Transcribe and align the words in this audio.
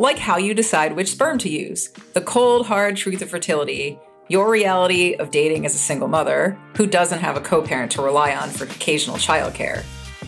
Like 0.00 0.18
how 0.18 0.38
you 0.38 0.54
decide 0.54 0.96
which 0.96 1.12
sperm 1.12 1.38
to 1.38 1.48
use, 1.48 1.90
the 2.14 2.20
cold, 2.20 2.66
hard 2.66 2.96
truth 2.96 3.22
of 3.22 3.30
fertility, 3.30 3.96
your 4.26 4.50
reality 4.50 5.14
of 5.14 5.30
dating 5.30 5.66
as 5.66 5.76
a 5.76 5.78
single 5.78 6.08
mother 6.08 6.58
who 6.76 6.84
doesn't 6.84 7.20
have 7.20 7.36
a 7.36 7.40
co 7.40 7.62
parent 7.62 7.92
to 7.92 8.02
rely 8.02 8.34
on 8.34 8.50
for 8.50 8.64
occasional 8.64 9.18
childcare, 9.18 9.84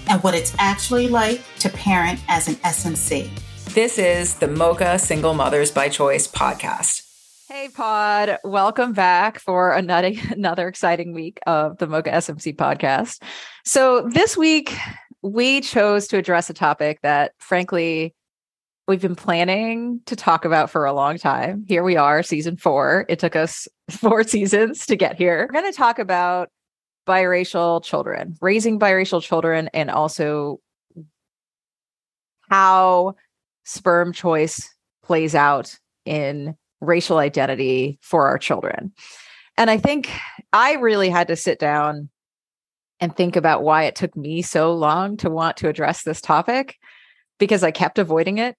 and 0.09 0.23
what 0.23 0.35
it's 0.37 0.55
actually 0.61 1.09
like 1.09 1.43
to 1.59 1.69
parent 1.69 2.21
as 2.29 2.47
an 2.47 2.55
SMC. 2.57 3.29
This 3.75 3.99
is 3.99 4.35
the 4.35 4.47
Mocha 4.47 5.01
Single 5.01 5.35
Mothers 5.35 5.73
by 5.73 5.89
Choice 5.89 6.29
podcast. 6.29 7.03
Hey, 7.49 7.69
Pod. 7.69 8.39
Welcome 8.45 8.93
back 8.93 9.41
for 9.41 9.73
another, 9.73 10.13
another 10.31 10.69
exciting 10.69 11.13
week 11.13 11.41
of 11.45 11.79
the 11.79 11.89
Mocha 11.89 12.11
SMC 12.11 12.55
podcast. 12.55 13.21
So, 13.65 14.03
this 14.03 14.37
week, 14.37 14.79
we 15.23 15.61
chose 15.61 16.07
to 16.09 16.19
address 16.19 16.51
a 16.51 16.55
topic 16.55 17.01
that, 17.03 17.33
frankly, 17.39 18.15
we've 18.87 19.01
been 19.01 19.17
planning 19.17 20.01
to 20.07 20.15
talk 20.15 20.45
about 20.45 20.71
for 20.71 20.85
a 20.85 20.93
long 20.93 21.19
time. 21.19 21.65
Here 21.67 21.83
we 21.83 21.97
are, 21.97 22.23
season 22.23 22.57
four. 22.57 23.05
It 23.09 23.19
took 23.19 23.35
us 23.35 23.67
four 23.91 24.23
seasons 24.23 24.87
to 24.87 24.97
get 24.97 25.17
here. 25.17 25.49
We're 25.49 25.61
going 25.61 25.73
to 25.73 25.77
talk 25.77 25.99
about 25.99 26.51
biracial 27.07 27.83
children, 27.83 28.37
raising 28.41 28.79
biracial 28.79 29.23
children, 29.23 29.69
and 29.75 29.91
also 29.91 30.61
how 32.49 33.15
sperm 33.65 34.13
choice 34.13 34.73
plays 35.03 35.35
out 35.35 35.77
in 36.05 36.57
racial 36.81 37.19
identity 37.19 37.99
for 38.03 38.29
our 38.29 38.39
children. 38.39 38.93
And 39.57 39.71
I 39.71 39.79
think 39.79 40.11
I 40.53 40.75
really 40.75 41.09
had 41.09 41.29
to 41.29 41.37
sit 41.37 41.59
down 41.59 42.09
and 43.01 43.15
think 43.15 43.37
about 43.37 43.63
why 43.63 43.85
it 43.85 43.97
took 43.97 44.17
me 44.17 44.43
so 44.43 44.73
long 44.73 45.17
to 45.19 45.31
want 45.31 45.57
to 45.59 45.69
address 45.69 46.03
this 46.03 46.21
topic 46.21 46.77
because 47.39 47.63
I 47.63 47.71
kept 47.71 47.99
avoiding 47.99 48.39
it 48.39 48.57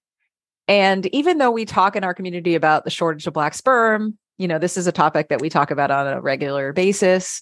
and 0.68 1.06
even 1.14 1.38
though 1.38 1.50
we 1.50 1.64
talk 1.64 1.96
in 1.96 2.04
our 2.04 2.14
community 2.14 2.54
about 2.54 2.84
the 2.84 2.90
shortage 2.90 3.26
of 3.26 3.32
black 3.32 3.54
sperm, 3.54 4.18
you 4.36 4.46
know, 4.46 4.58
this 4.58 4.76
is 4.76 4.86
a 4.86 4.92
topic 4.92 5.28
that 5.28 5.40
we 5.40 5.48
talk 5.48 5.70
about 5.70 5.90
on 5.90 6.06
a 6.06 6.20
regular 6.20 6.72
basis. 6.74 7.40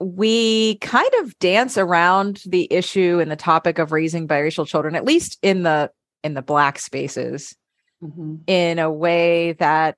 We 0.00 0.78
kind 0.78 1.10
of 1.20 1.38
dance 1.38 1.78
around 1.78 2.42
the 2.46 2.66
issue 2.72 3.20
and 3.20 3.30
the 3.30 3.36
topic 3.36 3.78
of 3.78 3.92
raising 3.92 4.26
biracial 4.26 4.66
children, 4.66 4.96
at 4.96 5.04
least 5.04 5.38
in 5.42 5.62
the 5.62 5.90
in 6.24 6.34
the 6.34 6.42
black 6.42 6.78
spaces, 6.78 7.54
mm-hmm. 8.02 8.36
in 8.46 8.78
a 8.78 8.90
way 8.90 9.52
that 9.54 9.96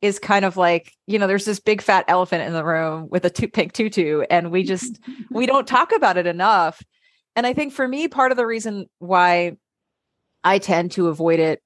is 0.00 0.18
kind 0.18 0.44
of 0.44 0.56
like 0.56 0.92
you 1.06 1.18
know 1.18 1.26
there's 1.26 1.44
this 1.44 1.58
big 1.58 1.82
fat 1.82 2.04
elephant 2.08 2.44
in 2.44 2.52
the 2.52 2.64
room 2.64 3.08
with 3.10 3.24
a 3.24 3.30
two, 3.30 3.48
pink 3.48 3.72
tutu 3.72 4.22
and 4.30 4.50
we 4.50 4.62
just 4.62 5.00
we 5.30 5.44
don't 5.46 5.66
talk 5.66 5.92
about 5.92 6.16
it 6.16 6.26
enough 6.26 6.80
and 7.34 7.46
i 7.46 7.52
think 7.52 7.72
for 7.72 7.88
me 7.88 8.06
part 8.06 8.30
of 8.30 8.36
the 8.36 8.46
reason 8.46 8.86
why 9.00 9.56
I 10.44 10.58
tend 10.58 10.92
to 10.92 11.08
avoid 11.08 11.40
it 11.40 11.62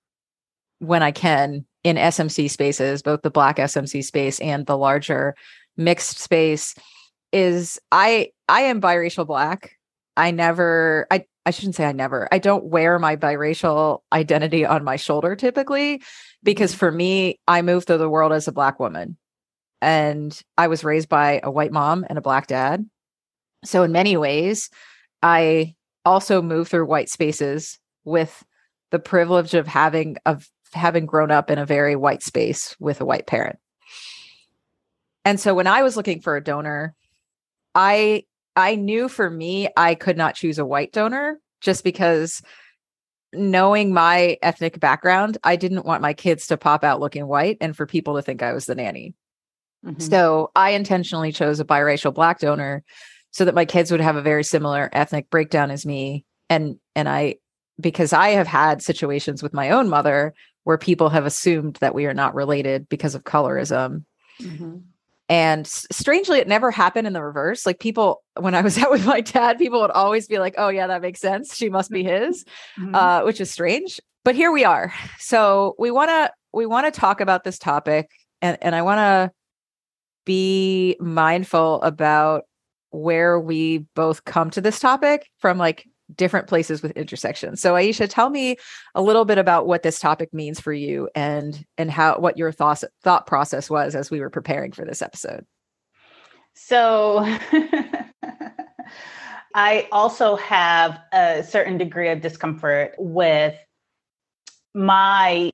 when 0.78 1.02
I 1.02 1.12
can 1.12 1.64
in 1.84 1.96
SMC 1.96 2.50
spaces, 2.50 3.02
both 3.02 3.22
the 3.22 3.30
black 3.30 3.56
SMC 3.56 4.04
space 4.04 4.40
and 4.40 4.66
the 4.66 4.78
larger 4.78 5.34
mixed 5.76 6.18
space 6.18 6.74
is 7.32 7.80
I 7.90 8.30
I 8.48 8.62
am 8.62 8.80
biracial 8.80 9.26
black. 9.26 9.76
I 10.16 10.30
never 10.30 11.06
I 11.10 11.24
I 11.44 11.50
shouldn't 11.50 11.74
say 11.74 11.84
I 11.84 11.92
never. 11.92 12.28
I 12.30 12.38
don't 12.38 12.64
wear 12.64 12.98
my 12.98 13.16
biracial 13.16 14.00
identity 14.12 14.64
on 14.64 14.84
my 14.84 14.96
shoulder 14.96 15.34
typically 15.34 16.02
because 16.42 16.74
for 16.74 16.92
me 16.92 17.40
I 17.48 17.62
moved 17.62 17.86
through 17.86 17.98
the 17.98 18.08
world 18.08 18.32
as 18.32 18.46
a 18.46 18.52
black 18.52 18.78
woman. 18.78 19.16
And 19.80 20.40
I 20.56 20.68
was 20.68 20.84
raised 20.84 21.08
by 21.08 21.40
a 21.42 21.50
white 21.50 21.72
mom 21.72 22.06
and 22.08 22.16
a 22.16 22.22
black 22.22 22.46
dad. 22.46 22.88
So 23.64 23.82
in 23.82 23.90
many 23.90 24.16
ways 24.16 24.70
I 25.22 25.74
also 26.04 26.42
move 26.42 26.68
through 26.68 26.86
white 26.86 27.08
spaces 27.08 27.78
with 28.04 28.44
the 28.92 29.00
privilege 29.00 29.54
of 29.54 29.66
having 29.66 30.18
of 30.24 30.48
having 30.72 31.06
grown 31.06 31.30
up 31.30 31.50
in 31.50 31.58
a 31.58 31.66
very 31.66 31.96
white 31.96 32.22
space 32.22 32.76
with 32.78 33.00
a 33.00 33.04
white 33.04 33.26
parent. 33.26 33.58
And 35.24 35.40
so 35.40 35.54
when 35.54 35.66
I 35.66 35.82
was 35.82 35.96
looking 35.96 36.20
for 36.20 36.36
a 36.36 36.44
donor, 36.44 36.94
I 37.74 38.24
I 38.54 38.76
knew 38.76 39.08
for 39.08 39.28
me 39.28 39.68
I 39.76 39.94
could 39.94 40.16
not 40.16 40.36
choose 40.36 40.58
a 40.58 40.64
white 40.64 40.92
donor 40.92 41.40
just 41.60 41.84
because 41.84 42.42
knowing 43.32 43.94
my 43.94 44.36
ethnic 44.42 44.78
background, 44.78 45.38
I 45.42 45.56
didn't 45.56 45.86
want 45.86 46.02
my 46.02 46.12
kids 46.12 46.46
to 46.48 46.58
pop 46.58 46.84
out 46.84 47.00
looking 47.00 47.26
white 47.26 47.56
and 47.62 47.74
for 47.74 47.86
people 47.86 48.16
to 48.16 48.22
think 48.22 48.42
I 48.42 48.52
was 48.52 48.66
the 48.66 48.74
nanny. 48.74 49.14
Mm-hmm. 49.86 50.00
So 50.00 50.50
I 50.54 50.70
intentionally 50.70 51.32
chose 51.32 51.60
a 51.60 51.64
biracial 51.64 52.12
black 52.12 52.40
donor 52.40 52.84
so 53.30 53.46
that 53.46 53.54
my 53.54 53.64
kids 53.64 53.90
would 53.90 54.02
have 54.02 54.16
a 54.16 54.22
very 54.22 54.44
similar 54.44 54.90
ethnic 54.92 55.30
breakdown 55.30 55.70
as 55.70 55.86
me 55.86 56.26
and 56.50 56.76
and 56.94 57.08
I 57.08 57.36
because 57.80 58.12
I 58.12 58.30
have 58.30 58.46
had 58.46 58.82
situations 58.82 59.42
with 59.42 59.54
my 59.54 59.70
own 59.70 59.88
mother 59.88 60.34
where 60.64 60.78
people 60.78 61.08
have 61.10 61.26
assumed 61.26 61.76
that 61.76 61.94
we 61.94 62.06
are 62.06 62.14
not 62.14 62.34
related 62.34 62.88
because 62.88 63.14
of 63.14 63.24
colorism. 63.24 64.04
Mm-hmm. 64.40 64.78
And 65.28 65.66
strangely, 65.66 66.40
it 66.40 66.48
never 66.48 66.70
happened 66.70 67.06
in 67.06 67.12
the 67.14 67.22
reverse. 67.22 67.64
Like 67.64 67.80
people, 67.80 68.22
when 68.38 68.54
I 68.54 68.60
was 68.60 68.76
out 68.82 68.90
with 68.90 69.06
my 69.06 69.20
dad, 69.20 69.58
people 69.58 69.80
would 69.80 69.90
always 69.90 70.26
be 70.26 70.38
like, 70.38 70.54
"Oh 70.58 70.68
yeah, 70.68 70.86
that 70.88 71.02
makes 71.02 71.20
sense. 71.20 71.56
She 71.56 71.68
must 71.68 71.90
be 71.90 72.04
his," 72.04 72.44
mm-hmm. 72.78 72.94
uh, 72.94 73.24
which 73.24 73.40
is 73.40 73.50
strange. 73.50 74.00
But 74.24 74.34
here 74.34 74.52
we 74.52 74.64
are. 74.64 74.92
So 75.18 75.74
we 75.78 75.90
want 75.90 76.10
to 76.10 76.32
we 76.52 76.66
want 76.66 76.92
to 76.92 77.00
talk 77.00 77.20
about 77.20 77.44
this 77.44 77.58
topic, 77.58 78.10
and 78.40 78.58
and 78.60 78.74
I 78.74 78.82
want 78.82 78.98
to 78.98 79.32
be 80.24 80.96
mindful 81.00 81.82
about 81.82 82.44
where 82.90 83.40
we 83.40 83.78
both 83.94 84.24
come 84.24 84.50
to 84.50 84.60
this 84.60 84.78
topic 84.78 85.28
from 85.38 85.56
like 85.56 85.86
different 86.16 86.46
places 86.46 86.82
with 86.82 86.92
intersections. 86.92 87.60
So 87.60 87.74
Aisha, 87.74 88.08
tell 88.08 88.30
me 88.30 88.56
a 88.94 89.02
little 89.02 89.24
bit 89.24 89.38
about 89.38 89.66
what 89.66 89.82
this 89.82 89.98
topic 89.98 90.32
means 90.32 90.60
for 90.60 90.72
you 90.72 91.08
and 91.14 91.64
and 91.78 91.90
how 91.90 92.18
what 92.18 92.36
your 92.36 92.52
thought 92.52 92.82
thought 93.02 93.26
process 93.26 93.68
was 93.68 93.94
as 93.94 94.10
we 94.10 94.20
were 94.20 94.30
preparing 94.30 94.72
for 94.72 94.84
this 94.84 95.02
episode. 95.02 95.44
So 96.54 97.20
I 99.54 99.88
also 99.92 100.36
have 100.36 100.98
a 101.12 101.42
certain 101.42 101.78
degree 101.78 102.08
of 102.08 102.20
discomfort 102.20 102.94
with 102.98 103.56
my 104.74 105.50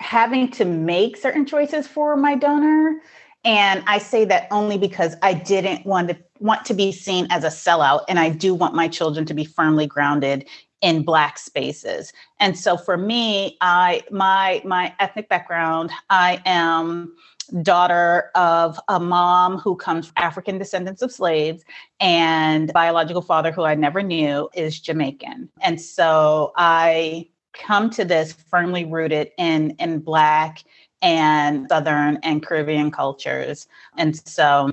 having 0.00 0.50
to 0.52 0.64
make 0.64 1.16
certain 1.16 1.44
choices 1.44 1.86
for 1.86 2.16
my 2.16 2.34
donor 2.34 3.00
and 3.44 3.82
I 3.86 3.98
say 3.98 4.24
that 4.26 4.48
only 4.50 4.78
because 4.78 5.14
I 5.22 5.34
didn't 5.34 5.86
want 5.86 6.08
to 6.08 6.18
want 6.40 6.64
to 6.66 6.74
be 6.74 6.92
seen 6.92 7.26
as 7.30 7.44
a 7.44 7.48
sellout 7.48 8.04
and 8.08 8.18
I 8.18 8.30
do 8.30 8.54
want 8.54 8.74
my 8.74 8.88
children 8.88 9.26
to 9.26 9.34
be 9.34 9.44
firmly 9.44 9.86
grounded 9.86 10.48
in 10.80 11.02
black 11.02 11.38
spaces. 11.38 12.12
And 12.38 12.56
so 12.56 12.76
for 12.76 12.96
me, 12.96 13.56
I 13.60 14.02
my 14.10 14.62
my 14.64 14.94
ethnic 15.00 15.28
background, 15.28 15.90
I 16.10 16.40
am 16.44 17.14
daughter 17.62 18.30
of 18.34 18.78
a 18.88 19.00
mom 19.00 19.58
who 19.58 19.74
comes 19.74 20.12
African 20.16 20.58
descendants 20.58 21.00
of 21.00 21.10
slaves 21.10 21.64
and 21.98 22.72
biological 22.72 23.22
father 23.22 23.50
who 23.50 23.62
I 23.62 23.74
never 23.74 24.02
knew 24.02 24.50
is 24.54 24.78
Jamaican. 24.78 25.48
And 25.62 25.80
so 25.80 26.52
I 26.56 27.28
come 27.54 27.90
to 27.90 28.04
this 28.04 28.32
firmly 28.32 28.84
rooted 28.84 29.30
in 29.38 29.70
in 29.78 30.00
black 30.00 30.62
and 31.02 31.68
Southern 31.68 32.18
and 32.22 32.44
Caribbean 32.44 32.90
cultures. 32.90 33.66
And 33.96 34.16
so 34.28 34.72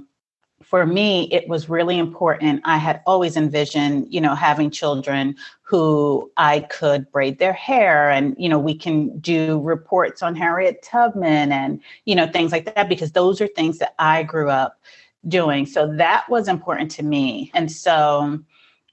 for 0.64 0.86
me, 0.86 1.28
it 1.32 1.48
was 1.48 1.70
really 1.70 2.00
important. 2.00 2.62
I 2.66 2.78
had 2.78 3.02
always 3.06 3.38
envisioned, 3.38 4.12
you 4.12 4.20
know, 4.20 4.34
having 4.34 4.72
children 4.72 5.36
who 5.62 6.32
I 6.38 6.62
could 6.62 7.12
braid 7.12 7.38
their 7.38 7.54
hair 7.54 8.10
and, 8.10 8.36
you 8.40 8.50
know, 8.50 8.58
we 8.58 8.74
can 8.74 9.20
do 9.20 9.60
reports 9.62 10.24
on 10.24 10.36
Harriet 10.36 10.82
Tubman 10.82 11.52
and, 11.52 11.82
you 12.06 12.16
know, 12.16 12.28
things 12.28 12.52
like 12.52 12.74
that, 12.74 12.90
because 12.90 13.12
those 13.12 13.42
are 13.42 13.48
things 13.48 13.78
that 13.78 13.94
I 14.00 14.24
grew 14.24 14.50
up 14.50 14.80
doing. 15.28 15.66
So 15.66 15.94
that 15.98 16.28
was 16.30 16.48
important 16.48 16.90
to 16.92 17.04
me. 17.04 17.52
And 17.54 17.72
so 17.72 18.40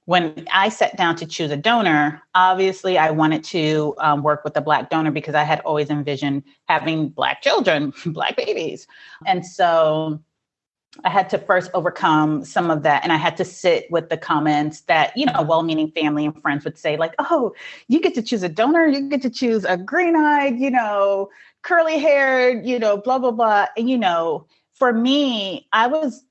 when 0.07 0.47
I 0.53 0.69
sat 0.69 0.97
down 0.97 1.17
to 1.17 1.27
choose 1.27 1.51
a 1.51 1.57
donor, 1.57 2.21
obviously 2.35 2.99
I 2.99 3.11
wanted 3.11 3.45
to 3.45 3.95
um, 3.99 4.23
work 4.23 4.43
with 4.43 4.57
a 4.57 4.61
Black 4.61 4.91
donor 4.91 5.13
because 5.13 5.35
I 5.35 5.45
had 5.45 5.61
always 5.61 5.91
envisioned 5.91 6.43
having 6.67 7.09
Black 7.09 7.43
children, 7.43 7.93
Black 8.07 8.37
babies. 8.37 8.87
And 9.27 9.47
so 9.47 10.21
I 11.05 11.09
had 11.09 11.31
to 11.31 11.39
first 11.39 11.71
overcome 11.73 12.45
some 12.45 12.71
of 12.71 12.83
that. 12.83 13.03
And 13.05 13.13
I 13.13 13.17
had 13.17 13.37
to 13.39 13.45
sit 13.45 13.91
with 13.91 14.09
the 14.09 14.17
comments 14.17 14.83
that, 14.83 15.17
you 15.17 15.25
know, 15.25 15.41
well 15.41 15.63
meaning 15.63 15.91
family 15.93 16.27
and 16.27 16.43
friends 16.43 16.65
would 16.65 16.79
say, 16.79 16.97
like, 16.97 17.15
oh, 17.19 17.55
you 17.89 18.01
get 18.01 18.15
to 18.15 18.23
choose 18.23 18.43
a 18.43 18.49
donor, 18.49 18.87
you 18.87 19.09
get 19.09 19.23
to 19.23 19.31
choose 19.31 19.65
a 19.65 19.77
green 19.77 20.17
eyed, 20.17 20.59
you 20.59 20.71
know, 20.71 21.31
curly 21.63 21.99
haired, 21.99 22.67
you 22.67 22.79
know, 22.79 22.97
blah, 22.97 23.19
blah, 23.19 23.31
blah. 23.31 23.67
And, 23.77 23.89
you 23.89 23.97
know, 23.97 24.47
for 24.75 24.93
me, 24.93 25.69
I 25.73 25.87
was 25.87 26.25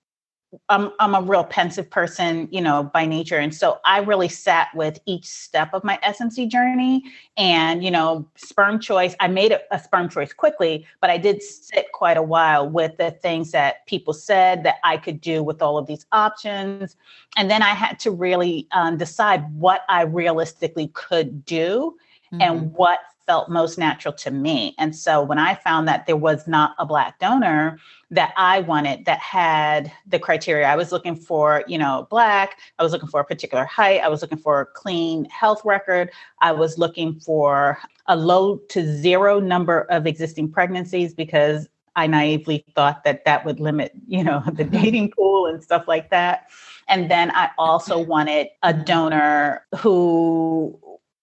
I'm 0.68 0.92
I'm 1.00 1.16
a 1.16 1.22
real 1.22 1.46
pensive 1.46 1.90
person, 1.90 2.50
you 2.52 2.60
know, 2.60 2.84
by 2.84 3.06
nature, 3.06 3.38
and 3.38 3.56
so 3.56 3.80
I 3.86 4.00
really 4.00 4.28
sat 4.28 4.68
with 4.76 5.00
each 5.06 5.26
step 5.26 5.74
of 5.74 5.84
my 5.84 5.98
SMC 6.04 6.50
journey. 6.50 7.04
And 7.38 7.84
you 7.84 7.92
know, 7.92 8.28
sperm 8.36 8.80
choice, 8.80 9.16
I 9.22 9.28
made 9.28 9.54
a, 9.54 9.62
a, 9.72 9.80
sperm 9.80 10.10
choice 10.10 10.34
quickly, 10.34 10.86
but 11.00 11.10
I 11.10 11.18
did 11.18 11.42
sit 11.42 11.92
quite 11.94 12.18
a 12.18 12.22
while 12.22 12.70
with 12.70 12.98
the 12.98 13.12
things 13.12 13.52
that 13.52 13.86
people 13.86 14.14
said 14.14 14.64
that 14.64 14.76
I 14.84 14.98
could 14.98 15.22
do 15.22 15.42
with 15.42 15.62
all 15.62 15.78
of 15.78 15.88
these 15.88 16.06
options, 16.12 16.98
and 17.38 17.50
then 17.50 17.64
I 17.64 17.70
had 17.70 17.98
to 18.00 18.12
really 18.12 18.68
um, 18.74 18.98
decide 18.98 19.50
what 19.56 19.84
I 19.88 20.04
realistically 20.04 20.88
could 20.90 21.46
do 21.46 21.96
mm-hmm. 22.32 22.42
and 22.42 22.74
what 22.74 23.00
felt 23.26 23.50
most 23.50 23.78
natural 23.78 24.14
to 24.14 24.32
me. 24.32 24.76
And 24.78 24.96
so 24.96 25.22
when 25.22 25.38
I 25.38 25.56
found 25.56 25.88
that 25.88 26.06
there 26.06 26.18
was 26.18 26.48
not 26.48 26.76
a 26.78 26.86
Black 26.86 27.20
donor 27.20 27.80
that 28.10 28.34
I 28.36 28.62
wanted 28.62 29.06
that 29.06 29.20
had 29.20 29.92
the 30.06 30.20
criteria, 30.20 30.68
I 30.68 30.76
was 30.76 30.92
looking 30.92 31.16
for, 31.16 31.64
you 31.68 31.78
know, 31.78 32.08
Black, 32.10 32.58
I 32.80 32.84
was 32.84 32.92
looking 32.92 33.10
for 33.10 33.20
a 33.20 33.26
particular 33.26 33.66
height, 33.66 34.02
I 34.02 34.10
was 34.10 34.22
looking 34.22 34.38
for 34.38 34.62
a 34.62 34.66
clean 34.66 35.26
health 35.26 35.62
record, 35.64 36.12
I 36.42 36.52
was 36.52 36.78
looking 36.78 37.20
for 37.20 37.78
a 38.08 38.16
low 38.16 38.58
to 38.70 38.98
zero 38.98 39.40
number 39.40 39.82
of 39.90 40.08
existing 40.08 40.52
pregnancies 40.52 41.14
because 41.14 41.70
I 41.96 42.08
naively 42.08 42.66
thought 42.76 43.04
that 43.04 43.26
that 43.26 43.46
would 43.46 43.60
limit, 43.60 43.92
you 44.08 44.24
know, 44.24 44.44
the 44.52 44.64
dating 44.80 45.12
pool 45.12 45.46
and 45.46 45.64
stuff 45.64 45.88
like 45.88 46.10
that. 46.10 46.48
And 46.88 47.10
then 47.10 47.32
I 47.32 47.52
also 47.58 47.98
wanted 48.04 48.48
a 48.64 48.74
donor 48.74 49.66
who 49.78 50.80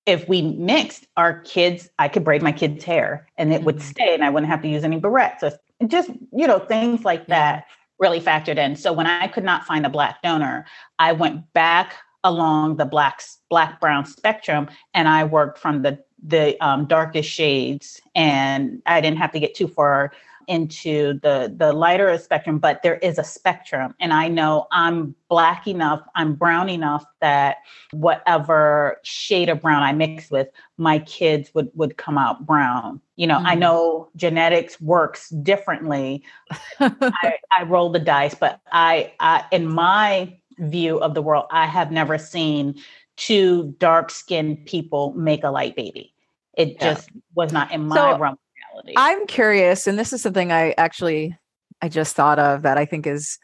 if 0.08 0.26
we 0.26 0.40
mixed 0.40 1.06
our 1.18 1.40
kids, 1.40 1.90
I 1.98 2.08
could 2.08 2.24
braid 2.24 2.42
my 2.42 2.50
kids' 2.50 2.82
hair 2.82 3.26
and 3.36 3.52
it 3.52 3.56
mm-hmm. 3.56 3.66
would 3.66 3.82
stay 3.82 4.14
and 4.14 4.24
I 4.24 4.30
wouldn't 4.30 4.50
have 4.50 4.62
to 4.62 4.68
use 4.68 4.82
any 4.82 4.98
barrettes. 4.98 5.40
So 5.40 5.50
just, 5.86 6.08
you 6.32 6.46
know, 6.46 6.58
things 6.58 7.04
like 7.04 7.26
that 7.26 7.66
really 7.98 8.18
factored 8.18 8.56
in. 8.56 8.74
So 8.74 8.90
when 8.90 9.06
I 9.06 9.28
could 9.28 9.44
not 9.44 9.66
find 9.66 9.84
a 9.84 9.90
black 9.90 10.22
donor, 10.22 10.64
I 10.98 11.12
went 11.12 11.52
back 11.52 11.92
along 12.24 12.76
the 12.76 12.86
black 12.86 13.22
black 13.50 13.80
brown 13.80 14.06
spectrum 14.06 14.68
and 14.94 15.08
I 15.08 15.24
worked 15.24 15.58
from 15.58 15.82
the 15.82 16.02
the 16.24 16.58
um, 16.64 16.86
darkest 16.86 17.28
shades 17.28 18.00
and 18.14 18.82
I 18.86 19.02
didn't 19.02 19.18
have 19.18 19.32
to 19.32 19.40
get 19.40 19.54
too 19.54 19.68
far 19.68 20.12
into 20.48 21.20
the 21.20 21.54
the 21.56 21.72
lighter 21.72 22.16
spectrum 22.18 22.58
but 22.58 22.82
there 22.82 22.96
is 22.96 23.18
a 23.18 23.24
spectrum. 23.24 23.94
And 24.00 24.12
i 24.12 24.28
know 24.28 24.66
i'm 24.72 25.14
black 25.28 25.66
enough 25.66 26.02
i'm 26.14 26.34
brown 26.34 26.68
enough 26.68 27.04
that 27.20 27.58
whatever 27.92 28.98
shade 29.04 29.48
of 29.48 29.60
brown 29.60 29.82
i 29.82 29.92
mix 29.92 30.30
with 30.30 30.48
my 30.76 30.98
kids 31.00 31.50
would 31.54 31.70
would 31.74 31.96
come 31.96 32.18
out 32.18 32.46
brown. 32.46 33.00
You 33.16 33.26
know 33.26 33.36
mm-hmm. 33.36 33.46
i 33.46 33.54
know 33.54 34.08
genetics 34.16 34.80
works 34.80 35.28
differently. 35.30 36.24
I, 36.80 37.34
I 37.56 37.62
roll 37.64 37.90
the 37.90 37.98
dice 37.98 38.34
but 38.34 38.60
I, 38.72 39.12
I 39.20 39.44
in 39.52 39.66
my 39.66 40.36
view 40.58 40.98
of 40.98 41.14
the 41.14 41.22
world 41.22 41.44
i 41.50 41.66
have 41.66 41.92
never 41.92 42.18
seen 42.18 42.74
two 43.18 43.74
dark 43.78 44.10
skinned 44.10 44.64
people 44.64 45.12
make 45.14 45.44
a 45.44 45.50
light 45.50 45.76
baby. 45.76 46.14
It 46.56 46.76
yeah. 46.80 46.94
just 46.94 47.10
was 47.34 47.52
not 47.52 47.70
in 47.72 47.86
my 47.86 47.96
so, 47.96 48.18
realm 48.18 48.38
reality. 48.86 48.94
I'm 48.96 49.26
curious, 49.26 49.86
and 49.86 49.98
this 49.98 50.12
is 50.12 50.22
something 50.22 50.52
I 50.52 50.74
actually 50.78 51.36
I 51.80 51.88
just 51.88 52.16
thought 52.16 52.38
of 52.38 52.62
that 52.62 52.78
I 52.78 52.84
think 52.84 53.06
is 53.06 53.38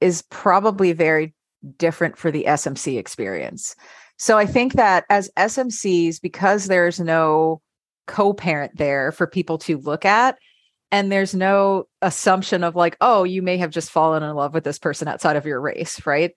is 0.00 0.22
probably 0.30 0.92
very 0.92 1.34
different 1.76 2.16
for 2.16 2.30
the 2.30 2.44
SMC 2.44 2.98
experience. 2.98 3.74
So 4.16 4.38
I 4.38 4.46
think 4.46 4.74
that 4.74 5.04
as 5.10 5.30
SMCs, 5.36 6.20
because 6.20 6.66
there's 6.66 7.00
no 7.00 7.60
co-parent 8.06 8.76
there 8.76 9.12
for 9.12 9.26
people 9.26 9.58
to 9.58 9.78
look 9.78 10.04
at, 10.04 10.38
and 10.90 11.10
there's 11.10 11.34
no 11.34 11.84
assumption 12.00 12.64
of 12.64 12.76
like, 12.76 12.96
oh, 13.00 13.24
you 13.24 13.42
may 13.42 13.56
have 13.58 13.70
just 13.70 13.90
fallen 13.90 14.22
in 14.22 14.34
love 14.34 14.54
with 14.54 14.64
this 14.64 14.78
person 14.78 15.08
outside 15.08 15.36
of 15.36 15.46
your 15.46 15.60
race, 15.60 16.04
right? 16.06 16.32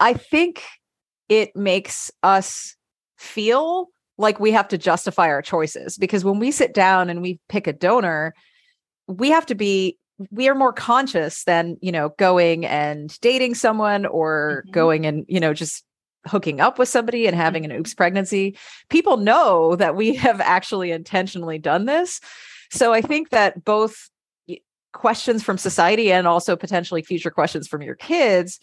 I 0.00 0.12
think 0.14 0.62
it 1.28 1.56
makes 1.56 2.10
us 2.22 2.76
feel 3.16 3.88
like 4.18 4.40
we 4.40 4.52
have 4.52 4.68
to 4.68 4.78
justify 4.78 5.28
our 5.28 5.42
choices 5.42 5.96
because 5.96 6.24
when 6.24 6.38
we 6.38 6.50
sit 6.50 6.74
down 6.74 7.08
and 7.08 7.22
we 7.22 7.40
pick 7.48 7.66
a 7.66 7.72
donor, 7.72 8.34
we 9.06 9.30
have 9.30 9.46
to 9.46 9.54
be 9.54 9.98
we 10.32 10.48
are 10.48 10.54
more 10.54 10.72
conscious 10.72 11.44
than, 11.44 11.76
you 11.80 11.92
know, 11.92 12.08
going 12.18 12.66
and 12.66 13.18
dating 13.20 13.54
someone 13.54 14.04
or 14.04 14.62
mm-hmm. 14.64 14.72
going 14.72 15.06
and, 15.06 15.24
you 15.28 15.38
know, 15.38 15.54
just 15.54 15.84
hooking 16.26 16.60
up 16.60 16.76
with 16.76 16.88
somebody 16.88 17.26
and 17.28 17.36
having 17.36 17.64
an 17.64 17.70
oops 17.70 17.94
pregnancy. 17.94 18.56
People 18.90 19.16
know 19.16 19.76
that 19.76 19.94
we 19.94 20.14
have 20.16 20.40
actually 20.40 20.90
intentionally 20.90 21.58
done 21.58 21.84
this. 21.84 22.20
So 22.70 22.92
I 22.92 23.00
think 23.00 23.30
that 23.30 23.64
both 23.64 24.10
questions 24.92 25.44
from 25.44 25.56
society 25.56 26.10
and 26.10 26.26
also 26.26 26.56
potentially 26.56 27.02
future 27.02 27.30
questions 27.30 27.68
from 27.68 27.82
your 27.82 27.94
kids 27.94 28.58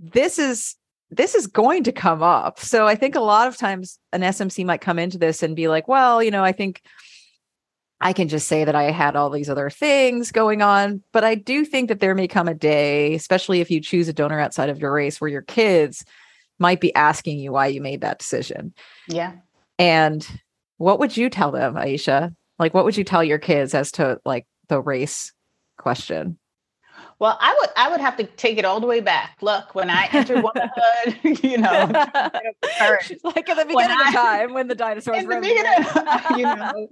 this 0.00 0.38
is 0.38 0.76
this 1.10 1.34
is 1.34 1.46
going 1.46 1.84
to 1.84 1.92
come 1.92 2.22
up. 2.22 2.60
So 2.60 2.86
I 2.86 2.94
think 2.94 3.14
a 3.14 3.20
lot 3.20 3.48
of 3.48 3.56
times 3.56 3.98
an 4.12 4.22
SMC 4.22 4.64
might 4.64 4.80
come 4.80 4.98
into 4.98 5.18
this 5.18 5.42
and 5.42 5.56
be 5.56 5.68
like, 5.68 5.88
well, 5.88 6.22
you 6.22 6.30
know, 6.30 6.44
I 6.44 6.52
think 6.52 6.82
I 8.00 8.12
can 8.12 8.28
just 8.28 8.48
say 8.48 8.64
that 8.64 8.74
I 8.74 8.84
had 8.84 9.16
all 9.16 9.28
these 9.28 9.50
other 9.50 9.70
things 9.70 10.32
going 10.32 10.62
on. 10.62 11.02
But 11.12 11.24
I 11.24 11.34
do 11.34 11.64
think 11.64 11.88
that 11.88 12.00
there 12.00 12.14
may 12.14 12.28
come 12.28 12.48
a 12.48 12.54
day, 12.54 13.14
especially 13.14 13.60
if 13.60 13.70
you 13.70 13.80
choose 13.80 14.08
a 14.08 14.12
donor 14.12 14.40
outside 14.40 14.68
of 14.68 14.80
your 14.80 14.92
race, 14.92 15.20
where 15.20 15.30
your 15.30 15.42
kids 15.42 16.04
might 16.58 16.80
be 16.80 16.94
asking 16.94 17.38
you 17.38 17.52
why 17.52 17.66
you 17.66 17.80
made 17.80 18.00
that 18.02 18.18
decision. 18.18 18.72
Yeah. 19.08 19.32
And 19.78 20.26
what 20.78 20.98
would 20.98 21.16
you 21.16 21.28
tell 21.28 21.50
them, 21.50 21.74
Aisha? 21.74 22.34
Like, 22.58 22.72
what 22.72 22.84
would 22.84 22.96
you 22.96 23.04
tell 23.04 23.24
your 23.24 23.38
kids 23.38 23.74
as 23.74 23.92
to 23.92 24.20
like 24.24 24.46
the 24.68 24.80
race 24.80 25.32
question? 25.78 26.38
Well, 27.20 27.36
I 27.38 27.54
would 27.60 27.68
I 27.76 27.90
would 27.90 28.00
have 28.00 28.16
to 28.16 28.24
take 28.24 28.56
it 28.56 28.64
all 28.64 28.80
the 28.80 28.86
way 28.86 29.00
back. 29.00 29.36
Look, 29.42 29.74
when 29.74 29.90
I 29.90 30.08
entered 30.10 30.42
womanhood, 30.42 31.44
you 31.44 31.58
know, 31.58 31.70
like 31.92 33.48
at 33.48 33.56
the 33.56 33.64
beginning 33.68 33.98
of 34.08 34.14
time 34.14 34.54
when 34.54 34.68
the 34.68 34.74
dinosaurs 34.74 35.24
were 35.26 35.34
the 35.34 35.40
beginning, 35.40 36.38
you 36.38 36.44
know. 36.44 36.88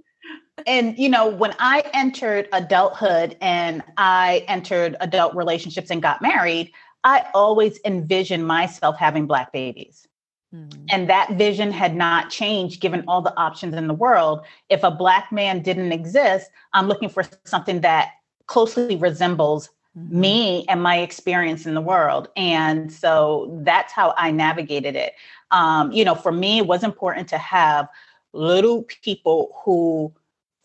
And 0.66 0.98
you 0.98 1.08
know, 1.08 1.28
when 1.28 1.54
I 1.58 1.82
entered 1.94 2.46
adulthood 2.52 3.38
and 3.40 3.82
I 3.96 4.44
entered 4.48 4.96
adult 5.00 5.34
relationships 5.34 5.90
and 5.90 6.02
got 6.02 6.20
married, 6.20 6.72
I 7.04 7.24
always 7.32 7.80
envisioned 7.86 8.46
myself 8.46 8.98
having 8.98 9.26
black 9.26 9.50
babies. 9.50 10.06
Mm-hmm. 10.54 10.84
And 10.90 11.08
that 11.08 11.32
vision 11.32 11.72
had 11.72 11.96
not 11.96 12.28
changed 12.28 12.82
given 12.82 13.02
all 13.08 13.22
the 13.22 13.34
options 13.38 13.74
in 13.74 13.86
the 13.86 13.94
world. 13.94 14.44
If 14.68 14.82
a 14.82 14.90
black 14.90 15.32
man 15.32 15.62
didn't 15.62 15.92
exist, 15.92 16.50
I'm 16.74 16.86
looking 16.86 17.08
for 17.08 17.24
something 17.44 17.80
that 17.80 18.10
closely 18.46 18.96
resembles 18.96 19.70
mm-hmm. 19.98 20.20
me 20.20 20.64
and 20.68 20.82
my 20.82 20.98
experience 20.98 21.66
in 21.66 21.74
the 21.74 21.80
world. 21.80 22.28
And 22.36 22.92
so 22.92 23.60
that's 23.64 23.92
how 23.92 24.14
I 24.16 24.30
navigated 24.30 24.96
it. 24.96 25.14
Um, 25.50 25.90
you 25.92 26.04
know, 26.04 26.14
for 26.14 26.32
me, 26.32 26.58
it 26.58 26.66
was 26.66 26.84
important 26.84 27.28
to 27.28 27.38
have 27.38 27.88
little 28.32 28.84
people 29.02 29.60
who 29.64 30.12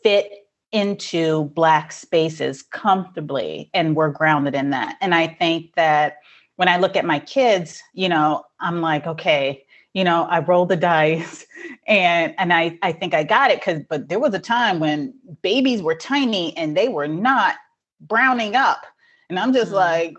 fit 0.03 0.47
into 0.71 1.45
Black 1.55 1.91
spaces 1.91 2.63
comfortably 2.63 3.69
and 3.73 3.95
were 3.95 4.09
grounded 4.09 4.55
in 4.55 4.71
that. 4.71 4.97
And 5.01 5.13
I 5.13 5.27
think 5.27 5.75
that 5.75 6.17
when 6.55 6.67
I 6.67 6.77
look 6.77 6.95
at 6.95 7.05
my 7.05 7.19
kids, 7.19 7.81
you 7.93 8.09
know, 8.09 8.43
I'm 8.59 8.81
like, 8.81 9.05
okay, 9.05 9.63
you 9.93 10.03
know, 10.03 10.23
I 10.23 10.39
rolled 10.39 10.69
the 10.69 10.75
dice 10.75 11.45
and 11.87 12.33
and 12.37 12.51
I 12.53 12.77
I 12.81 12.91
think 12.91 13.13
I 13.13 13.23
got 13.23 13.51
it 13.51 13.61
cuz 13.61 13.81
but 13.87 14.09
there 14.09 14.19
was 14.19 14.33
a 14.33 14.39
time 14.39 14.79
when 14.79 15.13
babies 15.41 15.81
were 15.81 15.95
tiny 15.95 16.55
and 16.57 16.75
they 16.75 16.89
were 16.89 17.07
not 17.07 17.55
browning 18.01 18.55
up 18.55 18.85
and 19.33 19.39
I'm 19.39 19.51
just 19.51 19.71
mm. 19.71 19.75
like, 19.75 20.15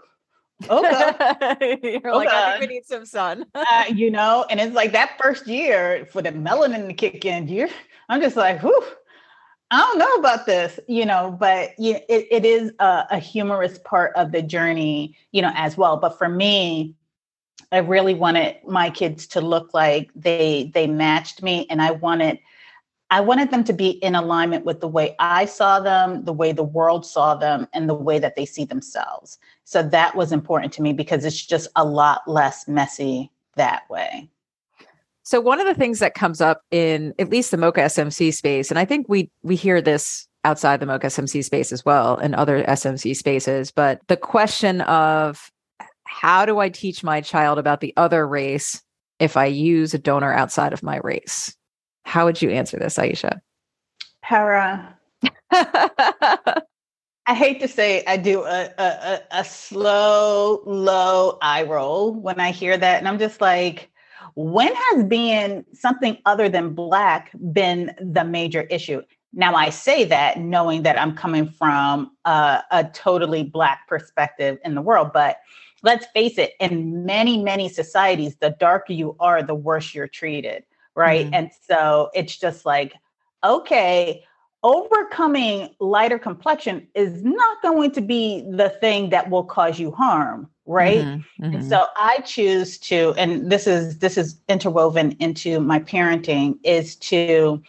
okay. 0.69 1.79
You're 1.83 1.99
okay. 1.99 2.11
like, 2.11 2.29
I 2.29 2.59
think 2.59 2.69
we 2.69 2.75
need 2.75 2.85
some 2.85 3.07
sun. 3.07 3.47
uh, 3.55 3.85
you 3.89 4.11
know, 4.11 4.45
and 4.51 4.59
it's 4.59 4.75
like 4.75 4.91
that 4.91 5.17
first 5.23 5.47
year 5.47 6.09
for 6.11 6.21
the 6.21 6.31
melanin 6.31 6.89
to 6.89 6.95
kick 6.95 7.25
in, 7.25 7.47
you 7.47 7.69
I'm 8.09 8.21
just 8.21 8.35
like, 8.35 8.61
whew, 8.61 8.85
I 9.71 9.79
don't 9.79 9.99
know 9.99 10.15
about 10.17 10.47
this, 10.47 10.81
you 10.89 11.07
know, 11.07 11.37
but 11.39 11.79
you, 11.79 11.95
it, 12.09 12.27
it 12.29 12.45
is 12.45 12.73
a, 12.81 13.05
a 13.13 13.19
humorous 13.21 13.79
part 13.79 14.13
of 14.17 14.33
the 14.33 14.43
journey, 14.43 15.17
you 15.31 15.41
know, 15.41 15.53
as 15.55 15.77
well. 15.77 15.97
But 15.97 16.19
for 16.19 16.29
me, 16.29 16.97
I 17.71 17.79
really 17.79 18.15
wanted 18.15 18.57
my 18.67 18.91
kids 18.91 19.29
to 19.29 19.41
look 19.41 19.73
like 19.75 20.11
they 20.17 20.73
they 20.75 20.89
matched 20.89 21.43
me, 21.43 21.67
and 21.71 21.81
I 21.81 21.93
wanted 21.93 22.41
I 23.15 23.21
wanted 23.21 23.53
them 23.53 23.63
to 23.63 23.73
be 23.73 23.91
in 23.91 24.17
alignment 24.17 24.65
with 24.65 24.81
the 24.81 24.89
way 24.89 25.15
I 25.21 25.45
saw 25.45 25.79
them, 25.79 26.25
the 26.25 26.33
way 26.33 26.51
the 26.51 26.65
world 26.65 27.07
saw 27.07 27.37
them, 27.37 27.69
and 27.73 27.89
the 27.89 27.95
way 27.95 28.19
that 28.19 28.35
they 28.35 28.45
see 28.45 28.65
themselves. 28.65 29.39
So 29.63 29.85
that 29.85 30.17
was 30.17 30.33
important 30.33 30.73
to 30.73 30.83
me 30.83 30.93
because 30.93 31.25
it's 31.25 31.47
just 31.47 31.69
a 31.77 31.85
lot 31.85 32.23
less 32.27 32.67
messy 32.67 33.31
that 33.55 33.89
way. 33.89 34.29
So 35.23 35.41
one 35.41 35.61
of 35.61 35.67
the 35.69 35.77
things 35.77 36.01
that 36.01 36.15
comes 36.15 36.41
up 36.41 36.63
in 36.73 37.15
at 37.21 37.31
least 37.31 37.53
the 37.53 37.57
Mocha 37.57 37.83
SMC 37.83 38.35
space, 38.35 38.71
and 38.71 38.81
I 38.81 38.85
think 38.85 39.09
we 39.09 39.31
we 39.45 39.55
hear 39.55 39.81
this 39.81 40.27
outside 40.43 40.81
the 40.81 40.87
Mocha 40.87 41.07
SMC 41.07 41.45
space 41.45 41.71
as 41.71 41.85
well 41.85 42.17
and 42.17 42.35
other 42.35 42.65
SMC 42.65 43.15
spaces, 43.15 43.71
but 43.71 44.01
the 44.09 44.17
question 44.17 44.81
of 44.81 45.53
how 46.03 46.45
do 46.45 46.59
I 46.59 46.69
teach 46.69 47.05
my 47.05 47.21
child 47.21 47.61
about 47.61 47.79
the 47.79 47.95
other 47.97 48.27
race 48.27 48.83
if 49.21 49.37
I 49.37 49.45
use 49.45 49.95
a 49.95 49.99
donor 49.99 50.33
outside 50.33 50.73
of 50.73 50.83
my 50.83 50.99
race? 51.05 51.55
How 52.05 52.25
would 52.25 52.41
you 52.41 52.51
answer 52.51 52.79
this, 52.79 52.97
Aisha? 52.97 53.41
Hera, 54.23 54.97
I 57.27 57.35
hate 57.35 57.61
to 57.61 57.69
say 57.69 58.05
I 58.07 58.17
do 58.17 58.45
a, 58.45 58.71
a, 58.79 59.21
a 59.31 59.45
slow, 59.45 60.63
low 60.67 61.39
eye 61.41 61.63
roll 61.63 62.13
when 62.13 62.39
I 62.39 62.51
hear 62.51 62.77
that. 62.77 62.99
And 62.99 63.09
I'm 63.09 63.19
just 63.19 63.41
like, 63.41 63.91
when 64.35 64.75
has 64.75 65.05
being 65.05 65.65
something 65.73 66.19
other 66.27 66.49
than 66.49 66.75
Black 66.75 67.31
been 67.53 67.95
the 68.01 68.25
major 68.25 68.63
issue? 68.63 69.03
Now, 69.33 69.55
I 69.55 69.71
say 69.71 70.05
that 70.05 70.39
knowing 70.39 70.83
that 70.83 71.01
I'm 71.01 71.17
coming 71.17 71.49
from 71.49 72.13
a, 72.25 72.63
a 72.71 72.85
totally 72.93 73.43
Black 73.43 73.89
perspective 73.89 74.59
in 74.65 74.75
the 74.75 74.83
world, 74.83 75.11
but 75.13 75.39
let's 75.83 76.07
face 76.15 76.39
it, 76.39 76.53
in 76.61 77.05
many, 77.05 77.43
many 77.43 77.69
societies, 77.69 78.37
the 78.37 78.57
darker 78.61 78.93
you 78.93 79.17
are, 79.19 79.43
the 79.43 79.55
worse 79.55 79.95
you're 79.95 80.09
treated, 80.09 80.65
right? 80.95 81.27
Mm-hmm. 81.27 81.35
And 81.35 81.51
so 81.69 82.11
it's 82.15 82.37
just 82.37 82.65
like, 82.65 82.95
okay, 83.43 84.25
overcoming 84.65 85.69
lighter 85.79 86.19
complexion 86.19 86.89
is 86.95 87.23
not 87.23 87.63
going 87.63 87.91
to 87.93 88.01
be 88.01 88.43
the 88.51 88.71
thing 88.81 89.11
that 89.11 89.29
will 89.29 89.45
cause 89.45 89.79
you 89.79 89.91
harm 89.93 90.49
right 90.67 91.01
mm-hmm, 91.01 91.45
mm-hmm. 91.45 91.69
so 91.69 91.85
i 91.97 92.19
choose 92.25 92.79
to 92.79 93.13
and 93.19 93.53
this 93.53 93.67
is 93.67 93.99
this 93.99 94.17
is 94.17 94.41
interwoven 94.49 95.13
into 95.21 95.61
my 95.61 95.79
parenting 95.79 96.59
is 96.65 96.97
to 96.97 97.63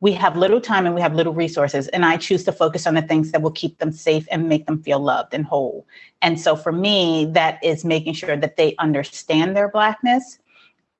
we 0.00 0.10
have 0.10 0.36
little 0.36 0.60
time 0.60 0.84
and 0.84 0.94
we 0.94 1.00
have 1.00 1.14
little 1.14 1.32
resources 1.32 1.86
and 1.88 2.04
i 2.04 2.16
choose 2.16 2.42
to 2.42 2.50
focus 2.50 2.84
on 2.84 2.94
the 2.94 3.02
things 3.02 3.30
that 3.30 3.40
will 3.40 3.52
keep 3.52 3.78
them 3.78 3.92
safe 3.92 4.26
and 4.32 4.48
make 4.48 4.66
them 4.66 4.82
feel 4.82 4.98
loved 4.98 5.32
and 5.32 5.44
whole 5.44 5.86
and 6.20 6.40
so 6.40 6.56
for 6.56 6.72
me 6.72 7.26
that 7.26 7.62
is 7.62 7.84
making 7.84 8.12
sure 8.12 8.36
that 8.36 8.56
they 8.56 8.74
understand 8.80 9.56
their 9.56 9.68
blackness 9.68 10.40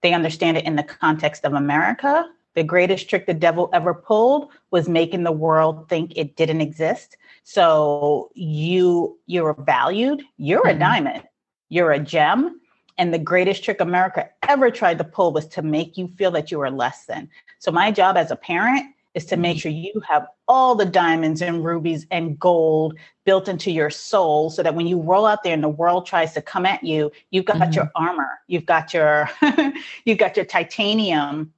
they 0.04 0.12
understand 0.12 0.56
it 0.56 0.64
in 0.64 0.76
the 0.76 0.84
context 0.84 1.44
of 1.44 1.54
america 1.54 2.28
the 2.54 2.64
greatest 2.64 3.10
trick 3.10 3.26
the 3.26 3.34
devil 3.34 3.68
ever 3.72 3.92
pulled 3.92 4.50
was 4.70 4.88
making 4.88 5.24
the 5.24 5.32
world 5.32 5.88
think 5.88 6.12
it 6.16 6.36
didn't 6.36 6.60
exist. 6.60 7.16
So 7.42 8.30
you 8.34 9.18
you're 9.26 9.54
valued, 9.54 10.22
you're 10.38 10.62
mm-hmm. 10.62 10.76
a 10.76 10.78
diamond, 10.78 11.22
you're 11.68 11.92
a 11.92 11.98
gem. 11.98 12.60
And 12.96 13.12
the 13.12 13.18
greatest 13.18 13.64
trick 13.64 13.80
America 13.80 14.30
ever 14.48 14.70
tried 14.70 14.98
to 14.98 15.04
pull 15.04 15.32
was 15.32 15.48
to 15.48 15.62
make 15.62 15.98
you 15.98 16.06
feel 16.06 16.30
that 16.30 16.52
you 16.52 16.58
were 16.60 16.70
less 16.70 17.06
than. 17.06 17.28
So 17.58 17.72
my 17.72 17.90
job 17.90 18.16
as 18.16 18.30
a 18.30 18.36
parent 18.36 18.86
is 19.14 19.24
to 19.26 19.36
make 19.36 19.56
mm-hmm. 19.56 19.60
sure 19.60 19.72
you 19.72 20.02
have 20.06 20.26
all 20.48 20.74
the 20.74 20.84
diamonds 20.84 21.40
and 21.40 21.64
rubies 21.64 22.06
and 22.10 22.38
gold 22.38 22.98
built 23.24 23.48
into 23.48 23.70
your 23.70 23.90
soul 23.90 24.50
so 24.50 24.62
that 24.62 24.74
when 24.74 24.86
you 24.86 25.00
roll 25.00 25.24
out 25.24 25.42
there 25.42 25.54
and 25.54 25.62
the 25.62 25.68
world 25.68 26.04
tries 26.04 26.32
to 26.32 26.42
come 26.42 26.66
at 26.66 26.82
you 26.82 27.10
you've 27.30 27.44
got 27.44 27.56
mm-hmm. 27.56 27.72
your 27.72 27.90
armor 27.94 28.40
you've 28.48 28.66
got 28.66 28.92
your 28.92 29.28
you've 30.04 30.18
got 30.18 30.36
your 30.36 30.44
titanium 30.44 31.52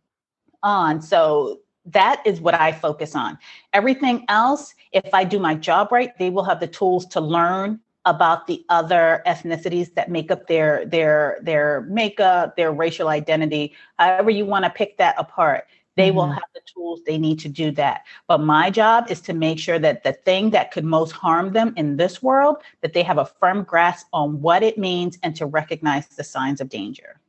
on. 0.67 1.01
So 1.01 1.61
that 1.87 2.21
is 2.27 2.41
what 2.41 2.55
I 2.55 2.73
focus 2.73 3.15
on. 3.15 3.39
Everything 3.73 4.25
else, 4.29 4.75
if 4.93 5.15
I 5.15 5.25
do 5.25 5.39
my 5.39 5.55
job 5.55 5.93
right, 5.93 6.17
they 6.19 6.31
will 6.31 6.45
have 6.45 6.61
the 6.61 6.67
tools 6.67 7.07
to 7.07 7.21
learn 7.21 7.81
about 8.05 8.47
the 8.47 8.65
other 8.69 9.23
ethnicities 9.27 9.95
that 9.95 10.11
make 10.11 10.31
up 10.31 10.47
their 10.47 10.85
their 10.87 11.39
their 11.43 11.83
makeup, 11.89 12.57
their 12.57 12.73
racial 12.73 13.09
identity, 13.09 13.75
however 13.99 14.31
you 14.31 14.45
want 14.45 14.65
to 14.65 14.71
pick 14.71 14.97
that 14.99 15.15
apart. 15.19 15.67
They 15.97 16.09
mm-hmm. 16.09 16.17
will 16.17 16.31
have 16.31 16.43
the 16.55 16.61
tools 16.73 17.01
they 17.05 17.19
need 17.19 17.39
to 17.41 17.49
do 17.49 17.71
that. 17.73 18.03
But 18.29 18.39
my 18.39 18.71
job 18.71 19.11
is 19.11 19.21
to 19.23 19.33
make 19.33 19.59
sure 19.59 19.79
that 19.79 20.05
the 20.05 20.13
thing 20.13 20.51
that 20.51 20.71
could 20.71 20.85
most 20.85 21.13
harm 21.13 21.53
them 21.53 21.73
in 21.77 21.97
this 21.97 22.23
world, 22.23 22.59
that 22.83 22.93
they 22.93 23.03
have 23.03 23.19
a 23.19 23.25
firm 23.25 23.65
grasp 23.65 24.07
on 24.13 24.41
what 24.41 24.63
it 24.63 24.79
means 24.79 25.19
and 25.23 25.35
to 25.37 25.47
recognize 25.47 26.07
the 26.09 26.25
signs 26.25 26.61
of 26.61 26.69
danger. 26.69 27.21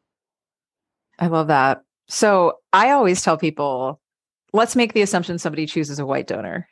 I 1.19 1.27
love 1.27 1.47
that. 1.47 1.83
So 2.07 2.59
I 2.73 2.91
always 2.91 3.21
tell 3.21 3.37
people, 3.37 3.99
let's 4.53 4.75
make 4.75 4.93
the 4.93 5.01
assumption 5.01 5.39
somebody 5.39 5.65
chooses 5.65 5.99
a 5.99 6.05
white 6.05 6.27
donor. 6.27 6.67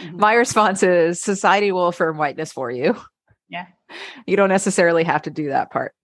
Mm-hmm. 0.00 0.18
My 0.18 0.34
response 0.34 0.82
is 0.82 1.20
society 1.20 1.70
will 1.70 1.86
affirm 1.86 2.16
whiteness 2.16 2.52
for 2.52 2.70
you. 2.70 2.96
Yeah. 3.48 3.66
You 4.26 4.36
don't 4.36 4.48
necessarily 4.48 5.04
have 5.04 5.22
to 5.22 5.30
do 5.30 5.50
that 5.50 5.70
part. 5.70 5.94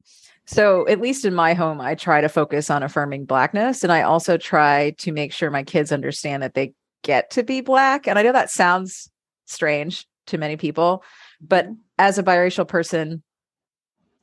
So, 0.50 0.84
at 0.88 1.00
least 1.00 1.24
in 1.24 1.32
my 1.32 1.54
home, 1.54 1.80
I 1.80 1.94
try 1.94 2.20
to 2.20 2.28
focus 2.28 2.70
on 2.70 2.82
affirming 2.82 3.24
blackness. 3.24 3.84
And 3.84 3.92
I 3.92 4.02
also 4.02 4.36
try 4.36 4.90
to 4.98 5.12
make 5.12 5.32
sure 5.32 5.48
my 5.48 5.62
kids 5.62 5.92
understand 5.92 6.42
that 6.42 6.54
they 6.54 6.74
get 7.04 7.30
to 7.30 7.44
be 7.44 7.60
black. 7.60 8.08
And 8.08 8.18
I 8.18 8.22
know 8.22 8.32
that 8.32 8.50
sounds 8.50 9.08
strange 9.46 10.08
to 10.26 10.38
many 10.38 10.56
people, 10.56 11.04
but 11.40 11.66
mm-hmm. 11.66 11.74
as 12.00 12.18
a 12.18 12.24
biracial 12.24 12.66
person 12.66 13.22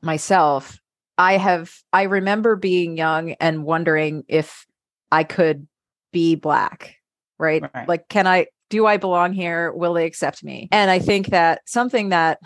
myself, 0.02 0.82
I 1.18 1.38
have 1.38 1.74
I 1.94 2.04
remember 2.04 2.58
being 2.58 2.98
young 2.98 3.32
and 3.40 3.64
wondering 3.64 4.26
if 4.28 4.66
I 5.14 5.24
could 5.24 5.66
be 6.12 6.36
black, 6.36 6.98
right? 7.38 7.64
right? 7.74 7.88
Like 7.88 8.10
can 8.10 8.28
I 8.28 8.48
do 8.70 8.86
I 8.86 8.98
belong 8.98 9.32
here? 9.32 9.72
Will 9.72 9.94
they 9.94 10.06
accept 10.06 10.44
me? 10.44 10.68
And 10.74 10.92
I 10.92 11.00
think 11.00 11.28
that 11.28 11.62
something 11.66 12.10
that 12.10 12.40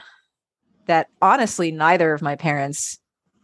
that 0.85 1.07
honestly 1.19 1.71
neither 1.71 2.13
of 2.13 2.21
my 2.21 2.35
parents 2.35 2.99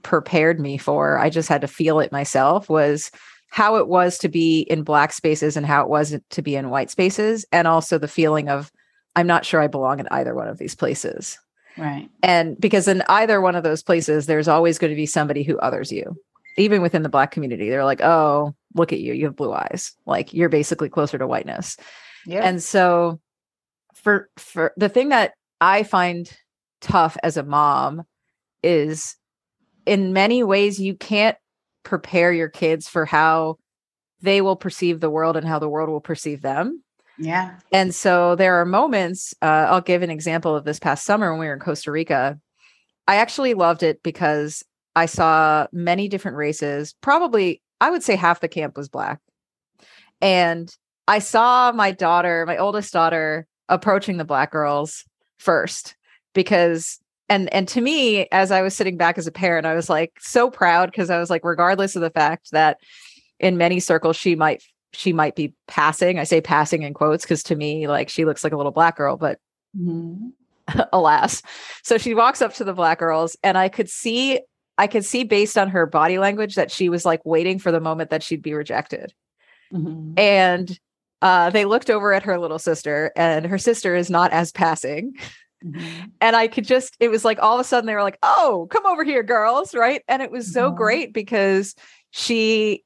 prepared 0.07 0.57
me 0.57 0.77
for, 0.77 1.19
I 1.19 1.29
just 1.29 1.49
had 1.49 1.59
to 1.61 1.67
feel 1.67 1.99
it 1.99 2.13
myself 2.13 2.69
was 2.69 3.11
how 3.49 3.75
it 3.75 3.89
was 3.89 4.17
to 4.19 4.29
be 4.29 4.61
in 4.61 4.83
black 4.83 5.11
spaces 5.11 5.57
and 5.57 5.65
how 5.65 5.83
it 5.83 5.89
was 5.89 6.17
to 6.29 6.41
be 6.41 6.55
in 6.55 6.69
white 6.69 6.89
spaces 6.89 7.45
and 7.51 7.67
also 7.67 7.97
the 7.97 8.07
feeling 8.07 8.47
of 8.47 8.71
I'm 9.17 9.27
not 9.27 9.45
sure 9.45 9.61
I 9.61 9.67
belong 9.67 9.99
in 9.99 10.07
either 10.09 10.33
one 10.33 10.47
of 10.47 10.59
these 10.59 10.75
places. 10.75 11.37
Right. 11.77 12.09
And 12.23 12.57
because 12.59 12.87
in 12.87 13.03
either 13.09 13.41
one 13.41 13.55
of 13.55 13.63
those 13.63 13.83
places, 13.83 14.27
there's 14.27 14.47
always 14.47 14.77
going 14.77 14.91
to 14.91 14.95
be 14.95 15.05
somebody 15.05 15.43
who 15.43 15.57
others 15.59 15.91
you. 15.91 16.15
Even 16.57 16.81
within 16.81 17.03
the 17.03 17.09
black 17.09 17.31
community, 17.31 17.69
they're 17.69 17.83
like, 17.83 18.01
oh, 18.01 18.55
look 18.75 18.93
at 18.93 18.99
you. 18.99 19.13
You 19.13 19.25
have 19.25 19.35
blue 19.35 19.53
eyes. 19.53 19.93
Like 20.05 20.33
you're 20.33 20.49
basically 20.49 20.87
closer 20.87 21.17
to 21.17 21.27
whiteness. 21.27 21.75
Yeah. 22.25 22.47
And 22.47 22.63
so 22.63 23.19
for 23.93 24.29
for 24.37 24.73
the 24.77 24.89
thing 24.89 25.09
that 25.09 25.33
I 25.59 25.83
find 25.83 26.31
tough 26.79 27.17
as 27.23 27.35
a 27.35 27.43
mom 27.43 28.03
is 28.63 29.17
in 29.87 30.13
many 30.13 30.43
ways 30.43 30.79
you 30.79 30.95
can't 30.95 31.37
prepare 31.83 32.33
your 32.33 32.49
kids 32.49 32.87
for 32.87 33.05
how 33.05 33.57
they 34.21 34.41
will 34.41 34.55
perceive 34.55 34.99
the 34.99 35.09
world 35.09 35.37
and 35.37 35.47
how 35.47 35.59
the 35.59 35.69
world 35.69 35.89
will 35.89 36.01
perceive 36.01 36.41
them 36.41 36.83
yeah. 37.17 37.57
And 37.71 37.93
so 37.93 38.35
there 38.35 38.55
are 38.55 38.65
moments, 38.65 39.33
uh, 39.41 39.67
I'll 39.69 39.81
give 39.81 40.01
an 40.01 40.09
example 40.09 40.55
of 40.55 40.65
this 40.65 40.79
past 40.79 41.03
summer 41.03 41.31
when 41.31 41.39
we 41.39 41.47
were 41.47 41.53
in 41.53 41.59
Costa 41.59 41.91
Rica. 41.91 42.39
I 43.07 43.15
actually 43.15 43.53
loved 43.53 43.83
it 43.83 44.03
because 44.03 44.63
I 44.95 45.07
saw 45.07 45.67
many 45.71 46.07
different 46.07 46.37
races. 46.37 46.93
Probably, 47.01 47.61
I 47.81 47.89
would 47.89 48.03
say 48.03 48.15
half 48.15 48.39
the 48.39 48.47
camp 48.47 48.77
was 48.77 48.89
black. 48.89 49.19
And 50.21 50.73
I 51.07 51.19
saw 51.19 51.71
my 51.71 51.91
daughter, 51.91 52.45
my 52.45 52.57
oldest 52.57 52.93
daughter, 52.93 53.47
approaching 53.69 54.17
the 54.17 54.25
black 54.25 54.51
girls 54.51 55.03
first 55.39 55.95
because 56.33 56.99
and 57.29 57.51
and 57.53 57.67
to 57.67 57.81
me 57.81 58.27
as 58.31 58.51
i 58.51 58.61
was 58.61 58.75
sitting 58.75 58.97
back 58.97 59.17
as 59.17 59.27
a 59.27 59.31
parent 59.31 59.65
i 59.65 59.75
was 59.75 59.89
like 59.89 60.13
so 60.19 60.49
proud 60.49 60.91
because 60.91 61.09
i 61.09 61.19
was 61.19 61.29
like 61.29 61.43
regardless 61.43 61.95
of 61.95 62.01
the 62.01 62.09
fact 62.09 62.51
that 62.51 62.77
in 63.39 63.57
many 63.57 63.79
circles 63.79 64.15
she 64.15 64.35
might 64.35 64.63
she 64.93 65.13
might 65.13 65.35
be 65.35 65.53
passing. 65.67 66.19
I 66.19 66.23
say 66.23 66.41
passing 66.41 66.83
in 66.83 66.93
quotes 66.93 67.23
because 67.23 67.43
to 67.43 67.55
me, 67.55 67.87
like 67.87 68.09
she 68.09 68.25
looks 68.25 68.43
like 68.43 68.53
a 68.53 68.57
little 68.57 68.71
black 68.71 68.97
girl, 68.97 69.17
but 69.17 69.39
mm-hmm. 69.77 70.29
alas. 70.93 71.41
So 71.83 71.97
she 71.97 72.13
walks 72.13 72.41
up 72.41 72.53
to 72.55 72.63
the 72.63 72.73
black 72.73 72.99
girls, 72.99 73.37
and 73.43 73.57
I 73.57 73.69
could 73.69 73.89
see, 73.89 74.39
I 74.77 74.87
could 74.87 75.05
see 75.05 75.23
based 75.23 75.57
on 75.57 75.69
her 75.69 75.85
body 75.85 76.17
language 76.17 76.55
that 76.55 76.71
she 76.71 76.89
was 76.89 77.05
like 77.05 77.21
waiting 77.25 77.59
for 77.59 77.71
the 77.71 77.79
moment 77.79 78.09
that 78.09 78.23
she'd 78.23 78.41
be 78.41 78.53
rejected. 78.53 79.13
Mm-hmm. 79.71 80.13
And 80.17 80.79
uh, 81.21 81.49
they 81.49 81.65
looked 81.65 81.89
over 81.89 82.13
at 82.13 82.23
her 82.23 82.39
little 82.39 82.59
sister, 82.59 83.11
and 83.15 83.45
her 83.45 83.57
sister 83.57 83.95
is 83.95 84.09
not 84.09 84.31
as 84.31 84.51
passing. 84.51 85.13
Mm-hmm. 85.63 86.05
And 86.21 86.35
I 86.35 86.47
could 86.47 86.65
just, 86.65 86.95
it 86.99 87.09
was 87.09 87.25
like 87.25 87.39
all 87.41 87.55
of 87.55 87.59
a 87.59 87.63
sudden 87.63 87.87
they 87.87 87.95
were 87.95 88.03
like, 88.03 88.19
oh, 88.23 88.67
come 88.71 88.85
over 88.85 89.03
here, 89.03 89.23
girls. 89.23 89.73
Right. 89.73 90.03
And 90.07 90.21
it 90.21 90.31
was 90.31 90.51
so 90.51 90.71
great 90.71 91.13
because 91.13 91.75
she 92.11 92.83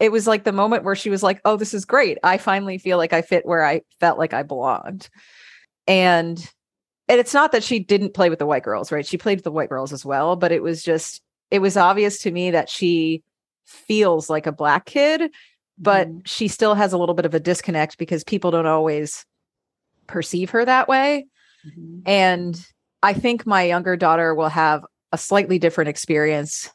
it, 0.00 0.12
was 0.12 0.26
like 0.26 0.44
the 0.44 0.52
moment 0.52 0.84
where 0.84 0.94
she 0.94 1.10
was 1.10 1.22
like, 1.22 1.40
"Oh, 1.44 1.56
this 1.56 1.74
is 1.74 1.84
great. 1.84 2.18
I 2.22 2.38
finally 2.38 2.78
feel 2.78 2.98
like 2.98 3.12
I 3.12 3.22
fit 3.22 3.46
where 3.46 3.64
I 3.64 3.82
felt 4.00 4.18
like 4.18 4.32
I 4.32 4.42
belonged." 4.42 5.08
And 5.86 6.38
and 7.08 7.20
it's 7.20 7.34
not 7.34 7.52
that 7.52 7.62
she 7.62 7.78
didn't 7.78 8.14
play 8.14 8.30
with 8.30 8.38
the 8.38 8.46
white 8.46 8.64
girls, 8.64 8.90
right? 8.90 9.06
She 9.06 9.18
played 9.18 9.38
with 9.38 9.44
the 9.44 9.52
white 9.52 9.68
girls 9.68 9.92
as 9.92 10.04
well, 10.04 10.36
but 10.36 10.52
it 10.52 10.62
was 10.62 10.82
just 10.82 11.22
it 11.50 11.60
was 11.60 11.76
obvious 11.76 12.18
to 12.20 12.30
me 12.30 12.50
that 12.50 12.68
she 12.68 13.22
feels 13.64 14.28
like 14.30 14.46
a 14.46 14.52
black 14.52 14.86
kid, 14.86 15.30
but 15.78 16.08
mm. 16.08 16.26
she 16.26 16.48
still 16.48 16.74
has 16.74 16.92
a 16.92 16.98
little 16.98 17.14
bit 17.14 17.26
of 17.26 17.34
a 17.34 17.40
disconnect 17.40 17.98
because 17.98 18.24
people 18.24 18.50
don't 18.50 18.66
always 18.66 19.24
perceive 20.06 20.50
her 20.50 20.64
that 20.64 20.88
way. 20.88 21.26
Mm-hmm. 21.66 22.00
And 22.06 22.66
I 23.02 23.12
think 23.12 23.46
my 23.46 23.62
younger 23.62 23.96
daughter 23.96 24.34
will 24.34 24.48
have 24.48 24.84
a 25.12 25.18
slightly 25.18 25.58
different 25.58 25.88
experience 25.88 26.70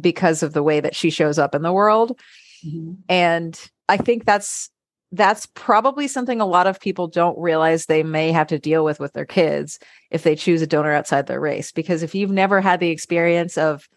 because 0.00 0.42
of 0.42 0.52
the 0.52 0.62
way 0.62 0.80
that 0.80 0.94
she 0.94 1.10
shows 1.10 1.38
up 1.38 1.54
in 1.54 1.62
the 1.62 1.72
world. 1.72 2.18
Mm-hmm. 2.66 2.94
And 3.08 3.70
I 3.88 3.96
think 3.96 4.24
that's 4.24 4.70
that's 5.12 5.46
probably 5.54 6.08
something 6.08 6.40
a 6.40 6.46
lot 6.46 6.66
of 6.66 6.80
people 6.80 7.06
don't 7.06 7.38
realize 7.38 7.86
they 7.86 8.02
may 8.02 8.32
have 8.32 8.48
to 8.48 8.58
deal 8.58 8.84
with 8.84 8.98
with 8.98 9.12
their 9.12 9.24
kids 9.24 9.78
if 10.10 10.24
they 10.24 10.34
choose 10.34 10.60
a 10.60 10.66
donor 10.66 10.92
outside 10.92 11.28
their 11.28 11.40
race 11.40 11.70
because 11.70 12.02
if 12.02 12.16
you've 12.16 12.32
never 12.32 12.60
had 12.60 12.80
the 12.80 12.90
experience 12.90 13.56
of 13.56 13.88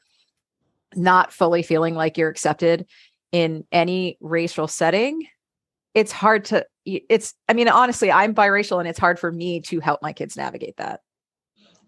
not 0.96 1.34
fully 1.34 1.63
feeling 1.63 1.96
like 1.96 2.18
you're 2.18 2.30
accepted 2.30 2.86
in 3.32 3.66
any 3.72 4.18
racial 4.22 4.68
setting 4.68 5.27
it's 5.98 6.12
hard 6.12 6.46
to 6.46 6.63
it's 6.86 7.34
i 7.50 7.54
mean 7.54 7.68
honestly 7.68 8.12
i'm 8.12 8.34
biracial 8.34 8.80
and 8.80 8.88
it's 8.88 9.00
hard 9.00 9.20
for 9.20 9.32
me 9.32 9.60
to 9.60 9.80
help 9.80 10.00
my 10.01 10.13
kids 10.13 10.38
navigate 10.38 10.77
that 10.77 11.01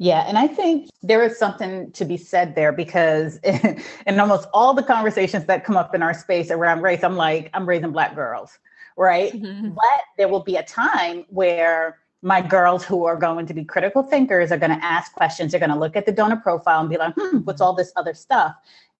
yeah, 0.01 0.23
and 0.29 0.37
I 0.37 0.47
think 0.47 0.89
there 1.03 1.21
is 1.23 1.37
something 1.37 1.91
to 1.91 2.05
be 2.05 2.15
said 2.15 2.55
there 2.55 2.71
because 2.71 3.37
in 3.43 4.17
almost 4.17 4.47
all 4.53 4.73
the 4.73 4.81
conversations 4.81 5.43
that 5.47 5.65
come 5.65 5.75
up 5.75 5.93
in 5.93 6.01
our 6.01 6.13
space 6.13 6.49
around 6.49 6.81
race, 6.81 7.03
I'm 7.03 7.17
like, 7.17 7.49
I'm 7.53 7.67
raising 7.67 7.91
black 7.91 8.15
girls, 8.15 8.57
right? 8.95 9.33
Mm-hmm. 9.33 9.71
But 9.71 10.01
there 10.17 10.29
will 10.29 10.43
be 10.43 10.55
a 10.55 10.63
time 10.63 11.25
where 11.27 11.99
my 12.21 12.41
girls 12.41 12.85
who 12.85 13.03
are 13.07 13.17
going 13.17 13.45
to 13.47 13.53
be 13.53 13.65
critical 13.65 14.01
thinkers 14.01 14.53
are 14.53 14.57
going 14.57 14.71
to 14.71 14.85
ask 14.85 15.11
questions. 15.11 15.51
They're 15.51 15.59
going 15.59 15.69
to 15.69 15.77
look 15.77 15.97
at 15.97 16.05
the 16.05 16.13
donor 16.13 16.37
profile 16.37 16.79
and 16.79 16.89
be 16.89 16.95
like, 16.95 17.13
hmm, 17.17 17.39
what's 17.39 17.59
all 17.59 17.73
this 17.73 17.91
other 17.97 18.13
stuff? 18.13 18.55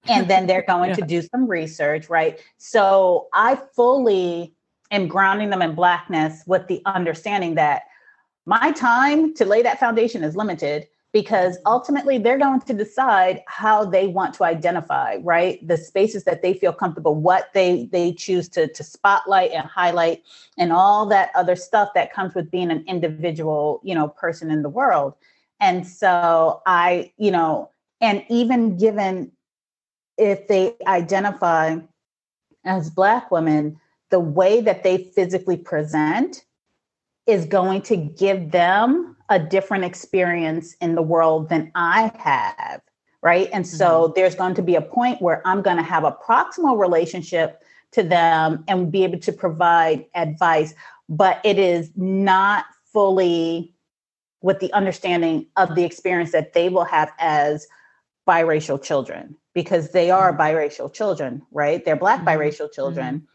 And 0.10 0.30
then 0.30 0.48
they're 0.48 0.64
going 0.68 0.90
yeah. 0.90 0.96
to 0.98 1.02
do 1.04 1.22
some 1.22 1.48
research, 1.48 2.10
right? 2.10 2.42
So 2.58 3.30
I 3.34 3.58
fully 3.74 4.54
am 4.92 5.08
grounding 5.08 5.50
them 5.50 5.62
in 5.62 5.76
blackness 5.76 6.44
with 6.48 6.68
the 6.68 6.82
understanding 6.86 7.56
that 7.56 7.84
my 8.46 8.72
time 8.72 9.34
to 9.36 9.46
lay 9.46 9.62
that 9.62 9.80
foundation 9.80 10.24
is 10.24 10.36
limited 10.36 10.88
because 11.12 11.58
ultimately 11.66 12.18
they're 12.18 12.38
going 12.38 12.62
to 12.62 12.74
decide 12.74 13.42
how 13.48 13.84
they 13.84 14.08
want 14.08 14.34
to 14.36 14.44
identify 14.44 15.18
right? 15.24 15.66
The 15.68 15.78
spaces 15.78 16.24
that 16.26 16.42
they 16.42 16.54
feel 16.54 16.74
comfortable 16.74 17.16
what 17.16 17.50
they 17.54 17.88
they 17.92 18.14
choose 18.14 18.48
to 18.50 18.68
to 18.68 18.84
spotlight 18.84 19.52
and 19.52 19.66
highlight 19.66 20.24
and 20.58 20.72
all 20.72 21.06
that 21.08 21.32
other 21.36 21.56
stuff 21.56 21.90
that 21.96 22.14
comes 22.14 22.36
with 22.36 22.52
being 22.52 22.72
an 22.72 22.84
individual 22.88 23.82
you 23.84 23.96
know 23.96 24.08
person 24.10 24.52
in 24.52 24.62
the 24.62 24.70
world. 24.70 25.14
And 25.60 25.86
so 25.86 26.62
i 26.66 27.12
you 27.18 27.32
know 27.32 27.70
and 28.02 28.24
even 28.30 28.78
given 28.78 29.32
if 30.18 30.48
they 30.48 30.76
identify 30.86 31.78
as 32.66 32.90
black 32.90 33.32
women 33.32 33.80
the 34.10 34.20
way 34.20 34.62
that 34.62 34.84
they 34.84 34.98
physically 35.16 35.58
present 35.58 36.44
is 37.28 37.46
going 37.46 37.82
to 37.84 37.96
give 37.96 38.52
them 38.52 39.16
a 39.30 39.40
different 39.40 39.86
experience 39.86 40.76
in 40.82 40.96
the 40.96 41.02
world 41.02 41.50
than 41.50 41.72
I 41.76 42.12
have. 42.18 42.82
Right. 43.22 43.50
And 43.52 43.68
so 43.68 44.06
mm-hmm. 44.06 44.14
there's 44.16 44.36
going 44.36 44.56
to 44.56 44.62
be 44.62 44.76
a 44.76 44.82
point 44.82 45.22
where 45.22 45.46
I'm 45.46 45.62
going 45.62 45.78
to 45.78 45.84
have 45.84 46.04
a 46.04 46.12
proximal 46.12 46.80
relationship 46.80 47.62
to 47.92 48.02
them 48.02 48.64
and 48.68 48.92
be 48.92 49.04
able 49.04 49.20
to 49.20 49.34
provide 49.34 50.06
advice, 50.16 50.74
but 51.10 51.42
it 51.44 51.60
is 51.60 51.92
not 51.96 52.66
fully 52.94 53.74
with 54.42 54.60
the 54.60 54.72
understanding 54.74 55.46
of 55.58 55.76
the 55.76 55.84
experience 55.84 56.32
that 56.32 56.54
they 56.54 56.70
will 56.70 56.86
have 56.86 57.12
as 57.20 57.68
biracial 58.28 58.82
children 58.82 59.36
because 59.54 59.92
they 59.92 60.10
are 60.10 60.32
mm-hmm. 60.32 60.42
biracial 60.42 60.92
children, 60.92 61.42
right? 61.52 61.84
They're 61.84 61.98
Black 61.98 62.22
mm-hmm. 62.22 62.30
biracial 62.30 62.72
children. 62.72 63.16
Mm-hmm 63.16 63.26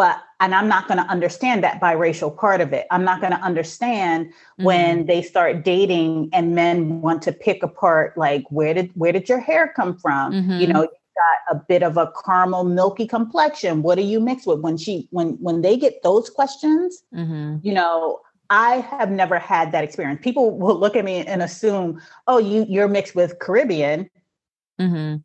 but 0.00 0.22
and 0.40 0.54
i'm 0.54 0.66
not 0.66 0.88
going 0.88 0.96
to 0.96 1.04
understand 1.10 1.62
that 1.62 1.78
biracial 1.78 2.34
part 2.34 2.62
of 2.62 2.72
it 2.72 2.86
i'm 2.90 3.04
not 3.04 3.20
going 3.20 3.32
to 3.32 3.40
understand 3.40 4.26
mm-hmm. 4.26 4.64
when 4.64 5.04
they 5.04 5.20
start 5.20 5.62
dating 5.62 6.30
and 6.32 6.54
men 6.54 7.02
want 7.02 7.20
to 7.20 7.30
pick 7.32 7.62
apart 7.62 8.16
like 8.16 8.42
where 8.48 8.72
did 8.72 8.90
where 8.94 9.12
did 9.12 9.28
your 9.28 9.38
hair 9.38 9.70
come 9.76 9.94
from 9.98 10.32
mm-hmm. 10.32 10.58
you 10.58 10.66
know 10.66 10.80
got 10.80 11.54
a 11.54 11.62
bit 11.68 11.82
of 11.82 11.98
a 11.98 12.10
caramel 12.24 12.64
milky 12.64 13.06
complexion 13.06 13.82
what 13.82 13.96
do 13.96 14.02
you 14.02 14.20
mix 14.20 14.46
with 14.46 14.60
when 14.60 14.78
she 14.78 15.06
when 15.10 15.32
when 15.32 15.60
they 15.60 15.76
get 15.76 16.02
those 16.02 16.30
questions 16.30 17.02
mm-hmm. 17.14 17.56
you 17.62 17.74
know 17.74 18.20
i 18.48 18.76
have 18.76 19.10
never 19.10 19.38
had 19.38 19.70
that 19.70 19.84
experience 19.84 20.18
people 20.22 20.58
will 20.58 20.78
look 20.78 20.96
at 20.96 21.04
me 21.04 21.26
and 21.26 21.42
assume 21.42 22.00
oh 22.26 22.38
you 22.38 22.64
you're 22.70 22.88
mixed 22.88 23.14
with 23.14 23.38
caribbean 23.38 24.08
mm-hmm. 24.80 25.16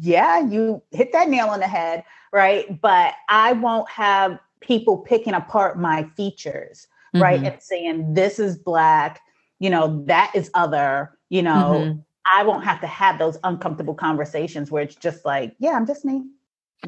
yeah 0.00 0.40
you 0.40 0.82
hit 0.90 1.12
that 1.12 1.28
nail 1.28 1.46
on 1.46 1.60
the 1.60 1.68
head 1.68 2.02
right? 2.32 2.80
But 2.80 3.14
I 3.28 3.52
won't 3.52 3.88
have 3.90 4.38
people 4.60 4.98
picking 4.98 5.34
apart 5.34 5.78
my 5.78 6.04
features, 6.16 6.86
mm-hmm. 7.14 7.22
right? 7.22 7.42
And 7.42 7.62
saying, 7.62 8.14
this 8.14 8.38
is 8.38 8.58
Black, 8.58 9.20
you 9.58 9.70
know, 9.70 10.02
that 10.06 10.32
is 10.34 10.50
other, 10.54 11.16
you 11.28 11.42
know. 11.42 11.80
Mm-hmm. 11.80 11.98
I 12.34 12.44
won't 12.44 12.64
have 12.64 12.80
to 12.80 12.86
have 12.86 13.18
those 13.18 13.36
uncomfortable 13.42 13.94
conversations 13.94 14.70
where 14.70 14.82
it's 14.82 14.94
just 14.94 15.24
like, 15.24 15.54
yeah, 15.58 15.72
I'm 15.72 15.86
just 15.86 16.04
me. 16.04 16.22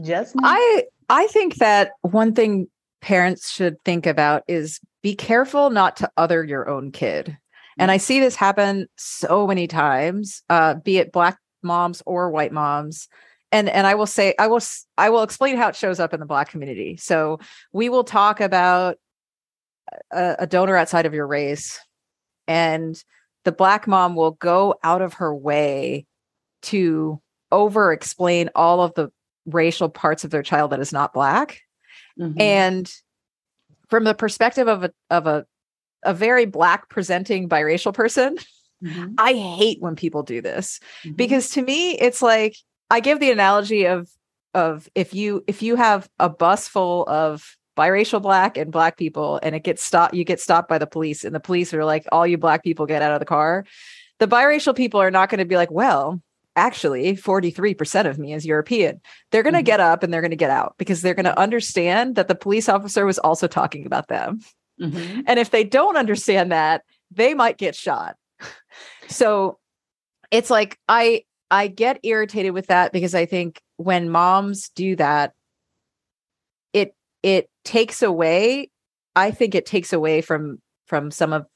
Just 0.00 0.36
me. 0.36 0.42
I 0.44 0.84
I 1.08 1.26
think 1.28 1.56
that 1.56 1.90
one 2.02 2.34
thing 2.34 2.68
parents 3.00 3.50
should 3.50 3.82
think 3.84 4.06
about 4.06 4.44
is 4.48 4.80
be 5.02 5.14
careful 5.14 5.70
not 5.70 5.96
to 5.96 6.10
other 6.16 6.42
your 6.44 6.68
own 6.68 6.92
kid. 6.92 7.36
And 7.78 7.90
I 7.90 7.96
see 7.96 8.20
this 8.20 8.36
happen 8.36 8.86
so 8.96 9.46
many 9.46 9.66
times, 9.66 10.42
uh, 10.48 10.74
be 10.74 10.98
it 10.98 11.12
black 11.12 11.38
moms 11.62 12.02
or 12.06 12.30
white 12.30 12.52
moms 12.52 13.08
and 13.54 13.68
and 13.68 13.86
I 13.86 13.94
will 13.94 14.06
say 14.06 14.34
I 14.36 14.48
will 14.48 14.60
I 14.98 15.10
will 15.10 15.22
explain 15.22 15.56
how 15.56 15.68
it 15.68 15.76
shows 15.76 16.00
up 16.00 16.12
in 16.12 16.18
the 16.18 16.26
black 16.26 16.50
community. 16.50 16.96
So 16.96 17.38
we 17.72 17.88
will 17.88 18.02
talk 18.02 18.40
about 18.40 18.96
a, 20.12 20.36
a 20.40 20.46
donor 20.46 20.76
outside 20.76 21.06
of 21.06 21.14
your 21.14 21.26
race 21.26 21.78
and 22.48 23.02
the 23.44 23.52
black 23.52 23.86
mom 23.86 24.16
will 24.16 24.32
go 24.32 24.74
out 24.82 25.02
of 25.02 25.14
her 25.14 25.32
way 25.32 26.04
to 26.62 27.20
over 27.52 27.92
explain 27.92 28.50
all 28.56 28.80
of 28.82 28.92
the 28.94 29.10
racial 29.46 29.88
parts 29.88 30.24
of 30.24 30.30
their 30.30 30.42
child 30.42 30.72
that 30.72 30.80
is 30.80 30.92
not 30.92 31.12
black 31.12 31.60
mm-hmm. 32.18 32.40
and 32.40 32.92
from 33.88 34.02
the 34.02 34.14
perspective 34.14 34.66
of 34.66 34.82
a 34.82 34.92
of 35.10 35.28
a 35.28 35.46
a 36.02 36.12
very 36.12 36.44
black 36.44 36.88
presenting 36.88 37.48
biracial 37.48 37.94
person 37.94 38.36
mm-hmm. 38.82 39.12
i 39.18 39.34
hate 39.34 39.80
when 39.80 39.94
people 39.94 40.22
do 40.22 40.40
this 40.40 40.80
mm-hmm. 41.04 41.14
because 41.14 41.50
to 41.50 41.62
me 41.62 41.92
it's 41.98 42.22
like 42.22 42.56
I 42.90 43.00
give 43.00 43.20
the 43.20 43.30
analogy 43.30 43.86
of 43.86 44.08
of 44.54 44.88
if 44.94 45.12
you 45.12 45.44
if 45.46 45.62
you 45.62 45.76
have 45.76 46.08
a 46.18 46.28
bus 46.28 46.68
full 46.68 47.04
of 47.08 47.56
biracial 47.76 48.22
black 48.22 48.56
and 48.56 48.70
black 48.70 48.96
people 48.96 49.40
and 49.42 49.54
it 49.54 49.64
gets 49.64 49.82
stopped 49.82 50.14
you 50.14 50.24
get 50.24 50.40
stopped 50.40 50.68
by 50.68 50.78
the 50.78 50.86
police 50.86 51.24
and 51.24 51.34
the 51.34 51.40
police 51.40 51.74
are 51.74 51.84
like 51.84 52.06
all 52.12 52.26
you 52.26 52.38
black 52.38 52.62
people 52.62 52.86
get 52.86 53.02
out 53.02 53.12
of 53.12 53.18
the 53.18 53.26
car 53.26 53.64
the 54.20 54.28
biracial 54.28 54.76
people 54.76 55.00
are 55.00 55.10
not 55.10 55.28
going 55.28 55.40
to 55.40 55.44
be 55.44 55.56
like 55.56 55.72
well 55.72 56.22
actually 56.56 57.16
43% 57.16 58.06
of 58.06 58.16
me 58.16 58.32
is 58.32 58.46
european 58.46 59.00
they're 59.32 59.42
going 59.42 59.54
to 59.54 59.58
mm-hmm. 59.58 59.64
get 59.64 59.80
up 59.80 60.04
and 60.04 60.14
they're 60.14 60.20
going 60.20 60.30
to 60.30 60.36
get 60.36 60.50
out 60.50 60.76
because 60.78 61.02
they're 61.02 61.14
going 61.14 61.24
to 61.24 61.38
understand 61.38 62.14
that 62.14 62.28
the 62.28 62.36
police 62.36 62.68
officer 62.68 63.04
was 63.04 63.18
also 63.18 63.48
talking 63.48 63.86
about 63.86 64.06
them 64.06 64.38
mm-hmm. 64.80 65.22
and 65.26 65.40
if 65.40 65.50
they 65.50 65.64
don't 65.64 65.96
understand 65.96 66.52
that 66.52 66.84
they 67.10 67.34
might 67.34 67.58
get 67.58 67.74
shot 67.74 68.16
so 69.08 69.58
it's 70.30 70.48
like 70.48 70.78
i 70.88 71.24
I 71.54 71.68
get 71.68 72.00
irritated 72.02 72.52
with 72.52 72.66
that 72.66 72.92
because 72.92 73.14
I 73.14 73.26
think 73.26 73.62
when 73.76 74.10
moms 74.10 74.70
do 74.70 74.96
that, 74.96 75.34
it 76.72 76.96
it 77.22 77.48
takes 77.64 78.02
away. 78.02 78.70
I 79.14 79.30
think 79.30 79.54
it 79.54 79.64
takes 79.64 79.92
away 79.92 80.20
from 80.20 80.60
from 80.88 81.12
some 81.12 81.32
of 81.32 81.46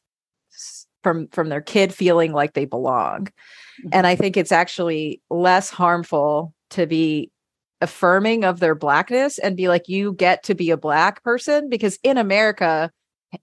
from 1.03 1.27
from 1.29 1.49
their 1.49 1.61
kid 1.61 1.93
feeling 1.93 2.33
like 2.33 2.53
they 2.53 2.65
belong, 2.65 3.25
mm-hmm. 3.25 3.89
and 3.93 4.07
I 4.07 4.15
think 4.15 4.37
it's 4.37 4.53
actually 4.53 5.21
less 5.31 5.69
harmful 5.69 6.55
to 6.71 6.87
be 6.87 7.33
affirming 7.81 8.45
of 8.45 8.61
their 8.61 8.77
blackness 8.77 9.39
and 9.39 9.57
be 9.57 9.67
like 9.67 9.89
you 9.89 10.13
get 10.13 10.45
to 10.45 10.55
be 10.55 10.71
a 10.71 10.77
black 10.77 11.25
person 11.25 11.69
because 11.69 11.99
in 12.05 12.19
America 12.19 12.93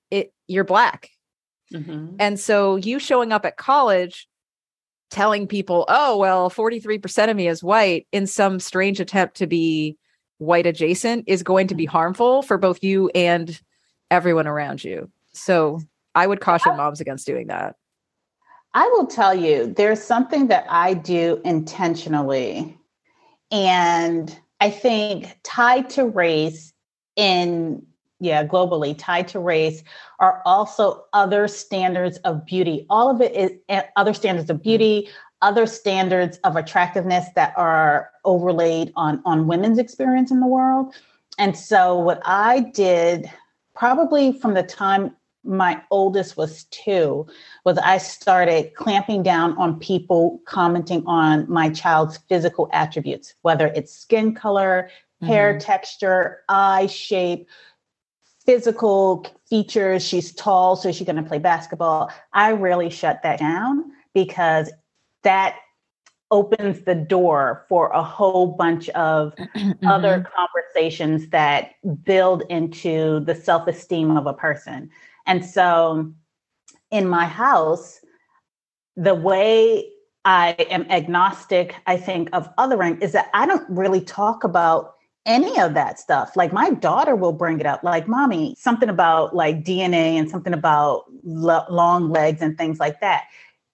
it 0.10 0.32
you're 0.48 0.63
black. 0.63 1.10
Mm-hmm. 1.74 2.15
And 2.18 2.39
so 2.39 2.78
you 2.78 2.98
showing 2.98 3.34
up 3.34 3.46
at 3.46 3.58
college 3.58 4.30
telling 5.15 5.47
people, 5.47 5.86
oh, 5.88 6.17
well, 6.17 6.49
43% 6.49 7.30
of 7.30 7.38
me 7.38 7.47
is 7.47 7.63
white 7.63 8.06
in 8.12 8.28
some 8.28 8.60
strange 8.60 8.99
attempt 8.99 9.38
to 9.38 9.47
be 9.47 9.97
white 10.39 10.65
adjacent 10.65 11.23
is 11.25 11.41
going 11.41 11.67
to 11.67 11.75
be 11.75 11.86
mm-hmm. 11.86 11.91
harmful 11.91 12.41
for 12.41 12.58
both 12.58 12.84
you 12.84 13.10
and 13.15 13.62
everyone 14.12 14.45
around 14.45 14.84
you. 14.84 15.10
So 15.32 15.80
I 16.13 16.28
would 16.28 16.41
caution 16.41 16.75
moms 16.75 16.99
against 16.99 17.25
doing 17.25 17.47
that. 17.47 17.78
I 18.73 18.86
will 18.93 19.08
tell 19.08 19.34
you, 19.34 19.73
there's 19.78 20.04
something 20.04 20.47
that 20.47 20.65
I 20.69 20.93
do 20.93 21.41
intentionally. 21.45 22.78
And 23.51 24.38
I 24.60 24.69
think 24.69 25.39
tied 25.43 25.89
to 25.91 26.06
race 26.06 26.73
in 27.15 27.86
yeah, 28.19 28.45
globally 28.45 28.95
tied 28.97 29.28
to 29.30 29.39
race 29.39 29.84
are 30.19 30.41
also 30.45 31.06
other 31.13 31.47
standards 31.47 32.17
of 32.19 32.45
beauty. 32.45 32.86
All 32.89 33.10
of 33.10 33.21
it 33.21 33.34
is 33.36 33.51
eh, 33.69 33.84
other 33.95 34.13
standards 34.13 34.49
of 34.49 34.62
beauty, 34.62 35.10
other 35.41 35.65
standards 35.65 36.38
of 36.43 36.56
attractiveness 36.56 37.25
that 37.36 37.54
are 37.58 38.10
overlaid 38.23 38.91
on 38.95 39.21
on 39.25 39.47
women's 39.47 39.78
experience 39.78 40.32
in 40.32 40.39
the 40.39 40.47
world. 40.47 40.93
And 41.38 41.58
so 41.58 41.97
what 41.99 42.21
I 42.25 42.62
did 42.73 43.30
probably 43.75 44.32
from 44.39 44.54
the 44.54 44.63
time 44.63 45.15
my 45.43 45.80
oldest 45.91 46.38
was 46.38 46.63
2 46.71 47.28
was 47.65 47.78
I 47.78 47.99
started 47.99 48.73
clamping 48.73 49.21
down 49.21 49.56
on 49.58 49.80
people 49.80 50.41
commenting 50.45 51.04
on 51.06 51.49
my 51.49 51.69
child's 51.69 52.17
physical 52.17 52.67
attributes, 52.73 53.36
whether 53.43 53.67
it's 53.67 53.93
skin 53.93 54.34
color, 54.34 54.89
hair 55.21 55.51
mm-hmm. 55.51 55.60
texture, 55.60 56.41
eye 56.49 56.88
shape, 56.88 57.47
physical 58.45 59.25
features. 59.49 60.05
She's 60.05 60.34
tall, 60.34 60.75
so 60.75 60.91
she's 60.91 61.05
going 61.05 61.15
to 61.17 61.23
play 61.23 61.39
basketball. 61.39 62.12
I 62.34 62.49
really 62.49 62.89
shut 62.89 63.21
that 63.23 63.39
down 63.39 63.91
because 64.13 64.71
that 65.23 65.55
opens 66.31 66.81
the 66.81 66.95
door 66.95 67.65
for 67.69 67.89
a 67.89 68.03
whole 68.03 68.47
bunch 68.47 68.89
of 68.89 69.36
mm-hmm. 69.55 69.88
other 69.88 70.25
conversations 70.36 71.29
that 71.29 71.71
build 72.03 72.43
into 72.49 73.19
the 73.21 73.36
self-esteem 73.36 74.15
of 74.15 74.25
a 74.25 74.34
person. 74.34 74.89
And 75.25 75.45
so 75.45 76.13
in 76.91 77.08
my 77.08 77.25
house, 77.25 77.99
the 78.95 79.15
way 79.15 79.89
I 80.23 80.55
am 80.71 80.89
agnostic, 80.89 81.75
I 81.86 81.97
think, 81.97 82.29
of 82.34 82.49
othering 82.58 83.01
is 83.01 83.12
that 83.12 83.29
I 83.34 83.45
don't 83.45 83.69
really 83.69 84.01
talk 84.01 84.43
about 84.43 84.94
any 85.26 85.60
of 85.60 85.74
that 85.74 86.00
stuff. 86.00 86.36
Like 86.36 86.54
my 86.54 86.70
daughter 86.70 87.16
will 87.16 87.34
bring 87.34 87.60
it 87.60 87.66
up, 87.66 87.84
like, 87.84 88.08
mommy, 88.08 88.56
something 88.58 88.90
about 88.90 89.36
like 89.36 89.64
DNA 89.64 90.14
and 90.14 90.30
something 90.30 90.54
about 90.54 91.06
lo- 91.24 91.66
long 91.70 92.10
legs 92.10 92.42
and 92.42 92.58
things 92.58 92.80
like 92.80 93.00
that. 93.02 93.26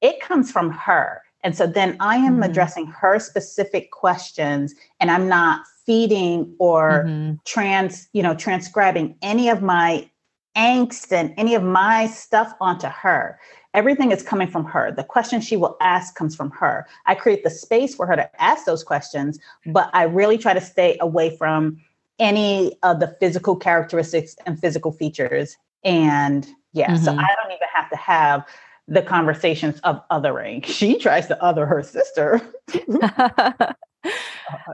It 0.01 0.19
comes 0.21 0.51
from 0.51 0.71
her. 0.71 1.21
And 1.43 1.55
so 1.55 1.67
then 1.67 1.97
I 1.99 2.17
am 2.17 2.35
mm-hmm. 2.35 2.43
addressing 2.43 2.85
her 2.87 3.19
specific 3.19 3.91
questions 3.91 4.73
and 4.99 5.09
I'm 5.09 5.27
not 5.27 5.65
feeding 5.85 6.55
or 6.59 7.05
mm-hmm. 7.05 7.35
trans, 7.45 8.07
you 8.13 8.23
know, 8.23 8.35
transcribing 8.35 9.15
any 9.21 9.49
of 9.49 9.61
my 9.61 10.09
angst 10.55 11.11
and 11.11 11.33
any 11.37 11.55
of 11.55 11.63
my 11.63 12.07
stuff 12.07 12.53
onto 12.59 12.87
her. 12.87 13.39
Everything 13.73 14.11
is 14.11 14.21
coming 14.21 14.49
from 14.49 14.65
her. 14.65 14.91
The 14.91 15.03
question 15.03 15.39
she 15.39 15.55
will 15.55 15.77
ask 15.79 16.15
comes 16.15 16.35
from 16.35 16.51
her. 16.51 16.85
I 17.05 17.15
create 17.15 17.43
the 17.43 17.49
space 17.49 17.95
for 17.95 18.05
her 18.05 18.15
to 18.15 18.41
ask 18.41 18.65
those 18.65 18.83
questions, 18.83 19.39
but 19.65 19.89
I 19.93 20.03
really 20.03 20.37
try 20.37 20.53
to 20.53 20.61
stay 20.61 20.97
away 20.99 21.35
from 21.37 21.77
any 22.19 22.77
of 22.83 22.99
the 22.99 23.15
physical 23.19 23.55
characteristics 23.55 24.35
and 24.45 24.59
physical 24.59 24.91
features. 24.91 25.57
And 25.83 26.47
yeah, 26.73 26.91
mm-hmm. 26.91 27.03
so 27.03 27.11
I 27.11 27.27
don't 27.41 27.51
even 27.51 27.67
have 27.73 27.89
to 27.89 27.95
have 27.95 28.45
the 28.87 29.01
conversations 29.01 29.79
of 29.83 30.01
othering. 30.09 30.65
She 30.81 30.97
tries 30.97 31.27
to 31.27 31.41
other 31.41 31.65
her 31.65 31.81
sister. 31.81 32.41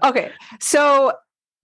okay. 0.03 0.31
So 0.59 1.13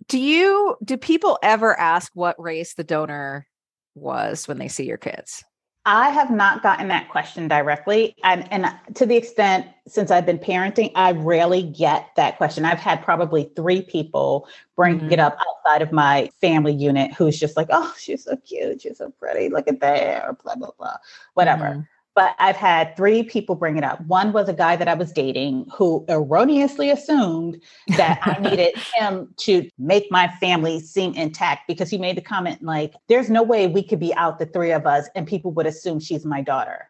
do 0.08 0.20
you 0.20 0.78
do 0.84 0.98
people 0.98 1.40
ever 1.42 1.78
ask 1.80 2.12
what 2.14 2.40
race 2.42 2.74
the 2.74 2.84
donor 2.84 3.48
was 3.96 4.48
when 4.48 4.58
they 4.58 4.68
see 4.68 4.86
your 4.86 4.98
kids? 4.98 5.44
I 5.86 6.10
have 6.10 6.32
not 6.32 6.64
gotten 6.64 6.88
that 6.88 7.10
question 7.10 7.50
directly. 7.50 8.16
And, 8.24 8.50
and 8.52 8.74
to 8.96 9.06
the 9.06 9.18
extent, 9.18 9.68
since 9.86 10.12
I've 10.12 10.26
been 10.26 10.40
parenting, 10.40 10.92
I 10.96 11.12
rarely 11.12 11.62
get 11.62 12.10
that 12.16 12.38
question. 12.38 12.64
I've 12.64 12.80
had 12.80 13.04
probably 13.04 13.52
three 13.56 13.82
people 13.82 14.48
bring 14.78 15.00
mm-hmm. 15.00 15.12
it 15.12 15.20
up 15.20 15.38
outside 15.38 15.82
of 15.82 15.92
my 15.92 16.30
family 16.40 16.74
unit 16.74 17.14
who's 17.14 17.38
just 17.38 17.58
like, 17.58 17.68
oh, 17.70 17.94
she's 18.00 18.24
so 18.24 18.38
cute. 18.38 18.82
She's 18.82 18.98
so 18.98 19.10
pretty. 19.10 19.50
Look 19.50 19.68
at 19.68 19.82
that, 19.82 20.24
or 20.24 20.38
blah, 20.42 20.56
blah, 20.56 20.72
blah, 20.78 20.98
whatever. 21.34 21.66
Mm-hmm 21.66 21.82
but 22.16 22.36
I've 22.40 22.56
had 22.56 22.96
three 22.96 23.24
people 23.24 23.56
bring 23.56 23.78
it 23.78 23.84
up. 23.84 24.02
One 24.02 24.34
was 24.34 24.48
a 24.48 24.54
guy 24.54 24.76
that 24.76 24.88
I 24.88 24.94
was 24.94 25.12
dating 25.12 25.68
who 25.76 26.06
erroneously 26.10 26.90
assumed 26.92 27.62
that 27.98 28.20
I 28.22 28.40
needed 28.50 28.76
him 28.96 29.34
to 29.38 29.68
make 29.80 30.12
my 30.12 30.28
family 30.40 30.80
seem 30.80 31.14
intact 31.16 31.68
because 31.68 31.90
he 31.90 31.98
made 31.98 32.18
the 32.18 32.22
comment 32.22 32.62
like, 32.62 32.94
there's 33.08 33.30
no 33.30 33.42
way 33.42 33.68
we 33.68 33.84
could 33.84 34.00
be 34.00 34.14
out 34.16 34.40
the 34.40 34.46
three 34.46 34.72
of 34.72 34.86
us 34.86 35.08
and 35.16 35.28
people 35.28 35.52
would 35.52 35.66
assume 35.66 36.00
she's 36.00 36.26
my 36.26 36.42
daughter. 36.42 36.90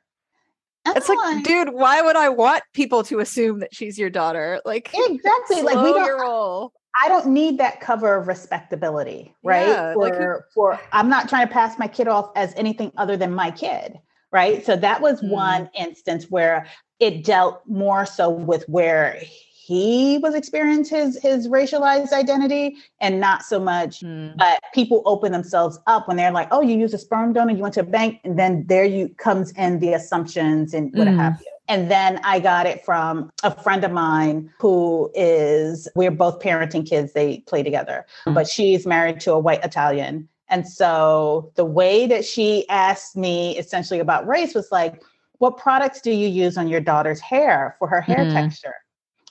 And 0.86 0.98
it's 0.98 1.08
like, 1.08 1.44
dude, 1.46 1.70
why 1.70 2.02
would 2.02 2.18
I 2.18 2.28
want 2.28 2.64
people 2.74 3.04
to 3.04 3.20
assume 3.20 3.60
that 3.60 3.74
she's 3.74 3.98
your 3.98 4.10
daughter? 4.10 4.62
Like, 4.66 4.90
exactly. 4.94 5.62
like, 5.62 5.78
we 5.78 5.94
don't. 5.94 6.20
Roll. 6.20 6.74
I 7.04 7.08
don't 7.08 7.28
need 7.28 7.58
that 7.60 7.80
cover 7.80 8.16
of 8.16 8.28
respectability, 8.28 9.34
right? 9.44 9.68
Yeah, 9.68 9.94
for, 9.94 10.00
like, 10.00 10.40
for 10.54 10.80
I'm 10.92 11.10
not 11.10 11.30
trying 11.30 11.48
to 11.48 11.54
pass 11.54 11.80
my 11.80 11.88
kid 11.88 12.08
off 12.08 12.32
as 12.36 12.54
anything 12.56 12.92
other 12.98 13.18
than 13.18 13.34
my 13.34 13.52
kid 13.52 14.00
right? 14.34 14.66
So 14.66 14.76
that 14.76 15.02
was 15.02 15.22
mm. 15.22 15.30
one 15.30 15.70
instance 15.78 16.26
where 16.30 16.66
it 17.00 17.24
dealt 17.24 17.62
more 17.68 18.06
so 18.06 18.30
with 18.30 18.68
where 18.68 19.22
he 19.66 20.18
was 20.18 20.36
experiencing 20.36 20.98
his 20.98 21.22
his 21.22 21.48
racialized 21.48 22.12
identity 22.12 22.76
and 23.00 23.22
not 23.22 23.44
so 23.44 23.60
much 23.60 24.02
mm. 24.02 24.36
but 24.38 24.60
people 24.74 25.02
open 25.06 25.32
themselves 25.32 25.80
up 25.88 26.06
when 26.08 26.18
they're 26.18 26.32
like 26.32 26.50
oh 26.52 26.60
you 26.60 26.78
use 26.78 26.94
a 26.94 26.98
sperm 26.98 27.32
donor 27.32 27.54
you 27.54 27.62
went 27.62 27.74
to 27.74 27.80
a 27.80 27.84
bank 27.84 28.20
and 28.26 28.38
then 28.38 28.66
there 28.68 28.84
you 28.84 29.08
comes 29.18 29.52
in 29.52 29.80
the 29.80 29.94
assumptions 29.94 30.74
and 30.74 30.94
what 30.94 31.08
mm. 31.08 31.16
have 31.16 31.40
you 31.40 31.54
and 31.70 31.90
then 31.90 32.20
I 32.24 32.40
got 32.40 32.66
it 32.66 32.84
from 32.84 33.32
a 33.42 33.52
friend 33.64 33.84
of 33.84 33.92
mine 33.92 34.52
who 34.60 35.10
is, 35.16 35.88
we're 35.96 36.12
both 36.12 36.40
parenting 36.40 36.88
kids, 36.88 37.14
they 37.14 37.38
play 37.48 37.64
together, 37.64 38.06
mm. 38.28 38.34
but 38.34 38.48
she's 38.48 38.86
married 38.86 39.22
to 39.22 39.34
a 39.34 39.40
white 39.40 39.64
Italian. 39.64 40.28
And 40.54 40.68
so 40.68 41.52
the 41.56 41.66
way 41.66 42.06
that 42.06 42.24
she 42.24 42.70
asked 42.70 43.18
me 43.18 43.58
essentially 43.58 44.00
about 44.00 44.28
race 44.28 44.54
was 44.54 44.72
like, 44.72 45.02
what 45.40 45.58
products 45.58 46.00
do 46.00 46.12
you 46.12 46.28
use 46.28 46.60
on 46.60 46.68
your 46.68 46.80
daughter's 46.80 47.20
hair 47.20 47.76
for 47.80 47.88
her 47.88 48.02
hair 48.02 48.20
mm-hmm. 48.20 48.36
texture? 48.36 48.76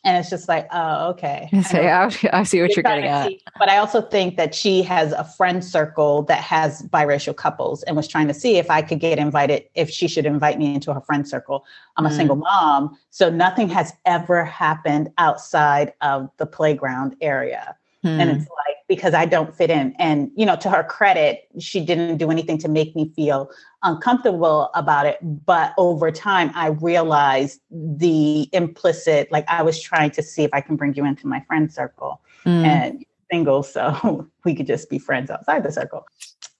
And 0.05 0.19
it's 0.19 0.31
just 0.31 0.49
like, 0.49 0.67
oh, 0.73 1.11
okay. 1.11 1.49
So, 1.63 1.79
I, 1.81 2.11
I 2.33 2.43
see 2.43 2.61
what 2.61 2.75
you're 2.75 2.83
getting 2.83 3.05
at. 3.05 3.29
See. 3.29 3.41
But 3.57 3.69
I 3.69 3.77
also 3.77 4.03
think 4.03 4.37
that 4.37 4.53
she 4.53 4.83
has 4.83 5.13
a 5.13 5.23
friend 5.23 5.65
circle 5.65 6.25
that 6.25 6.43
has 6.43 6.83
biracial 6.89 7.37
couples 7.37 7.85
and 7.85 7.95
was 7.95 8.09
trying 8.09 8.27
to 8.27 8.35
see 8.35 8.57
if 8.57 8.69
I 8.69 8.83
could 8.83 8.99
get 8.99 9.21
invited, 9.21 9.63
if 9.77 9.91
she 9.91 10.09
should 10.09 10.27
invite 10.27 10.59
me 10.59 10.75
into 10.75 10.93
her 10.93 11.03
friend 11.03 11.29
circle. 11.29 11.65
I'm 11.99 12.05
a 12.05 12.09
mm. 12.09 12.17
single 12.17 12.35
mom. 12.35 12.99
So 13.11 13.31
nothing 13.31 13.69
has 13.69 13.93
ever 14.07 14.45
happened 14.45 15.13
outside 15.19 15.93
of 16.01 16.31
the 16.39 16.47
playground 16.47 17.15
area. 17.21 17.77
Mm. 18.05 18.19
And 18.19 18.31
it's 18.31 18.41
like, 18.41 18.72
because 18.95 19.15
I 19.15 19.25
don't 19.25 19.57
fit 19.57 19.71
in. 19.71 19.95
And, 19.99 20.31
you 20.37 20.45
know, 20.45 20.55
to 20.57 20.69
her 20.69 20.85
credit, 20.85 21.49
she 21.59 21.83
didn't 21.83 22.19
do 22.19 22.31
anything 22.31 22.59
to 22.59 22.69
make 22.69 22.95
me 22.95 23.11
feel 23.17 23.51
uncomfortable 23.83 24.71
about 24.75 25.07
it. 25.07 25.17
But 25.23 25.73
over 25.79 26.11
time, 26.11 26.51
I 26.55 26.69
realized 26.69 27.61
the 27.71 28.51
implicit, 28.53 29.33
like 29.33 29.47
I 29.49 29.63
was 29.63 29.81
trying 29.81 30.11
to 30.11 30.23
see 30.23 30.43
if 30.43 30.51
I 30.53 30.61
can 30.61 30.77
bring 30.77 30.93
you 30.93 31.07
into 31.07 31.27
my 31.27 31.41
friend 31.47 31.73
circle 31.73 32.21
mm. 32.45 32.67
and 32.67 33.03
single. 33.31 33.63
So 33.63 34.29
we 34.45 34.55
could 34.55 34.67
just 34.67 34.91
be 34.91 34.99
friends 34.99 35.31
outside 35.31 35.63
the 35.63 35.73
circle. 35.73 36.05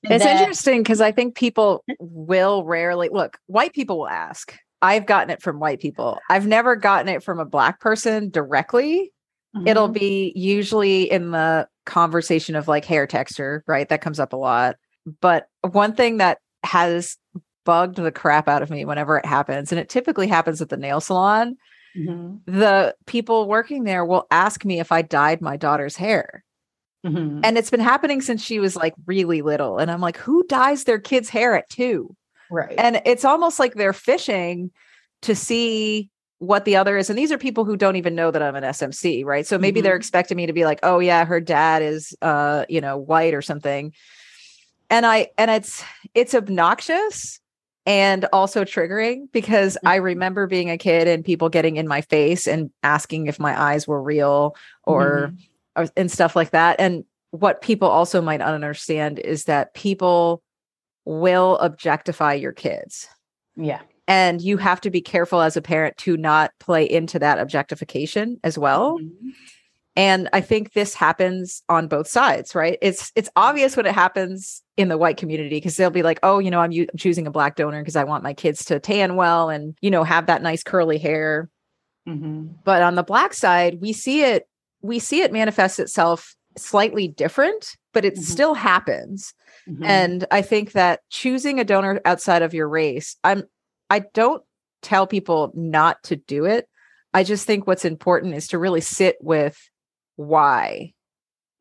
And 0.05 0.15
it's 0.15 0.25
then, 0.25 0.39
interesting 0.39 0.83
because 0.83 1.03
I 1.03 1.13
think 1.13 1.35
people 1.35 1.85
will 1.99 2.65
rarely 2.65 3.11
look, 3.13 3.39
white 3.47 3.75
people 3.75 3.99
will 3.99 4.09
ask. 4.09 4.57
I've 4.81 5.05
gotten 5.05 5.29
it 5.29 5.43
from 5.43 5.61
white 5.61 5.81
people. 5.81 6.19
I've 6.31 6.47
never 6.47 6.77
gotten 6.77 7.09
it 7.09 7.23
from 7.23 7.39
a 7.39 7.45
black 7.45 7.79
person 7.79 8.31
directly. 8.31 9.13
Mm-hmm. 9.55 9.69
It'll 9.69 9.89
be 9.89 10.33
usually 10.35 11.11
in 11.11 11.33
the 11.33 11.69
conversation 11.85 12.55
of 12.57 12.69
like 12.69 12.85
hair 12.85 13.07
texture, 13.07 13.65
right? 13.67 13.89
That 13.89 14.03
comes 14.03 14.21
up 14.21 14.33
a 14.33 14.37
lot. 14.37 14.77
But 15.21 15.47
one 15.63 15.95
thing 15.95 16.19
that 16.19 16.39
has 16.65 17.17
bugged 17.65 17.97
the 17.97 18.13
crap 18.13 18.49
out 18.49 18.63
of 18.63 18.71
me 18.71 18.85
whenever 18.85 19.17
it 19.17 19.27
happens, 19.27 19.73
and 19.73 19.79
it 19.81 19.89
typically 19.89 20.29
happens 20.29 20.61
at 20.61 20.69
the 20.69 20.77
nail 20.77 21.01
salon, 21.01 21.57
mm-hmm. 21.97 22.37
the 22.47 22.95
people 23.07 23.49
working 23.49 23.85
there 23.85 24.05
will 24.05 24.27
ask 24.31 24.65
me 24.65 24.81
if 24.81 24.93
I 24.93 25.03
dyed 25.03 25.41
my 25.41 25.57
daughter's 25.57 25.97
hair. 25.97 26.45
Mm-hmm. 27.05 27.41
And 27.43 27.59
it's 27.59 27.71
been 27.71 27.81
happening 27.81 28.21
since 28.21 28.43
she 28.45 28.61
was 28.61 28.77
like 28.77 28.95
really 29.07 29.43
little. 29.43 29.79
And 29.79 29.91
I'm 29.91 30.01
like, 30.01 30.17
who 30.17 30.45
dyes 30.47 30.85
their 30.85 31.01
kids' 31.01 31.29
hair 31.29 31.57
at 31.57 31.69
two? 31.69 32.15
Right. 32.51 32.75
And 32.79 33.03
it's 33.05 33.25
almost 33.25 33.59
like 33.59 33.75
they're 33.75 33.93
fishing 33.93 34.71
to 35.23 35.35
see 35.35 36.11
what 36.43 36.65
the 36.65 36.75
other 36.75 36.97
is. 36.97 37.09
And 37.09 37.17
these 37.17 37.31
are 37.31 37.39
people 37.39 37.65
who 37.65 37.77
don't 37.77 37.95
even 37.95 38.17
know 38.17 38.33
that 38.33 38.43
I'm 38.43 38.57
an 38.57 38.65
SMC, 38.65 39.25
right? 39.25 39.47
So 39.47 39.59
maybe 39.59 39.79
mm-hmm. 39.79 39.85
they're 39.85 39.97
expecting 39.97 40.37
me 40.37 40.47
to 40.47 40.53
be 40.53 40.65
like, 40.65 40.81
oh 40.83 40.99
yeah, 40.99 41.25
her 41.25 41.41
dad 41.41 41.83
is 41.83 42.17
uh, 42.21 42.65
you 42.69 42.81
know, 42.81 42.97
white 42.97 43.33
or 43.33 43.41
something. 43.41 43.93
And 44.91 45.07
I 45.07 45.29
and 45.39 45.53
it's 45.53 45.85
it's 46.15 46.35
obnoxious 46.35 47.39
and 47.87 48.25
also 48.33 48.65
triggering 48.65 49.31
because 49.31 49.77
mm-hmm. 49.77 49.89
I 49.89 49.95
remember 49.97 50.49
being 50.49 50.69
a 50.69 50.77
kid 50.77 51.07
and 51.07 51.25
people 51.25 51.49
getting 51.49 51.77
in 51.77 51.87
my 51.87 52.01
face 52.01 52.49
and 52.49 52.71
asking 52.83 53.29
if 53.29 53.39
my 53.39 53.59
eyes 53.59 53.87
were 53.87 54.03
real 54.03 54.57
or, 54.83 55.29
mm-hmm. 55.29 55.83
or 55.85 55.89
and 55.97 56.11
stuff 56.11 56.35
like 56.35 56.51
that. 56.51 56.81
And 56.81 57.05
what 57.31 57.63
people 57.63 57.87
also 57.87 58.21
might 58.21 58.39
not 58.39 58.53
understand 58.53 59.21
is 59.21 59.45
that 59.45 59.75
people 59.75 60.43
will 61.05 61.57
objectify 61.59 62.35
your 62.35 62.53
kids. 62.53 63.07
Yeah 63.55 63.83
and 64.09 64.43
you 64.43 64.57
have 64.57 64.81
to 64.81 64.91
be 64.91 65.01
careful 65.01 65.41
as 65.41 65.57
a 65.57 65.63
parent 65.63 65.97
to 65.97 66.17
not 66.17 66.53
play 66.59 66.89
into 66.89 67.19
that 67.19 67.39
objectification 67.39 68.39
as 68.45 68.59
well 68.59 68.99
mm-hmm. 68.99 69.29
and 69.97 70.29
i 70.33 70.41
think 70.41 70.73
this 70.73 70.95
happens 70.95 71.63
on 71.69 71.89
both 71.89 72.07
sides 72.07 72.55
right 72.55 72.79
it's 72.83 73.13
it's 73.15 73.31
obvious 73.37 73.77
when 73.77 73.87
it 73.87 73.95
happens 73.95 74.63
in 74.77 74.89
the 74.89 74.99
white 74.99 75.17
community 75.17 75.57
because 75.57 75.77
they'll 75.77 75.91
be 75.91 76.03
like 76.03 76.19
oh 76.23 76.39
you 76.39 76.51
know 76.51 76.61
i'm 76.61 76.73
u- 76.73 76.87
choosing 76.97 77.27
a 77.27 77.31
black 77.31 77.57
donor 77.57 77.81
because 77.81 77.97
i 77.97 78.05
want 78.05 78.25
my 78.25 78.35
kids 78.35 78.65
to 78.65 78.81
tan 78.81 79.17
well 79.17 79.49
and 79.49 79.77
you 79.81 79.91
know 79.91 80.05
have 80.05 80.27
that 80.27 80.43
nice 80.43 80.63
curly 80.63 80.99
hair 80.99 81.49
mm-hmm. 82.09 82.47
but 82.65 82.83
on 82.83 82.95
the 82.95 83.03
black 83.03 83.35
side 83.35 83.79
we 83.81 83.93
see 83.93 84.23
it 84.23 84.49
we 84.83 84.99
see 84.99 85.23
it 85.23 85.33
manifest 85.33 85.79
itself 85.79 86.35
slightly 86.57 87.09
different 87.09 87.77
but 87.93 88.05
it 88.05 88.15
mm-hmm. 88.15 88.23
still 88.23 88.55
happens 88.55 89.35
Mm-hmm. 89.69 89.85
And 89.85 90.25
I 90.31 90.43
think 90.43 90.73
that 90.73 91.01
choosing 91.11 91.61
a 91.61 91.65
donor 91.65 92.01
outside 92.05 92.43
of 92.43 92.55
your 92.55 92.69
race, 92.69 93.17
I'm 93.23 93.45
I 93.93 94.01
don't 94.15 94.43
tell 94.81 95.07
people 95.07 95.53
not 95.55 96.03
to 96.05 96.17
do 96.17 96.47
it. 96.47 96.67
I 97.13 97.25
just 97.25 97.47
think 97.47 97.67
what's 97.67 97.85
important 97.85 98.35
is 98.35 98.49
to 98.49 98.59
really 98.59 98.81
sit 98.81 99.17
with 99.21 99.71
why. 100.17 100.95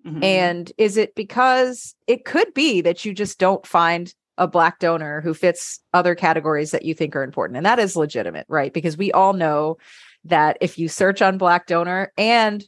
Mm-hmm. 0.06 0.24
And 0.24 0.72
is 0.78 0.96
it 0.96 1.14
because 1.14 1.94
it 2.08 2.24
could 2.24 2.54
be 2.54 2.80
that 2.82 3.04
you 3.04 3.14
just 3.14 3.38
don't 3.38 3.68
find 3.68 4.14
a 4.38 4.48
black 4.48 4.80
donor 4.80 5.22
who 5.22 5.34
fits 5.34 5.82
other 5.94 6.16
categories 6.16 6.72
that 6.72 6.86
you 6.86 6.94
think 6.94 7.16
are 7.16 7.24
important. 7.24 7.58
And 7.58 7.66
that 7.66 7.80
is 7.80 7.96
legitimate, 7.96 8.46
right? 8.48 8.74
Because 8.74 8.98
we 8.98 9.12
all 9.12 9.34
know 9.34 9.78
that 10.24 10.58
if 10.62 10.80
you 10.80 10.88
search 10.88 11.22
on 11.22 11.38
black 11.38 11.68
donor 11.68 12.12
and 12.18 12.64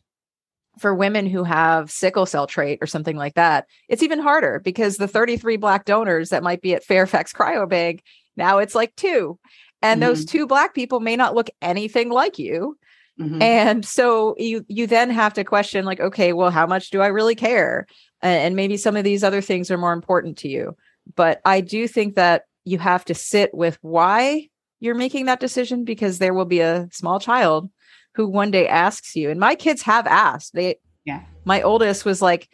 for 0.78 0.94
women 0.94 1.26
who 1.26 1.44
have 1.44 1.90
sickle 1.90 2.26
cell 2.26 2.48
trait 2.48 2.80
or 2.82 2.88
something 2.88 3.16
like 3.16 3.36
that, 3.36 3.66
it's 3.88 4.04
even 4.04 4.20
harder 4.20 4.60
because 4.60 4.98
the 4.98 5.08
33 5.08 5.58
black 5.58 5.86
donors 5.86 6.30
that 6.30 6.44
might 6.44 6.62
be 6.62 6.74
at 6.74 6.84
Fairfax 6.84 7.32
Cryobank, 7.32 8.02
now 8.36 8.58
it's 8.60 8.76
like 8.76 8.96
two. 8.96 9.40
And 9.82 10.02
mm-hmm. 10.02 10.10
those 10.10 10.26
two 10.26 10.48
black 10.48 10.74
people 10.74 11.00
may 11.00 11.16
not 11.16 11.36
look 11.36 11.50
anything 11.62 12.10
like 12.10 12.40
you. 12.40 12.78
Mm-hmm. 13.20 13.42
And 13.42 13.86
so 13.86 14.36
you 14.38 14.66
you 14.68 14.88
then 14.88 15.10
have 15.12 15.34
to 15.34 15.44
question 15.44 15.86
like 15.86 16.00
okay, 16.00 16.34
well 16.34 16.50
how 16.50 16.66
much 16.66 16.90
do 16.90 17.02
I 17.02 17.08
really 17.08 17.36
care? 17.36 17.86
And 18.22 18.56
maybe 18.56 18.78
some 18.78 18.96
of 18.96 19.04
these 19.04 19.24
other 19.24 19.42
things 19.42 19.70
are 19.70 19.78
more 19.78 19.94
important 19.94 20.38
to 20.40 20.48
you. 20.48 20.76
But 21.16 21.42
I 21.46 21.62
do 21.62 21.88
think 21.88 22.16
that 22.16 22.44
you 22.66 22.80
have 22.80 23.06
to 23.06 23.14
sit 23.14 23.54
with 23.54 23.78
why 23.82 24.48
you're 24.80 24.96
making 24.96 25.26
that 25.26 25.40
decision 25.40 25.84
because 25.84 26.18
there 26.18 26.34
will 26.34 26.46
be 26.46 26.60
a 26.60 26.88
small 26.92 27.20
child 27.20 27.70
who 28.16 28.28
one 28.28 28.52
day 28.52 28.68
asks 28.68 29.16
you 29.16 29.30
and 29.30 29.40
my 29.40 29.56
kids 29.56 29.82
have 29.82 30.06
asked 30.08 30.54
they 30.54 30.76
yeah 31.06 31.24
my 31.46 31.62
oldest 31.62 32.06
was 32.06 32.22
like 32.22 32.50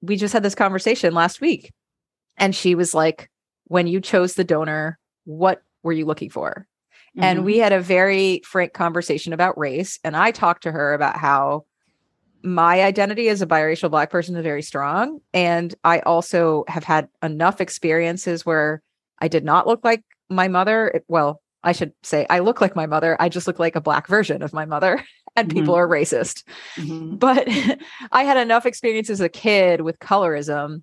we 0.00 0.16
just 0.16 0.32
had 0.32 0.42
this 0.42 0.54
conversation 0.54 1.12
last 1.12 1.40
week 1.40 1.72
and 2.36 2.54
she 2.54 2.74
was 2.74 2.94
like 2.94 3.28
when 3.64 3.86
you 3.86 4.00
chose 4.00 4.34
the 4.34 4.44
donor 4.44 4.98
what 5.24 5.62
were 5.82 5.92
you 5.92 6.04
looking 6.04 6.30
for 6.30 6.66
mm-hmm. 7.16 7.24
and 7.24 7.44
we 7.44 7.58
had 7.58 7.72
a 7.72 7.80
very 7.80 8.40
frank 8.44 8.72
conversation 8.72 9.32
about 9.32 9.58
race 9.58 9.98
and 10.04 10.16
i 10.16 10.30
talked 10.30 10.62
to 10.62 10.72
her 10.72 10.94
about 10.94 11.16
how 11.16 11.64
my 12.44 12.82
identity 12.82 13.28
as 13.28 13.40
a 13.40 13.46
biracial 13.46 13.90
black 13.90 14.10
person 14.10 14.36
is 14.36 14.42
very 14.42 14.62
strong 14.62 15.20
and 15.32 15.74
i 15.84 16.00
also 16.00 16.64
have 16.68 16.84
had 16.84 17.08
enough 17.22 17.60
experiences 17.60 18.44
where 18.44 18.82
i 19.20 19.28
did 19.28 19.44
not 19.44 19.66
look 19.66 19.84
like 19.84 20.02
my 20.28 20.48
mother 20.48 21.02
well 21.08 21.42
I 21.64 21.72
should 21.72 21.92
say 22.02 22.26
I 22.28 22.40
look 22.40 22.60
like 22.60 22.74
my 22.74 22.86
mother. 22.86 23.16
I 23.20 23.28
just 23.28 23.46
look 23.46 23.58
like 23.58 23.76
a 23.76 23.80
black 23.80 24.08
version 24.08 24.42
of 24.42 24.52
my 24.52 24.64
mother, 24.64 25.04
and 25.36 25.48
mm-hmm. 25.48 25.58
people 25.58 25.74
are 25.74 25.88
racist. 25.88 26.44
Mm-hmm. 26.76 27.16
But 27.16 27.48
I 28.12 28.24
had 28.24 28.36
enough 28.36 28.66
experience 28.66 29.10
as 29.10 29.20
a 29.20 29.28
kid 29.28 29.82
with 29.82 29.98
colorism 29.98 30.82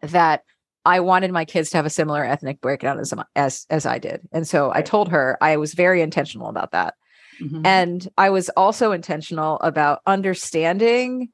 that 0.00 0.42
I 0.86 1.00
wanted 1.00 1.32
my 1.32 1.44
kids 1.44 1.68
to 1.70 1.76
have 1.78 1.84
a 1.84 1.90
similar 1.90 2.24
ethnic 2.24 2.60
breakdown 2.60 3.00
as 3.00 3.12
as, 3.34 3.66
as 3.68 3.84
I 3.86 3.98
did. 3.98 4.20
And 4.32 4.46
so 4.46 4.72
I 4.72 4.82
told 4.82 5.08
her 5.08 5.36
I 5.40 5.56
was 5.56 5.74
very 5.74 6.00
intentional 6.00 6.48
about 6.48 6.70
that. 6.70 6.94
Mm-hmm. 7.42 7.66
And 7.66 8.08
I 8.16 8.30
was 8.30 8.48
also 8.50 8.92
intentional 8.92 9.58
about 9.60 10.00
understanding 10.06 11.28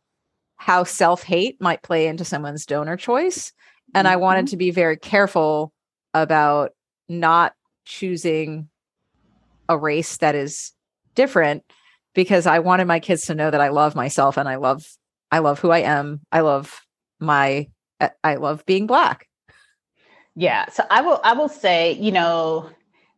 how 0.56 0.84
self-hate 0.84 1.60
might 1.60 1.82
play 1.82 2.06
into 2.06 2.24
someone's 2.24 2.64
donor 2.64 2.96
choice. 2.96 3.52
And 3.94 4.08
I 4.08 4.16
wanted 4.16 4.46
mm-hmm. 4.46 4.52
to 4.52 4.56
be 4.56 4.70
very 4.70 4.96
careful 4.96 5.72
about 6.14 6.70
not 7.08 7.52
choosing 7.84 8.70
a 9.68 9.76
race 9.76 10.16
that 10.16 10.34
is 10.34 10.72
different 11.14 11.62
because 12.14 12.46
I 12.46 12.60
wanted 12.60 12.86
my 12.86 13.00
kids 13.00 13.26
to 13.26 13.34
know 13.34 13.50
that 13.50 13.60
I 13.60 13.68
love 13.68 13.94
myself 13.94 14.38
and 14.38 14.48
I 14.48 14.56
love 14.56 14.82
I 15.30 15.40
love 15.40 15.60
who 15.60 15.70
I 15.70 15.80
am. 15.80 16.20
I 16.32 16.40
love 16.40 16.80
my 17.20 17.68
I 18.24 18.36
love 18.36 18.64
being 18.64 18.86
black. 18.86 19.28
Yeah, 20.34 20.68
so 20.70 20.84
I 20.90 21.02
will 21.02 21.20
I 21.24 21.34
will 21.34 21.48
say, 21.48 21.92
you 21.92 22.12
know, 22.12 22.70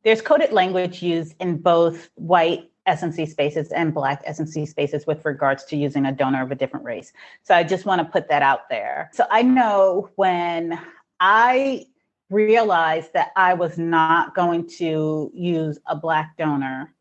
there's 0.03 0.21
coded 0.21 0.53
language 0.53 1.03
used 1.03 1.35
in 1.41 1.59
both 1.59 2.11
white 2.15 2.71
SMC 2.89 3.29
spaces 3.29 3.73
and 3.73 3.95
black 3.95 4.25
SMC 4.27 4.69
spaces 4.69 5.07
with 5.07 5.25
regards 5.25 5.65
to 5.65 5.77
using 5.77 6.05
a 6.07 6.13
donor 6.13 6.43
of 6.43 6.51
a 6.51 6.55
different 6.55 6.85
race. 6.85 7.13
So 7.43 7.55
I 7.55 7.63
just 7.63 7.87
want 7.87 8.01
to 8.01 8.05
put 8.05 8.29
that 8.29 8.43
out 8.43 8.69
there. 8.69 9.11
So 9.15 9.25
I 9.31 9.43
know 9.43 10.11
when 10.17 10.79
I 11.21 11.87
realized 12.31 13.13
that 13.15 13.31
I 13.37 13.55
was 13.55 13.79
not 13.79 14.35
going 14.35 14.67
to 14.79 15.31
use 15.33 15.79
a 15.87 15.97
black 15.97 16.37
donor, 16.37 16.93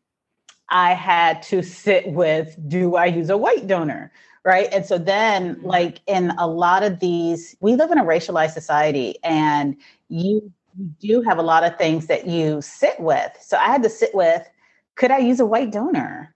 I 0.70 0.94
had 0.94 1.42
to 1.44 1.62
sit 1.62 2.06
with 2.06 2.56
do 2.68 2.96
I 2.96 3.06
use 3.06 3.30
a 3.30 3.36
white 3.36 3.66
donor? 3.66 4.12
Right. 4.44 4.68
And 4.72 4.84
so 4.84 4.98
then, 4.98 5.56
mm-hmm. 5.56 5.66
like 5.66 6.00
in 6.06 6.30
a 6.32 6.46
lot 6.46 6.82
of 6.82 7.00
these, 7.00 7.56
we 7.60 7.76
live 7.76 7.90
in 7.90 7.98
a 7.98 8.04
racialized 8.04 8.52
society 8.52 9.16
and 9.24 9.76
you, 10.08 10.52
you 10.76 10.90
do 11.00 11.22
have 11.22 11.38
a 11.38 11.42
lot 11.42 11.64
of 11.64 11.78
things 11.78 12.08
that 12.08 12.26
you 12.26 12.60
sit 12.60 13.00
with. 13.00 13.32
So 13.40 13.56
I 13.56 13.66
had 13.66 13.82
to 13.84 13.90
sit 13.90 14.14
with 14.14 14.46
could 14.96 15.10
I 15.10 15.18
use 15.18 15.40
a 15.40 15.46
white 15.46 15.72
donor? 15.72 16.34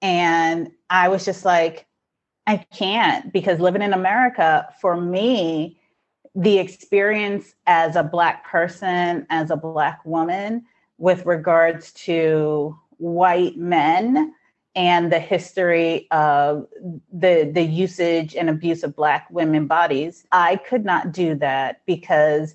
And 0.00 0.70
I 0.88 1.08
was 1.08 1.24
just 1.24 1.44
like, 1.44 1.86
I 2.46 2.64
can't 2.72 3.32
because 3.32 3.60
living 3.60 3.82
in 3.82 3.92
America 3.92 4.66
for 4.80 4.98
me, 4.98 5.78
the 6.34 6.58
experience 6.58 7.54
as 7.66 7.96
a 7.96 8.02
Black 8.02 8.46
person, 8.46 9.26
as 9.30 9.50
a 9.50 9.56
Black 9.56 10.00
woman, 10.04 10.64
with 10.98 11.26
regards 11.26 11.92
to 11.92 12.78
white 12.98 13.56
men 13.56 14.32
and 14.74 15.12
the 15.12 15.18
history 15.18 16.06
of 16.10 16.66
the 17.12 17.50
the 17.52 17.62
usage 17.62 18.36
and 18.36 18.48
abuse 18.48 18.82
of 18.82 18.94
black 18.94 19.26
women 19.30 19.66
bodies 19.66 20.24
i 20.32 20.56
could 20.56 20.84
not 20.84 21.12
do 21.12 21.34
that 21.34 21.80
because 21.86 22.54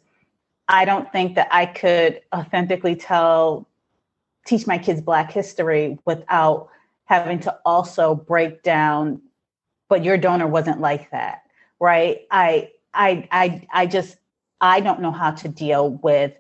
i 0.68 0.86
don't 0.86 1.12
think 1.12 1.36
that 1.36 1.48
i 1.52 1.66
could 1.66 2.22
authentically 2.34 2.96
tell 2.96 3.68
teach 4.46 4.66
my 4.66 4.78
kids 4.78 5.02
black 5.02 5.32
history 5.32 5.98
without 6.06 6.70
having 7.06 7.40
to 7.40 7.54
also 7.66 8.16
break 8.16 8.64
down 8.64 9.22
but 9.90 10.04
your 10.04 10.18
donor 10.18 10.48
wasn't 10.48 10.80
like 10.80 11.12
that 11.12 11.42
right? 11.80 12.22
I 12.32 12.72
I 12.94 13.28
I 13.32 13.68
I 13.72 13.86
just 13.86 14.18
I 14.62 14.80
don't 14.80 15.02
know 15.02 15.12
how 15.12 15.32
to 15.32 15.48
deal 15.48 15.92
with 15.92 16.34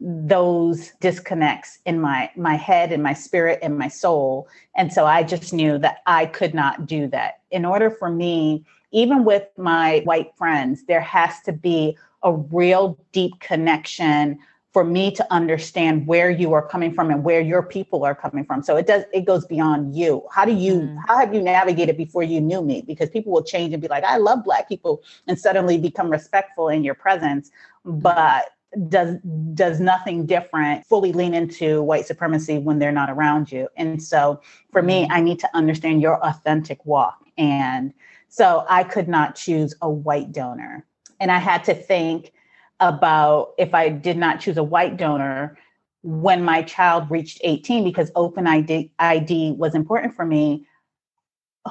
those 0.00 0.92
disconnects 1.00 1.78
in 1.84 2.00
my 2.00 2.30
my 2.36 2.54
head 2.54 2.92
and 2.92 3.02
my 3.02 3.12
spirit 3.12 3.58
and 3.62 3.76
my 3.76 3.88
soul. 3.88 4.48
And 4.76 4.92
so 4.92 5.06
i 5.06 5.22
just 5.22 5.52
knew 5.52 5.78
that 5.78 5.98
i 6.06 6.26
could 6.26 6.54
not 6.54 6.86
do 6.86 7.06
that. 7.08 7.40
In 7.50 7.64
order 7.64 7.90
for 7.90 8.10
me 8.10 8.64
even 8.92 9.24
with 9.24 9.46
my 9.56 10.00
white 10.04 10.32
friends 10.36 10.84
there 10.86 11.00
has 11.00 11.40
to 11.42 11.52
be 11.52 11.96
a 12.22 12.32
real 12.32 12.98
deep 13.12 13.38
connection 13.40 14.38
for 14.72 14.84
me 14.84 15.10
to 15.10 15.26
understand 15.32 16.06
where 16.06 16.30
you 16.30 16.52
are 16.52 16.66
coming 16.66 16.94
from 16.94 17.10
and 17.10 17.24
where 17.24 17.40
your 17.40 17.62
people 17.62 18.04
are 18.04 18.14
coming 18.14 18.44
from. 18.44 18.62
So 18.62 18.76
it 18.76 18.86
does 18.86 19.02
it 19.12 19.22
goes 19.22 19.44
beyond 19.46 19.96
you. 19.96 20.22
How 20.30 20.44
do 20.44 20.52
you 20.52 20.74
mm. 20.74 20.98
how 21.08 21.18
have 21.18 21.34
you 21.34 21.42
navigated 21.42 21.96
before 21.96 22.22
you 22.22 22.40
knew 22.40 22.62
me? 22.62 22.82
Because 22.82 23.10
people 23.10 23.32
will 23.32 23.42
change 23.42 23.72
and 23.72 23.82
be 23.82 23.88
like 23.88 24.04
i 24.04 24.16
love 24.16 24.44
black 24.44 24.68
people 24.68 25.02
and 25.26 25.38
suddenly 25.38 25.78
become 25.78 26.10
respectful 26.10 26.68
in 26.68 26.84
your 26.84 26.94
presence. 26.94 27.50
But 27.84 28.50
does 28.88 29.16
does 29.54 29.80
nothing 29.80 30.26
different 30.26 30.86
fully 30.86 31.12
lean 31.12 31.34
into 31.34 31.82
white 31.82 32.06
supremacy 32.06 32.58
when 32.58 32.78
they're 32.78 32.92
not 32.92 33.10
around 33.10 33.50
you 33.50 33.66
and 33.76 34.00
so 34.00 34.40
for 34.70 34.80
me 34.80 35.06
mm. 35.06 35.08
i 35.10 35.20
need 35.20 35.40
to 35.40 35.48
understand 35.54 36.00
your 36.00 36.24
authentic 36.24 36.86
walk 36.86 37.18
and 37.36 37.92
so 38.28 38.64
i 38.68 38.84
could 38.84 39.08
not 39.08 39.34
choose 39.34 39.74
a 39.82 39.90
white 39.90 40.30
donor 40.30 40.86
and 41.18 41.32
i 41.32 41.38
had 41.38 41.64
to 41.64 41.74
think 41.74 42.32
about 42.80 43.52
if 43.58 43.74
I 43.74 43.90
did 43.90 44.16
not 44.16 44.40
choose 44.40 44.56
a 44.56 44.62
white 44.62 44.96
donor 44.96 45.56
when 46.02 46.42
my 46.42 46.62
child 46.62 47.10
reached 47.10 47.40
18 47.44 47.84
because 47.84 48.10
open 48.16 48.46
ID, 48.46 48.90
ID 48.98 49.52
was 49.52 49.74
important 49.74 50.14
for 50.14 50.24
me. 50.24 50.66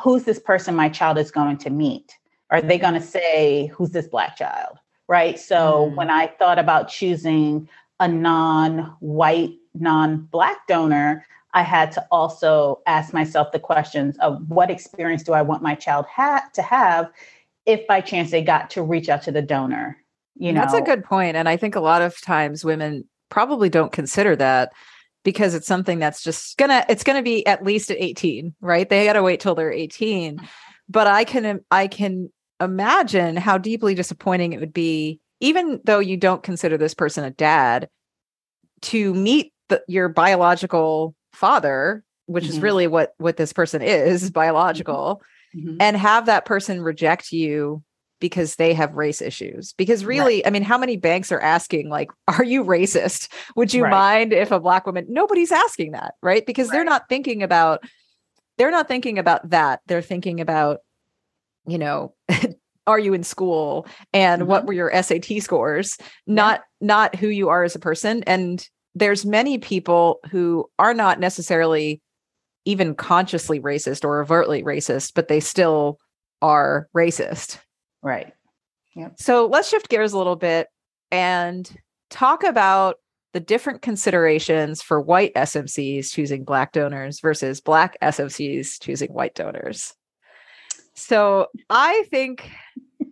Who's 0.03 0.23
this 0.23 0.39
person 0.39 0.75
my 0.75 0.87
child 0.87 1.17
is 1.17 1.31
going 1.31 1.57
to 1.57 1.71
meet? 1.71 2.15
Are 2.51 2.61
they 2.61 2.77
going 2.77 2.93
to 2.93 3.01
say, 3.01 3.67
Who's 3.67 3.89
this 3.89 4.07
Black 4.07 4.37
child? 4.37 4.77
Right. 5.09 5.37
So 5.37 5.89
mm. 5.91 5.95
when 5.95 6.09
I 6.09 6.27
thought 6.27 6.59
about 6.59 6.87
choosing 6.87 7.67
a 7.99 8.07
non 8.07 8.95
white, 9.01 9.55
non 9.73 10.27
Black 10.31 10.65
donor, 10.67 11.25
I 11.53 11.63
had 11.63 11.91
to 11.93 12.07
also 12.11 12.81
ask 12.85 13.13
myself 13.13 13.51
the 13.51 13.59
questions 13.59 14.17
of 14.19 14.47
what 14.47 14.69
experience 14.69 15.23
do 15.23 15.33
I 15.33 15.41
want 15.41 15.61
my 15.61 15.75
child 15.75 16.05
ha- 16.05 16.47
to 16.53 16.61
have 16.61 17.11
if 17.65 17.85
by 17.87 18.01
chance 18.01 18.31
they 18.31 18.41
got 18.41 18.69
to 18.71 18.83
reach 18.83 19.09
out 19.09 19.23
to 19.23 19.31
the 19.31 19.41
donor 19.41 19.97
you 20.39 20.53
know 20.53 20.61
that's 20.61 20.73
a 20.73 20.81
good 20.81 21.03
point 21.03 21.35
and 21.35 21.47
i 21.47 21.55
think 21.55 21.75
a 21.75 21.79
lot 21.79 22.01
of 22.01 22.19
times 22.21 22.65
women 22.65 23.07
probably 23.29 23.69
don't 23.69 23.91
consider 23.91 24.35
that 24.35 24.71
because 25.23 25.53
it's 25.53 25.67
something 25.67 25.99
that's 25.99 26.23
just 26.23 26.57
gonna 26.57 26.83
it's 26.89 27.03
gonna 27.03 27.21
be 27.21 27.45
at 27.45 27.63
least 27.63 27.91
at 27.91 27.97
18 27.99 28.55
right 28.61 28.89
they 28.89 29.05
gotta 29.05 29.21
wait 29.21 29.39
till 29.39 29.53
they're 29.53 29.71
18 29.71 30.37
mm-hmm. 30.37 30.45
but 30.87 31.05
i 31.05 31.23
can 31.23 31.59
i 31.69 31.87
can 31.87 32.31
imagine 32.59 33.35
how 33.35 33.57
deeply 33.57 33.95
disappointing 33.95 34.53
it 34.53 34.59
would 34.59 34.73
be 34.73 35.19
even 35.39 35.79
though 35.85 35.99
you 35.99 36.17
don't 36.17 36.43
consider 36.43 36.77
this 36.77 36.93
person 36.93 37.23
a 37.23 37.31
dad 37.31 37.89
to 38.81 39.13
meet 39.13 39.53
the, 39.69 39.81
your 39.87 40.09
biological 40.09 41.15
father 41.33 42.03
which 42.25 42.43
mm-hmm. 42.43 42.53
is 42.53 42.59
really 42.59 42.87
what 42.87 43.13
what 43.17 43.37
this 43.37 43.53
person 43.53 43.81
is 43.81 44.29
biological 44.31 45.21
mm-hmm. 45.55 45.77
and 45.79 45.97
have 45.97 46.25
that 46.25 46.45
person 46.45 46.81
reject 46.81 47.31
you 47.31 47.83
because 48.19 48.55
they 48.55 48.73
have 48.73 48.95
race 48.95 49.21
issues. 49.21 49.73
Because 49.73 50.05
really, 50.05 50.35
right. 50.35 50.47
I 50.47 50.49
mean, 50.49 50.63
how 50.63 50.77
many 50.77 50.97
banks 50.97 51.31
are 51.31 51.39
asking, 51.39 51.89
like, 51.89 52.11
are 52.27 52.43
you 52.43 52.63
racist? 52.63 53.31
Would 53.55 53.73
you 53.73 53.83
right. 53.83 53.91
mind 53.91 54.33
if 54.33 54.51
a 54.51 54.59
black 54.59 54.85
woman? 54.85 55.05
Nobody's 55.09 55.51
asking 55.51 55.91
that, 55.93 56.15
right? 56.21 56.45
Because 56.45 56.67
right. 56.67 56.75
they're 56.75 56.85
not 56.85 57.07
thinking 57.09 57.43
about 57.43 57.83
they're 58.57 58.71
not 58.71 58.89
thinking 58.89 59.17
about 59.17 59.49
that. 59.51 59.79
They're 59.87 60.01
thinking 60.01 60.41
about, 60.41 60.79
you 61.69 61.77
know, 61.77 62.13
are 62.87 62.99
you 62.99 63.13
in 63.13 63.23
school 63.23 63.87
and 64.13 64.41
mm-hmm. 64.41 64.49
what 64.49 64.65
were 64.65 64.73
your 64.73 64.91
SAT 65.01 65.41
scores, 65.41 65.97
not 66.25 66.61
yeah. 66.81 66.87
not 66.87 67.15
who 67.15 67.27
you 67.27 67.49
are 67.49 67.63
as 67.63 67.75
a 67.75 67.79
person. 67.79 68.23
And 68.23 68.67
there's 68.95 69.25
many 69.25 69.57
people 69.57 70.19
who 70.31 70.69
are 70.79 70.93
not 70.93 71.19
necessarily 71.19 72.01
even 72.65 72.95
consciously 72.95 73.59
racist 73.59 74.03
or 74.03 74.21
overtly 74.21 74.63
racist, 74.63 75.13
but 75.13 75.27
they 75.27 75.39
still 75.39 75.97
are 76.41 76.87
racist. 76.95 77.59
Right. 78.01 78.33
Yep. 78.95 79.13
So 79.17 79.45
let's 79.45 79.69
shift 79.69 79.89
gears 79.89 80.13
a 80.13 80.17
little 80.17 80.35
bit 80.35 80.67
and 81.11 81.69
talk 82.09 82.43
about 82.43 82.95
the 83.33 83.39
different 83.39 83.81
considerations 83.81 84.81
for 84.81 84.99
white 84.99 85.33
SMCs 85.35 86.11
choosing 86.11 86.43
black 86.43 86.71
donors 86.71 87.19
versus 87.19 87.61
black 87.61 87.97
SMCs 88.01 88.81
choosing 88.81 89.13
white 89.13 89.35
donors. 89.35 89.93
So 90.99 91.47
I 91.69 92.05
think 92.11 92.49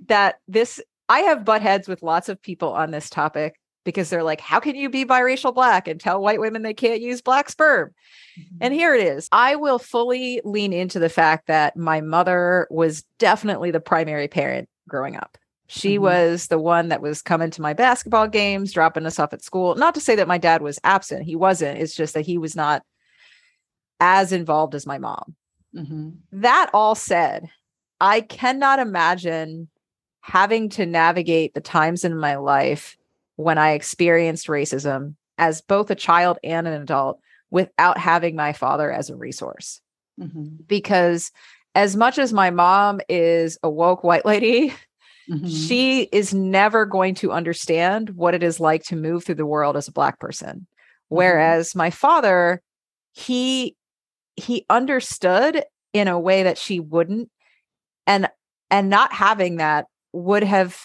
that 0.07 0.39
this, 0.47 0.81
I 1.09 1.19
have 1.21 1.45
butt 1.45 1.61
heads 1.61 1.87
with 1.87 2.03
lots 2.03 2.29
of 2.29 2.41
people 2.41 2.73
on 2.73 2.91
this 2.91 3.09
topic 3.09 3.59
because 3.85 4.09
they're 4.09 4.23
like, 4.23 4.41
how 4.41 4.59
can 4.59 4.75
you 4.75 4.89
be 4.89 5.05
biracial 5.05 5.53
black 5.55 5.87
and 5.87 5.99
tell 5.99 6.21
white 6.21 6.41
women 6.41 6.61
they 6.61 6.73
can't 6.73 7.01
use 7.01 7.21
black 7.21 7.49
sperm? 7.49 7.93
Mm-hmm. 8.37 8.57
And 8.59 8.73
here 8.73 8.93
it 8.93 9.05
is. 9.05 9.29
I 9.31 9.55
will 9.55 9.79
fully 9.79 10.41
lean 10.43 10.73
into 10.73 10.99
the 10.99 11.09
fact 11.09 11.47
that 11.47 11.77
my 11.77 12.01
mother 12.01 12.67
was 12.69 13.03
definitely 13.19 13.71
the 13.71 13.79
primary 13.79 14.27
parent 14.27 14.67
growing 14.89 15.15
up. 15.15 15.37
She 15.67 15.95
mm-hmm. 15.95 16.03
was 16.03 16.47
the 16.47 16.59
one 16.59 16.89
that 16.89 17.01
was 17.01 17.21
coming 17.21 17.51
to 17.51 17.61
my 17.61 17.73
basketball 17.73 18.27
games, 18.27 18.73
dropping 18.73 19.05
us 19.05 19.19
off 19.19 19.33
at 19.33 19.43
school. 19.43 19.75
Not 19.75 19.95
to 19.95 20.01
say 20.01 20.15
that 20.15 20.27
my 20.27 20.37
dad 20.37 20.61
was 20.61 20.79
absent, 20.83 21.23
he 21.23 21.37
wasn't. 21.37 21.79
It's 21.79 21.95
just 21.95 22.13
that 22.13 22.25
he 22.25 22.37
was 22.37 22.55
not 22.55 22.83
as 23.99 24.33
involved 24.33 24.75
as 24.75 24.85
my 24.85 24.97
mom. 24.97 25.35
Mm-hmm. 25.75 26.09
That 26.33 26.69
all 26.73 26.95
said, 26.95 27.49
I 27.99 28.21
cannot 28.21 28.79
imagine 28.79 29.69
having 30.21 30.69
to 30.69 30.85
navigate 30.85 31.53
the 31.53 31.61
times 31.61 32.03
in 32.03 32.17
my 32.17 32.35
life 32.35 32.97
when 33.37 33.57
I 33.57 33.71
experienced 33.71 34.47
racism 34.47 35.15
as 35.37 35.61
both 35.61 35.89
a 35.89 35.95
child 35.95 36.37
and 36.43 36.67
an 36.67 36.81
adult 36.81 37.19
without 37.49 37.97
having 37.97 38.35
my 38.35 38.53
father 38.53 38.91
as 38.91 39.09
a 39.09 39.15
resource. 39.15 39.81
Mm-hmm. 40.19 40.63
Because 40.67 41.31
as 41.75 41.95
much 41.95 42.17
as 42.17 42.33
my 42.33 42.49
mom 42.49 42.99
is 43.07 43.57
a 43.63 43.69
woke 43.69 44.03
white 44.03 44.25
lady, 44.25 44.73
mm-hmm. 45.29 45.47
she 45.47 46.03
is 46.11 46.33
never 46.33 46.85
going 46.85 47.15
to 47.15 47.31
understand 47.31 48.09
what 48.11 48.33
it 48.33 48.43
is 48.43 48.59
like 48.59 48.83
to 48.85 48.95
move 48.95 49.23
through 49.23 49.35
the 49.35 49.45
world 49.45 49.77
as 49.77 49.87
a 49.87 49.93
black 49.93 50.19
person. 50.19 50.49
Mm-hmm. 50.49 51.15
Whereas 51.15 51.75
my 51.75 51.89
father, 51.89 52.61
he 53.13 53.75
he 54.35 54.65
understood 54.69 55.63
in 55.93 56.07
a 56.07 56.19
way 56.19 56.43
that 56.43 56.57
she 56.57 56.79
wouldn't 56.79 57.31
and 58.07 58.29
and 58.71 58.89
not 58.89 59.13
having 59.13 59.57
that 59.57 59.85
would 60.13 60.43
have 60.43 60.81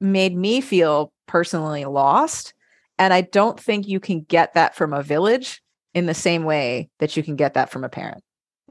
made 0.00 0.34
me 0.34 0.60
feel 0.60 1.12
personally 1.26 1.84
lost 1.84 2.54
and 2.98 3.14
i 3.14 3.20
don't 3.20 3.60
think 3.60 3.86
you 3.86 4.00
can 4.00 4.22
get 4.22 4.54
that 4.54 4.74
from 4.74 4.92
a 4.92 5.02
village 5.02 5.62
in 5.94 6.06
the 6.06 6.14
same 6.14 6.44
way 6.44 6.88
that 6.98 7.16
you 7.16 7.22
can 7.22 7.36
get 7.36 7.54
that 7.54 7.70
from 7.70 7.84
a 7.84 7.88
parent. 7.88 8.22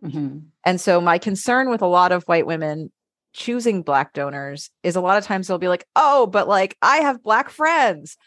Mm-hmm. 0.04 0.40
and 0.66 0.82
so 0.82 1.02
my 1.02 1.18
concern 1.18 1.70
with 1.70 1.82
a 1.82 1.88
lot 1.88 2.14
of 2.14 2.24
white 2.24 2.48
women 2.48 2.90
choosing 3.34 3.84
black 3.84 4.14
donors 4.14 4.70
is 4.82 4.96
a 4.96 5.02
lot 5.02 5.18
of 5.18 5.26
times 5.26 5.48
they'll 5.48 5.58
be 5.58 5.68
like 5.68 5.86
oh 5.96 6.26
but 6.26 6.48
like 6.48 6.76
i 6.82 6.98
have 6.98 7.24
black 7.24 7.50
friends. 7.50 8.18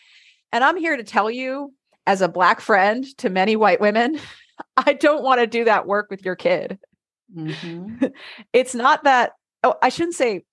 And 0.52 0.62
i'm 0.62 0.76
here 0.76 0.96
to 0.96 1.02
tell 1.02 1.31
you 1.31 1.72
as 2.07 2.20
a 2.20 2.28
black 2.28 2.61
friend 2.61 3.07
to 3.18 3.31
many 3.31 3.57
white 3.57 3.81
women 3.81 4.20
i 4.76 4.92
don't 4.92 5.24
want 5.24 5.40
to 5.40 5.46
do 5.46 5.64
that 5.64 5.87
work 5.87 6.11
with 6.11 6.24
your 6.24 6.37
kid 6.37 6.78
Mm-hmm. 7.37 8.07
it's 8.53 8.75
not 8.75 9.05
that 9.05 9.33
oh 9.62 9.75
I 9.83 9.88
shouldn't 9.88 10.14
say 10.14 10.45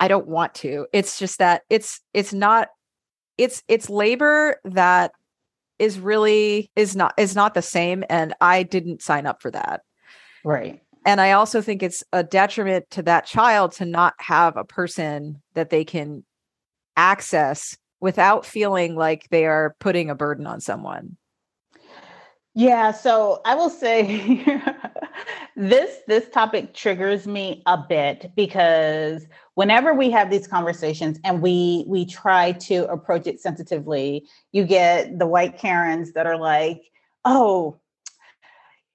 I 0.00 0.08
don't 0.08 0.28
want 0.28 0.54
to. 0.56 0.86
It's 0.92 1.18
just 1.18 1.38
that 1.38 1.62
it's 1.68 2.00
it's 2.14 2.32
not 2.32 2.68
it's 3.36 3.62
it's 3.68 3.90
labor 3.90 4.56
that 4.64 5.12
is 5.78 5.98
really 6.00 6.70
is 6.76 6.96
not 6.96 7.14
is 7.16 7.34
not 7.34 7.54
the 7.54 7.62
same 7.62 8.04
and 8.08 8.34
I 8.40 8.62
didn't 8.62 9.02
sign 9.02 9.26
up 9.26 9.42
for 9.42 9.50
that. 9.50 9.82
Right. 10.44 10.80
And 11.06 11.20
I 11.20 11.32
also 11.32 11.62
think 11.62 11.82
it's 11.82 12.04
a 12.12 12.22
detriment 12.22 12.90
to 12.90 13.02
that 13.02 13.26
child 13.26 13.72
to 13.72 13.84
not 13.84 14.14
have 14.18 14.56
a 14.56 14.64
person 14.64 15.40
that 15.54 15.70
they 15.70 15.84
can 15.84 16.24
access 16.96 17.76
without 18.00 18.44
feeling 18.44 18.94
like 18.94 19.28
they 19.30 19.46
are 19.46 19.74
putting 19.80 20.10
a 20.10 20.14
burden 20.14 20.46
on 20.46 20.60
someone. 20.60 21.16
Yeah, 22.58 22.90
so 22.90 23.40
I 23.44 23.54
will 23.54 23.70
say 23.70 24.44
this 25.56 26.00
this 26.08 26.28
topic 26.30 26.74
triggers 26.74 27.24
me 27.24 27.62
a 27.66 27.78
bit 27.78 28.32
because 28.34 29.28
whenever 29.54 29.94
we 29.94 30.10
have 30.10 30.28
these 30.28 30.48
conversations 30.48 31.20
and 31.22 31.40
we 31.40 31.84
we 31.86 32.04
try 32.04 32.50
to 32.50 32.90
approach 32.90 33.28
it 33.28 33.40
sensitively, 33.40 34.26
you 34.50 34.64
get 34.64 35.20
the 35.20 35.26
white 35.28 35.56
Karens 35.56 36.14
that 36.14 36.26
are 36.26 36.36
like, 36.36 36.82
"Oh, 37.24 37.76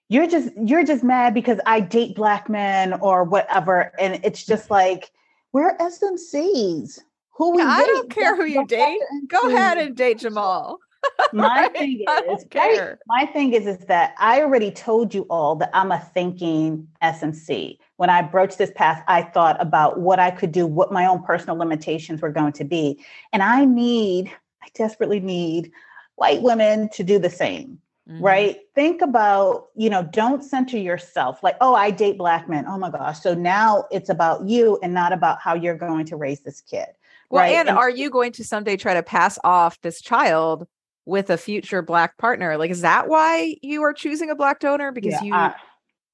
you're 0.09 0.27
just 0.27 0.49
you're 0.61 0.83
just 0.83 1.05
mad 1.05 1.33
because 1.33 1.61
I 1.65 1.79
date 1.79 2.17
black 2.17 2.49
men 2.49 2.91
or 2.99 3.23
whatever." 3.23 3.93
And 3.97 4.19
it's 4.25 4.45
just 4.45 4.69
like, 4.69 5.09
we're 5.53 5.77
SMCs. 5.77 6.99
Who 7.37 7.51
we 7.55 7.61
yeah, 7.61 7.69
I 7.69 7.85
don't 7.85 8.09
care 8.09 8.35
who 8.35 8.43
you 8.43 8.67
date. 8.67 8.99
Go 9.29 9.39
ahead 9.47 9.77
and 9.77 9.95
date 9.95 10.19
Jamal 10.19 10.81
my 11.33 11.69
thing 11.69 11.99
is 11.99 12.45
I, 12.55 12.95
my 13.07 13.25
thing 13.27 13.53
is 13.53 13.67
is 13.67 13.85
that 13.85 14.15
I 14.19 14.41
already 14.41 14.71
told 14.71 15.13
you 15.13 15.23
all 15.29 15.55
that 15.57 15.69
I'm 15.73 15.91
a 15.91 15.99
thinking 15.99 16.87
SMC. 17.01 17.77
When 17.97 18.09
I 18.09 18.21
broached 18.21 18.57
this 18.57 18.71
path, 18.75 19.03
I 19.07 19.23
thought 19.23 19.61
about 19.61 19.99
what 19.99 20.19
I 20.19 20.31
could 20.31 20.51
do, 20.51 20.65
what 20.65 20.91
my 20.91 21.05
own 21.05 21.23
personal 21.23 21.55
limitations 21.55 22.21
were 22.21 22.31
going 22.31 22.53
to 22.53 22.63
be. 22.63 23.03
And 23.31 23.43
I 23.43 23.65
need, 23.65 24.31
I 24.61 24.67
desperately 24.73 25.19
need 25.19 25.71
white 26.15 26.41
women 26.41 26.89
to 26.93 27.03
do 27.03 27.19
the 27.19 27.29
same. 27.29 27.79
Mm-hmm. 28.09 28.23
Right. 28.23 28.57
Think 28.75 29.01
about, 29.01 29.67
you 29.75 29.89
know, 29.89 30.03
don't 30.03 30.43
center 30.43 30.77
yourself 30.77 31.41
like, 31.41 31.55
oh, 31.61 31.73
I 31.73 31.89
date 31.89 32.17
black 32.17 32.49
men. 32.49 32.65
Oh 32.67 32.77
my 32.77 32.89
gosh. 32.89 33.21
So 33.21 33.33
now 33.33 33.85
it's 33.91 34.09
about 34.09 34.45
you 34.45 34.77
and 34.83 34.93
not 34.93 35.13
about 35.13 35.39
how 35.39 35.53
you're 35.53 35.77
going 35.77 36.05
to 36.07 36.17
raise 36.17 36.41
this 36.41 36.59
kid. 36.59 36.87
Well, 37.29 37.43
right? 37.43 37.55
and, 37.55 37.69
and 37.69 37.77
are 37.77 37.89
you 37.89 38.09
going 38.09 38.33
to 38.33 38.43
someday 38.43 38.75
try 38.75 38.93
to 38.93 39.03
pass 39.03 39.39
off 39.43 39.79
this 39.81 40.01
child 40.01 40.67
with 41.05 41.29
a 41.29 41.37
future 41.37 41.81
black 41.81 42.17
partner. 42.17 42.57
Like, 42.57 42.71
is 42.71 42.81
that 42.81 43.07
why 43.07 43.55
you 43.61 43.83
are 43.83 43.93
choosing 43.93 44.29
a 44.29 44.35
black 44.35 44.59
donor? 44.59 44.91
Because 44.91 45.13
yeah, 45.13 45.23
you, 45.23 45.33
I, 45.33 45.53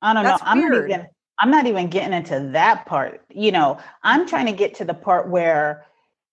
I 0.01 0.13
don't 0.13 0.23
know. 0.23 0.37
I'm 0.41 0.59
not 0.59 0.77
even. 0.77 1.07
I'm 1.41 1.51
not 1.51 1.67
even 1.67 1.89
getting 1.89 2.11
into 2.11 2.49
that 2.51 2.85
part. 2.85 3.23
You 3.29 3.53
know, 3.53 3.79
I'm 4.03 4.27
trying 4.27 4.45
to 4.47 4.51
get 4.51 4.73
to 4.75 4.85
the 4.85 4.93
part 4.93 5.29
where 5.29 5.85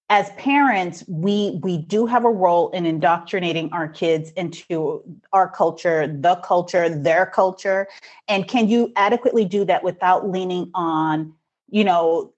as 0.09 0.31
parents 0.31 1.05
we 1.09 1.59
we 1.63 1.79
do 1.79 2.07
have 2.07 2.25
a 2.25 2.31
role 2.31 2.71
in 2.71 2.87
indoctrinating 2.87 3.73
our 3.73 3.89
kids 3.89 4.31
into 4.33 5.03
our 5.33 5.49
culture 5.49 6.07
the 6.07 6.37
culture 6.37 6.89
their 6.89 7.27
culture 7.27 7.89
and 8.29 8.47
can 8.47 8.69
you 8.69 8.93
adequately 8.95 9.45
do 9.45 9.65
that 9.65 9.83
without 9.83 10.29
leaning 10.31 10.71
on 10.75 11.33
you 11.71 11.83
know 11.83 12.33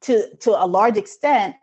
to 0.00 0.34
to 0.36 0.50
a 0.50 0.66
large 0.66 0.96
extent 0.96 1.54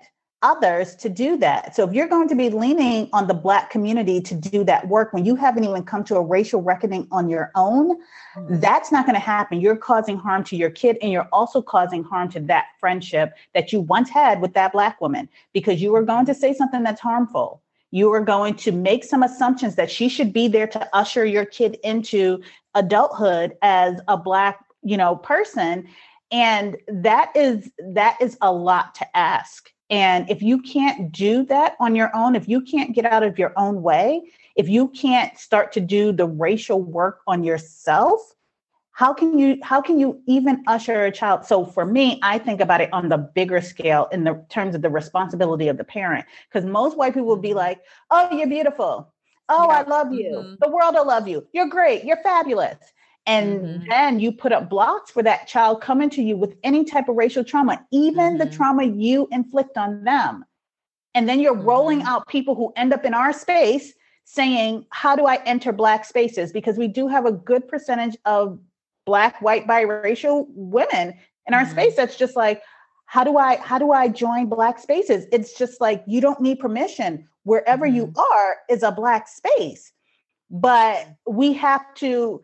others 0.41 0.95
to 0.95 1.09
do 1.09 1.37
that. 1.37 1.75
So 1.75 1.87
if 1.87 1.93
you're 1.93 2.07
going 2.07 2.27
to 2.29 2.35
be 2.35 2.49
leaning 2.49 3.09
on 3.13 3.27
the 3.27 3.33
black 3.33 3.69
community 3.69 4.19
to 4.21 4.35
do 4.35 4.63
that 4.63 4.87
work 4.87 5.13
when 5.13 5.23
you 5.23 5.35
haven't 5.35 5.63
even 5.63 5.83
come 5.83 6.03
to 6.05 6.15
a 6.15 6.21
racial 6.21 6.61
reckoning 6.61 7.07
on 7.11 7.29
your 7.29 7.51
own, 7.55 7.97
mm-hmm. 8.35 8.59
that's 8.59 8.91
not 8.91 9.05
going 9.05 9.15
to 9.15 9.19
happen. 9.19 9.61
You're 9.61 9.75
causing 9.75 10.17
harm 10.17 10.43
to 10.45 10.55
your 10.55 10.71
kid 10.71 10.97
and 11.01 11.11
you're 11.11 11.27
also 11.31 11.61
causing 11.61 12.03
harm 12.03 12.29
to 12.31 12.39
that 12.41 12.67
friendship 12.79 13.33
that 13.53 13.71
you 13.71 13.81
once 13.81 14.09
had 14.09 14.41
with 14.41 14.53
that 14.53 14.73
black 14.73 14.99
woman 14.99 15.29
because 15.53 15.81
you 15.81 15.91
were 15.91 16.03
going 16.03 16.25
to 16.25 16.33
say 16.33 16.53
something 16.53 16.83
that's 16.83 17.01
harmful. 17.01 17.61
You 17.91 18.11
are 18.13 18.21
going 18.21 18.55
to 18.55 18.71
make 18.71 19.03
some 19.03 19.21
assumptions 19.21 19.75
that 19.75 19.91
she 19.91 20.09
should 20.09 20.33
be 20.33 20.47
there 20.47 20.67
to 20.67 20.89
usher 20.95 21.25
your 21.25 21.45
kid 21.45 21.77
into 21.83 22.41
adulthood 22.73 23.57
as 23.61 23.99
a 24.07 24.17
black, 24.17 24.63
you 24.81 24.97
know, 24.97 25.17
person 25.17 25.87
and 26.31 26.77
that 26.87 27.31
is 27.35 27.69
that 27.93 28.17
is 28.21 28.37
a 28.41 28.51
lot 28.51 28.95
to 28.95 29.17
ask 29.17 29.71
and 29.91 30.29
if 30.29 30.41
you 30.41 30.61
can't 30.61 31.11
do 31.11 31.43
that 31.47 31.75
on 31.81 31.95
your 31.95 32.15
own, 32.15 32.33
if 32.33 32.47
you 32.47 32.61
can't 32.61 32.95
get 32.95 33.05
out 33.05 33.23
of 33.23 33.37
your 33.37 33.51
own 33.57 33.81
way, 33.81 34.21
if 34.55 34.69
you 34.69 34.87
can't 34.87 35.37
start 35.37 35.73
to 35.73 35.81
do 35.81 36.13
the 36.13 36.25
racial 36.25 36.81
work 36.81 37.19
on 37.27 37.43
yourself, 37.43 38.21
how 38.93 39.13
can 39.13 39.37
you 39.37 39.57
how 39.61 39.81
can 39.81 39.99
you 39.99 40.21
even 40.27 40.63
usher 40.67 41.03
a 41.05 41.11
child? 41.11 41.45
So 41.45 41.65
for 41.65 41.85
me 41.85 42.19
i 42.23 42.37
think 42.37 42.61
about 42.61 42.81
it 42.81 42.89
on 42.93 43.09
the 43.09 43.17
bigger 43.17 43.61
scale 43.61 44.07
in 44.11 44.23
the 44.23 44.45
terms 44.49 44.75
of 44.75 44.81
the 44.81 44.89
responsibility 44.89 45.67
of 45.67 45.77
the 45.77 45.83
parent. 45.83 46.25
Because 46.49 46.65
most 46.65 46.97
white 46.97 47.13
people 47.13 47.27
will 47.27 47.35
be 47.37 47.53
like 47.53 47.81
oh 48.11 48.33
you're 48.33 48.47
beautiful. 48.47 49.13
Oh 49.49 49.67
yeah. 49.69 49.79
i 49.79 49.81
love 49.83 50.13
you. 50.13 50.31
Mm-hmm. 50.31 50.55
the 50.61 50.69
world 50.69 50.95
will 50.95 51.07
love 51.07 51.27
you. 51.27 51.45
You're 51.53 51.69
great. 51.69 52.05
You're 52.05 52.23
fabulous 52.23 52.77
and 53.25 53.61
mm-hmm. 53.61 53.89
then 53.89 54.19
you 54.19 54.31
put 54.31 54.51
up 54.51 54.69
blocks 54.69 55.11
for 55.11 55.21
that 55.23 55.47
child 55.47 55.81
coming 55.81 56.09
to 56.11 56.23
you 56.23 56.35
with 56.35 56.55
any 56.63 56.83
type 56.83 57.07
of 57.07 57.15
racial 57.15 57.43
trauma, 57.43 57.85
even 57.91 58.15
mm-hmm. 58.15 58.37
the 58.37 58.45
trauma 58.47 58.83
you 58.83 59.27
inflict 59.31 59.77
on 59.77 60.03
them. 60.03 60.45
And 61.13 61.29
then 61.29 61.39
you're 61.39 61.55
mm-hmm. 61.55 61.67
rolling 61.67 62.01
out 62.03 62.27
people 62.27 62.55
who 62.55 62.73
end 62.75 62.93
up 62.93 63.05
in 63.05 63.13
our 63.13 63.33
space 63.33 63.93
saying, 64.23 64.85
How 64.89 65.15
do 65.15 65.25
I 65.25 65.35
enter 65.45 65.71
Black 65.71 66.05
spaces? 66.05 66.51
Because 66.51 66.77
we 66.77 66.87
do 66.87 67.07
have 67.07 67.25
a 67.25 67.31
good 67.31 67.67
percentage 67.67 68.17
of 68.25 68.59
Black, 69.05 69.41
white, 69.41 69.67
biracial 69.67 70.45
women 70.49 71.13
in 71.47 71.53
our 71.53 71.61
mm-hmm. 71.61 71.71
space 71.71 71.95
that's 71.95 72.17
just 72.17 72.35
like, 72.35 72.61
how 73.11 73.25
do 73.25 73.37
I 73.37 73.57
how 73.57 73.77
do 73.77 73.91
I 73.91 74.07
join 74.07 74.47
black 74.47 74.79
spaces? 74.79 75.25
It's 75.33 75.57
just 75.57 75.81
like 75.81 76.01
you 76.07 76.21
don't 76.21 76.39
need 76.39 76.59
permission. 76.59 77.27
Wherever 77.43 77.85
mm-hmm. 77.85 77.95
you 77.97 78.13
are 78.15 78.57
is 78.69 78.83
a 78.83 78.91
black 78.91 79.27
space. 79.27 79.91
But 80.49 81.09
we 81.27 81.51
have 81.53 81.83
to 81.95 82.41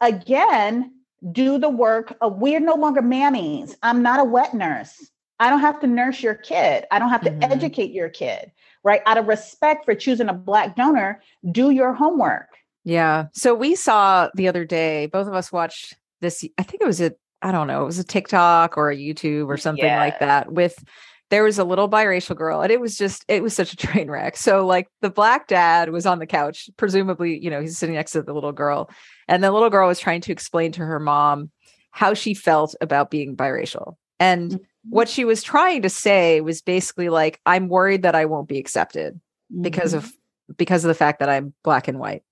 again 0.00 0.92
do 1.32 1.58
the 1.58 1.68
work 1.68 2.16
of 2.20 2.38
we're 2.38 2.60
no 2.60 2.74
longer 2.74 3.02
mammies. 3.02 3.74
I'm 3.82 4.02
not 4.02 4.20
a 4.20 4.24
wet 4.24 4.54
nurse. 4.54 5.10
I 5.38 5.50
don't 5.50 5.60
have 5.60 5.80
to 5.80 5.86
nurse 5.86 6.22
your 6.22 6.34
kid. 6.34 6.84
I 6.90 6.98
don't 6.98 7.08
have 7.10 7.22
to 7.22 7.30
mm-hmm. 7.30 7.52
educate 7.52 7.92
your 7.92 8.08
kid, 8.08 8.52
right? 8.84 9.02
Out 9.06 9.18
of 9.18 9.26
respect 9.26 9.84
for 9.84 9.94
choosing 9.94 10.28
a 10.28 10.34
black 10.34 10.76
donor, 10.76 11.22
do 11.50 11.70
your 11.70 11.94
homework. 11.94 12.48
Yeah. 12.84 13.26
So 13.32 13.54
we 13.54 13.74
saw 13.74 14.28
the 14.34 14.48
other 14.48 14.64
day, 14.64 15.06
both 15.06 15.26
of 15.26 15.34
us 15.34 15.52
watched 15.52 15.96
this. 16.20 16.44
I 16.58 16.62
think 16.62 16.82
it 16.82 16.86
was 16.86 17.00
a 17.00 17.12
I 17.42 17.52
don't 17.52 17.66
know, 17.66 17.82
it 17.82 17.86
was 17.86 17.98
a 17.98 18.04
TikTok 18.04 18.76
or 18.76 18.90
a 18.90 18.96
YouTube 18.96 19.48
or 19.48 19.56
something 19.56 19.84
yeah. 19.84 19.98
like 19.98 20.18
that 20.20 20.52
with 20.52 20.82
there 21.30 21.44
was 21.44 21.58
a 21.58 21.64
little 21.64 21.88
biracial 21.88 22.36
girl 22.36 22.60
and 22.60 22.70
it 22.70 22.80
was 22.80 22.98
just 22.98 23.24
it 23.28 23.42
was 23.42 23.54
such 23.54 23.72
a 23.72 23.76
train 23.86 24.10
wreck. 24.10 24.36
So 24.36 24.66
like 24.66 24.88
the 25.00 25.10
black 25.10 25.46
dad 25.46 25.90
was 25.90 26.06
on 26.06 26.18
the 26.18 26.26
couch, 26.26 26.68
presumably, 26.76 27.38
you 27.38 27.50
know, 27.50 27.60
he's 27.60 27.78
sitting 27.78 27.94
next 27.94 28.12
to 28.12 28.22
the 28.22 28.34
little 28.34 28.52
girl 28.52 28.90
and 29.28 29.42
the 29.42 29.50
little 29.50 29.70
girl 29.70 29.88
was 29.88 29.98
trying 29.98 30.20
to 30.22 30.32
explain 30.32 30.72
to 30.72 30.84
her 30.84 31.00
mom 31.00 31.50
how 31.92 32.14
she 32.14 32.34
felt 32.34 32.74
about 32.80 33.10
being 33.10 33.36
biracial. 33.36 33.96
And 34.18 34.50
mm-hmm. 34.50 34.62
what 34.90 35.08
she 35.08 35.24
was 35.24 35.42
trying 35.42 35.82
to 35.82 35.88
say 35.88 36.40
was 36.40 36.62
basically 36.62 37.08
like 37.08 37.40
I'm 37.46 37.68
worried 37.68 38.02
that 38.02 38.14
I 38.14 38.26
won't 38.26 38.48
be 38.48 38.58
accepted 38.58 39.14
mm-hmm. 39.14 39.62
because 39.62 39.94
of 39.94 40.12
because 40.56 40.84
of 40.84 40.88
the 40.88 40.94
fact 40.94 41.20
that 41.20 41.28
I'm 41.28 41.54
black 41.62 41.88
and 41.88 41.98
white. 41.98 42.22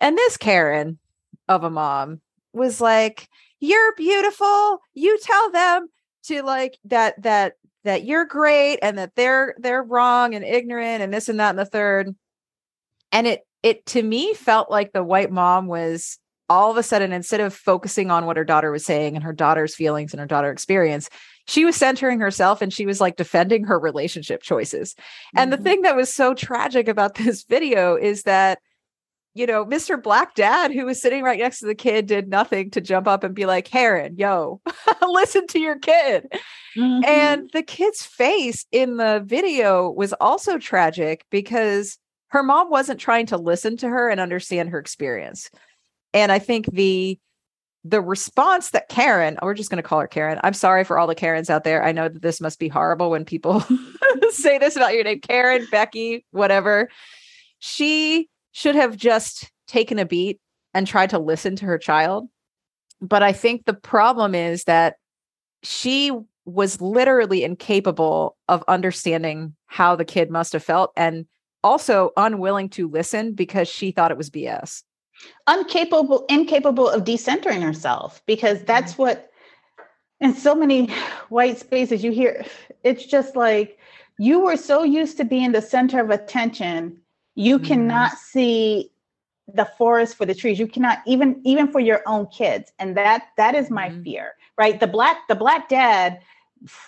And 0.00 0.16
this 0.16 0.36
Karen 0.36 0.98
of 1.48 1.64
a 1.64 1.70
mom 1.70 2.20
was 2.52 2.80
like, 2.80 3.28
you're 3.58 3.94
beautiful 3.94 4.80
you 4.92 5.18
tell 5.20 5.50
them 5.50 5.88
to 6.24 6.42
like 6.42 6.76
that 6.84 7.20
that 7.22 7.54
that 7.84 8.04
you're 8.04 8.24
great 8.24 8.78
and 8.82 8.98
that 8.98 9.14
they're 9.16 9.54
they're 9.58 9.82
wrong 9.82 10.34
and 10.34 10.44
ignorant 10.44 11.02
and 11.02 11.12
this 11.12 11.28
and 11.28 11.40
that 11.40 11.50
and 11.50 11.58
the 11.58 11.64
third 11.64 12.14
and 13.10 13.26
it 13.26 13.40
it 13.62 13.84
to 13.86 14.02
me 14.02 14.34
felt 14.34 14.70
like 14.70 14.92
the 14.92 15.04
white 15.04 15.30
mom 15.30 15.66
was 15.66 16.18
all 16.48 16.70
of 16.70 16.76
a 16.76 16.82
sudden 16.82 17.12
instead 17.12 17.40
of 17.40 17.54
focusing 17.54 18.10
on 18.10 18.26
what 18.26 18.36
her 18.36 18.44
daughter 18.44 18.70
was 18.70 18.84
saying 18.84 19.14
and 19.14 19.24
her 19.24 19.32
daughter's 19.32 19.74
feelings 19.74 20.12
and 20.12 20.20
her 20.20 20.26
daughter 20.26 20.50
experience 20.50 21.08
she 21.46 21.64
was 21.64 21.74
centering 21.74 22.20
herself 22.20 22.62
and 22.62 22.72
she 22.72 22.86
was 22.86 23.00
like 23.00 23.16
defending 23.16 23.64
her 23.64 23.78
relationship 23.78 24.42
choices 24.42 24.94
mm-hmm. 24.94 25.38
and 25.38 25.52
the 25.52 25.56
mm-hmm. 25.56 25.64
thing 25.64 25.82
that 25.82 25.96
was 25.96 26.12
so 26.12 26.34
tragic 26.34 26.88
about 26.88 27.14
this 27.16 27.44
video 27.44 27.96
is 27.96 28.22
that 28.24 28.58
you 29.34 29.46
know, 29.46 29.64
Mr. 29.64 30.02
Black 30.02 30.34
Dad, 30.34 30.72
who 30.72 30.84
was 30.84 31.00
sitting 31.00 31.22
right 31.22 31.38
next 31.38 31.60
to 31.60 31.66
the 31.66 31.74
kid, 31.74 32.06
did 32.06 32.28
nothing 32.28 32.70
to 32.70 32.80
jump 32.80 33.08
up 33.08 33.24
and 33.24 33.34
be 33.34 33.46
like, 33.46 33.64
Karen, 33.64 34.16
yo, 34.16 34.60
listen 35.08 35.46
to 35.48 35.58
your 35.58 35.78
kid. 35.78 36.26
Mm-hmm. 36.76 37.04
And 37.04 37.50
the 37.52 37.62
kid's 37.62 38.04
face 38.04 38.66
in 38.72 38.98
the 38.98 39.22
video 39.24 39.90
was 39.90 40.12
also 40.14 40.58
tragic 40.58 41.24
because 41.30 41.98
her 42.28 42.42
mom 42.42 42.70
wasn't 42.70 43.00
trying 43.00 43.26
to 43.26 43.36
listen 43.38 43.76
to 43.78 43.88
her 43.88 44.08
and 44.08 44.20
understand 44.20 44.68
her 44.68 44.78
experience. 44.78 45.50
And 46.12 46.30
I 46.30 46.38
think 46.38 46.66
the 46.72 47.18
the 47.84 48.00
response 48.00 48.70
that 48.70 48.88
Karen, 48.88 49.36
we're 49.42 49.54
just 49.54 49.68
going 49.68 49.82
to 49.82 49.88
call 49.88 49.98
her 49.98 50.06
Karen. 50.06 50.38
I'm 50.44 50.54
sorry 50.54 50.84
for 50.84 50.98
all 50.98 51.08
the 51.08 51.16
Karens 51.16 51.50
out 51.50 51.64
there. 51.64 51.82
I 51.82 51.90
know 51.90 52.08
that 52.08 52.22
this 52.22 52.40
must 52.40 52.60
be 52.60 52.68
horrible 52.68 53.10
when 53.10 53.24
people 53.24 53.64
say 54.30 54.56
this 54.58 54.76
about 54.76 54.94
your 54.94 55.02
name, 55.02 55.20
Karen, 55.20 55.66
Becky, 55.68 56.24
whatever. 56.30 56.90
She 57.58 58.28
should 58.52 58.74
have 58.74 58.96
just 58.96 59.50
taken 59.66 59.98
a 59.98 60.06
beat 60.06 60.40
and 60.74 60.86
tried 60.86 61.10
to 61.10 61.18
listen 61.18 61.56
to 61.56 61.66
her 61.66 61.78
child. 61.78 62.28
But 63.00 63.22
I 63.22 63.32
think 63.32 63.64
the 63.64 63.74
problem 63.74 64.34
is 64.34 64.64
that 64.64 64.96
she 65.62 66.12
was 66.44 66.80
literally 66.80 67.44
incapable 67.44 68.36
of 68.48 68.64
understanding 68.68 69.54
how 69.66 69.96
the 69.96 70.04
kid 70.04 70.30
must 70.30 70.52
have 70.52 70.62
felt 70.62 70.92
and 70.96 71.26
also 71.64 72.10
unwilling 72.16 72.68
to 72.68 72.88
listen 72.88 73.32
because 73.32 73.68
she 73.68 73.92
thought 73.92 74.10
it 74.10 74.16
was 74.16 74.30
BS. 74.30 74.82
Uncapable, 75.48 76.24
incapable 76.28 76.88
of 76.88 77.04
decentering 77.04 77.62
herself 77.62 78.22
because 78.26 78.62
that's 78.64 78.92
mm-hmm. 78.92 79.02
what 79.02 79.30
in 80.20 80.34
so 80.34 80.54
many 80.54 80.86
white 81.28 81.58
spaces 81.58 82.02
you 82.02 82.12
hear 82.12 82.44
it's 82.84 83.04
just 83.04 83.34
like 83.36 83.78
you 84.18 84.38
were 84.40 84.56
so 84.56 84.82
used 84.84 85.16
to 85.16 85.24
being 85.24 85.52
the 85.52 85.60
center 85.60 86.00
of 86.00 86.10
attention 86.10 86.96
you 87.34 87.58
mm 87.58 87.66
cannot 87.66 88.18
see 88.18 88.90
the 89.52 89.64
forest 89.76 90.16
for 90.16 90.24
the 90.24 90.34
trees. 90.34 90.58
You 90.58 90.66
cannot 90.66 90.98
even 91.06 91.40
even 91.44 91.68
for 91.68 91.80
your 91.80 92.02
own 92.06 92.26
kids. 92.26 92.72
And 92.78 92.96
that 92.96 93.28
that 93.36 93.54
is 93.54 93.70
my 93.70 93.88
mm 93.88 94.04
fear 94.04 94.34
right? 94.58 94.78
The 94.78 94.86
black 94.86 95.28
the 95.28 95.34
black 95.34 95.68
dad 95.68 96.20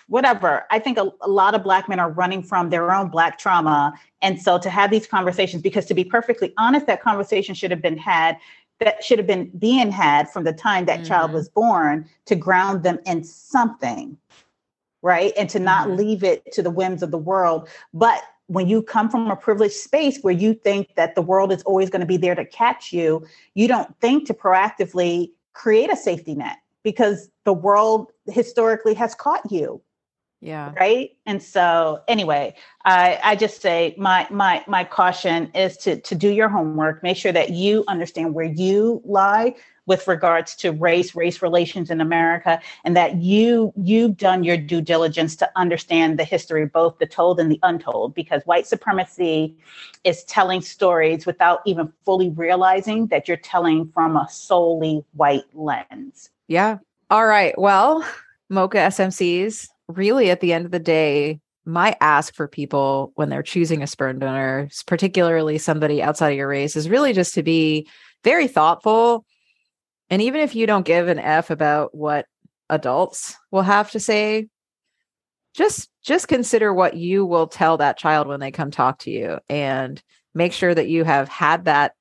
whatever. 0.06 0.64
I 0.70 0.78
think 0.78 0.98
a, 0.98 1.10
a, 1.20 1.28
lot 1.28 1.56
of 1.56 1.64
black 1.64 1.88
men 1.88 1.98
are 1.98 2.10
running 2.10 2.44
from 2.44 2.70
their 2.70 2.92
own 2.92 3.08
black 3.08 3.38
trauma. 3.38 3.92
And 4.22 4.40
so 4.40 4.56
to 4.56 4.70
have 4.70 4.92
these 4.92 5.04
conversations 5.04 5.62
because 5.62 5.86
to 5.86 5.94
be 5.94 6.04
perfectly 6.04 6.54
honest 6.56 6.86
that 6.86 7.02
conversation 7.02 7.56
should 7.56 7.72
have 7.72 7.82
been 7.82 7.98
had 7.98 8.36
that 8.78 9.02
should 9.02 9.18
have 9.18 9.26
been 9.26 9.50
being 9.58 9.90
had 9.90 10.30
from 10.30 10.44
the 10.44 10.52
time 10.52 10.84
that 10.84 11.00
mm 11.00 11.08
child 11.08 11.32
was 11.32 11.48
born 11.48 12.08
to 12.26 12.36
ground 12.36 12.84
them 12.84 12.98
in 13.04 13.24
something 13.24 14.16
right? 15.02 15.34
And 15.36 15.50
to 15.50 15.58
not 15.58 15.88
mm 15.88 15.98
leave 15.98 16.24
it 16.24 16.50
to 16.52 16.62
the 16.62 16.70
whims 16.70 17.02
of 17.02 17.10
the 17.10 17.18
world. 17.18 17.68
But 17.92 18.22
when 18.46 18.68
you 18.68 18.82
come 18.82 19.08
from 19.08 19.30
a 19.30 19.36
privileged 19.36 19.74
space 19.74 20.18
where 20.22 20.34
you 20.34 20.54
think 20.54 20.94
that 20.96 21.14
the 21.14 21.22
world 21.22 21.52
is 21.52 21.62
always 21.62 21.90
going 21.90 22.00
to 22.00 22.06
be 22.06 22.16
there 22.16 22.34
to 22.34 22.44
catch 22.44 22.92
you, 22.92 23.26
you 23.54 23.66
don't 23.66 23.98
think 24.00 24.26
to 24.26 24.34
proactively 24.34 25.30
create 25.54 25.90
a 25.90 25.96
safety 25.96 26.34
net 26.34 26.58
because 26.82 27.30
the 27.44 27.52
world 27.52 28.12
historically 28.26 28.94
has 28.94 29.14
caught 29.14 29.50
you. 29.50 29.80
Yeah. 30.40 30.74
Right. 30.78 31.12
And 31.24 31.42
so 31.42 32.02
anyway, 32.06 32.54
I, 32.84 33.18
I 33.24 33.34
just 33.34 33.62
say 33.62 33.94
my 33.96 34.26
my 34.30 34.62
my 34.68 34.84
caution 34.84 35.50
is 35.54 35.78
to 35.78 35.98
to 36.02 36.14
do 36.14 36.28
your 36.28 36.50
homework, 36.50 37.02
make 37.02 37.16
sure 37.16 37.32
that 37.32 37.50
you 37.50 37.82
understand 37.88 38.34
where 38.34 38.44
you 38.44 39.00
lie 39.06 39.54
with 39.86 40.08
regards 40.08 40.54
to 40.56 40.72
race, 40.72 41.14
race 41.14 41.42
relations 41.42 41.90
in 41.90 42.00
America, 42.00 42.60
and 42.84 42.96
that 42.96 43.16
you 43.16 43.72
you've 43.76 44.16
done 44.16 44.44
your 44.44 44.56
due 44.56 44.80
diligence 44.80 45.36
to 45.36 45.50
understand 45.56 46.18
the 46.18 46.24
history, 46.24 46.66
both 46.66 46.98
the 46.98 47.06
told 47.06 47.38
and 47.38 47.50
the 47.50 47.60
untold, 47.62 48.14
because 48.14 48.42
white 48.44 48.66
supremacy 48.66 49.56
is 50.04 50.24
telling 50.24 50.60
stories 50.60 51.26
without 51.26 51.60
even 51.66 51.92
fully 52.04 52.30
realizing 52.30 53.06
that 53.08 53.28
you're 53.28 53.36
telling 53.36 53.90
from 53.92 54.16
a 54.16 54.26
solely 54.30 55.04
white 55.12 55.44
lens. 55.54 56.30
Yeah. 56.48 56.78
All 57.10 57.26
right. 57.26 57.58
Well, 57.58 58.06
Mocha 58.48 58.78
SMCs, 58.78 59.68
really 59.88 60.30
at 60.30 60.40
the 60.40 60.52
end 60.52 60.64
of 60.64 60.70
the 60.70 60.78
day, 60.78 61.40
my 61.66 61.96
ask 62.00 62.34
for 62.34 62.46
people 62.46 63.12
when 63.14 63.30
they're 63.30 63.42
choosing 63.42 63.82
a 63.82 63.86
sperm 63.86 64.18
donor, 64.18 64.68
particularly 64.86 65.56
somebody 65.58 66.02
outside 66.02 66.30
of 66.30 66.36
your 66.36 66.48
race, 66.48 66.76
is 66.76 66.88
really 66.88 67.12
just 67.12 67.34
to 67.34 67.42
be 67.42 67.88
very 68.22 68.46
thoughtful 68.48 69.24
and 70.10 70.22
even 70.22 70.40
if 70.40 70.54
you 70.54 70.66
don't 70.66 70.86
give 70.86 71.08
an 71.08 71.18
F 71.18 71.50
about 71.50 71.94
what 71.94 72.26
adults 72.70 73.36
will 73.50 73.62
have 73.62 73.90
to 73.92 74.00
say, 74.00 74.48
just 75.54 75.88
just 76.02 76.28
consider 76.28 76.72
what 76.72 76.96
you 76.96 77.24
will 77.24 77.46
tell 77.46 77.78
that 77.78 77.98
child 77.98 78.26
when 78.26 78.40
they 78.40 78.50
come 78.50 78.70
talk 78.70 78.98
to 79.00 79.10
you 79.10 79.38
and 79.48 80.02
make 80.34 80.52
sure 80.52 80.74
that 80.74 80.88
you 80.88 81.04
have 81.04 81.28
had 81.28 81.64
that 81.64 81.92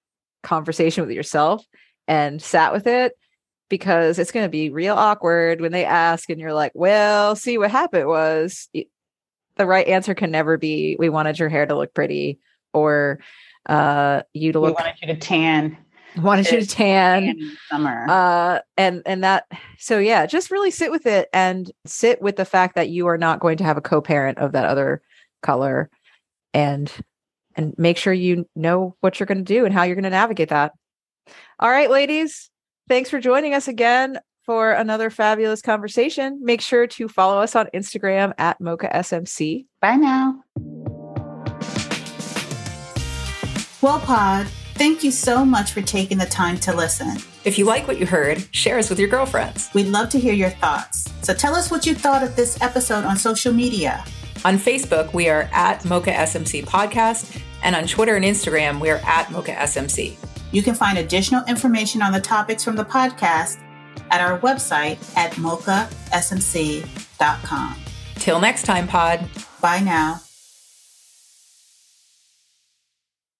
conversation 0.41 1.05
with 1.05 1.15
yourself 1.15 1.65
and 2.07 2.41
sat 2.41 2.73
with 2.73 2.87
it 2.87 3.13
because 3.69 4.19
it's 4.19 4.31
going 4.31 4.45
to 4.45 4.49
be 4.49 4.69
real 4.69 4.95
awkward 4.95 5.61
when 5.61 5.71
they 5.71 5.85
ask 5.85 6.29
and 6.29 6.39
you're 6.39 6.53
like, 6.53 6.71
"Well, 6.75 7.35
see 7.35 7.57
what 7.57 7.71
happened 7.71 8.07
was 8.07 8.69
the 9.55 9.65
right 9.65 9.87
answer 9.87 10.13
can 10.13 10.31
never 10.31 10.57
be 10.57 10.95
we 10.99 11.09
wanted 11.09 11.39
your 11.39 11.49
hair 11.49 11.65
to 11.65 11.75
look 11.75 11.93
pretty 11.93 12.39
or 12.73 13.19
uh 13.67 14.21
you 14.33 14.51
to 14.51 14.59
look 14.59 14.77
we 14.77 14.83
wanted 14.83 14.99
you 15.01 15.07
to 15.07 15.19
tan 15.19 15.77
wanted 16.17 16.51
you 16.51 16.61
to 16.61 16.67
tan. 16.67 17.57
summer. 17.69 18.05
Uh 18.09 18.59
and 18.77 19.01
and 19.05 19.23
that 19.23 19.45
so 19.77 19.99
yeah 19.99 20.25
just 20.25 20.51
really 20.51 20.71
sit 20.71 20.91
with 20.91 21.05
it 21.05 21.29
and 21.33 21.71
sit 21.85 22.21
with 22.21 22.35
the 22.35 22.45
fact 22.45 22.75
that 22.75 22.89
you 22.89 23.07
are 23.07 23.17
not 23.17 23.39
going 23.39 23.57
to 23.57 23.63
have 23.63 23.77
a 23.77 23.81
co-parent 23.81 24.37
of 24.37 24.51
that 24.51 24.65
other 24.65 25.01
color 25.41 25.89
and 26.53 26.91
and 27.55 27.73
make 27.77 27.97
sure 27.97 28.13
you 28.13 28.47
know 28.55 28.95
what 29.01 29.19
you're 29.19 29.27
going 29.27 29.37
to 29.37 29.43
do 29.43 29.65
and 29.65 29.73
how 29.73 29.83
you're 29.83 29.95
going 29.95 30.03
to 30.03 30.09
navigate 30.09 30.49
that. 30.49 30.73
All 31.59 31.69
right 31.69 31.89
ladies 31.89 32.49
thanks 32.87 33.09
for 33.09 33.19
joining 33.19 33.53
us 33.53 33.67
again 33.67 34.19
for 34.45 34.73
another 34.73 35.09
fabulous 35.09 35.61
conversation. 35.61 36.39
Make 36.43 36.59
sure 36.59 36.85
to 36.85 37.07
follow 37.07 37.39
us 37.39 37.55
on 37.55 37.67
instagram 37.73 38.33
at 38.37 38.59
mocha 38.61 38.89
smc 38.93 39.65
bye 39.81 39.95
now. 39.95 40.43
Well 43.81 43.99
pod 43.99 44.47
Thank 44.75 45.03
you 45.03 45.11
so 45.11 45.45
much 45.45 45.71
for 45.71 45.81
taking 45.81 46.17
the 46.17 46.25
time 46.25 46.57
to 46.59 46.73
listen. 46.75 47.17
If 47.45 47.57
you 47.57 47.65
like 47.65 47.87
what 47.87 47.99
you 47.99 48.05
heard, 48.05 48.43
share 48.55 48.77
us 48.79 48.89
with 48.89 48.99
your 48.99 49.09
girlfriends. 49.09 49.69
We'd 49.73 49.87
love 49.87 50.09
to 50.09 50.19
hear 50.19 50.33
your 50.33 50.49
thoughts. 50.49 51.13
So 51.21 51.33
tell 51.33 51.55
us 51.55 51.69
what 51.69 51.85
you 51.85 51.93
thought 51.93 52.23
of 52.23 52.35
this 52.35 52.59
episode 52.61 53.05
on 53.05 53.15
social 53.17 53.53
media. 53.53 54.03
On 54.45 54.57
Facebook, 54.57 55.13
we 55.13 55.29
are 55.29 55.49
at 55.53 55.85
Mocha 55.85 56.11
SMC 56.11 56.65
Podcast, 56.65 57.39
and 57.61 57.75
on 57.75 57.85
Twitter 57.87 58.15
and 58.15 58.25
Instagram, 58.25 58.81
we 58.81 58.89
are 58.89 58.99
at 59.05 59.31
Mocha 59.31 59.53
SMC. 59.53 60.17
You 60.51 60.61
can 60.61 60.75
find 60.75 60.97
additional 60.97 61.45
information 61.45 62.01
on 62.01 62.11
the 62.11 62.19
topics 62.19 62.63
from 62.63 62.75
the 62.75 62.83
podcast 62.85 63.59
at 64.11 64.21
our 64.21 64.39
website 64.39 64.97
at 65.15 65.31
mochasmc.com. 65.33 65.93
Till 68.15 68.39
next 68.39 68.63
time, 68.63 68.87
Pod. 68.87 69.29
Bye 69.61 69.79
now. 69.79 70.21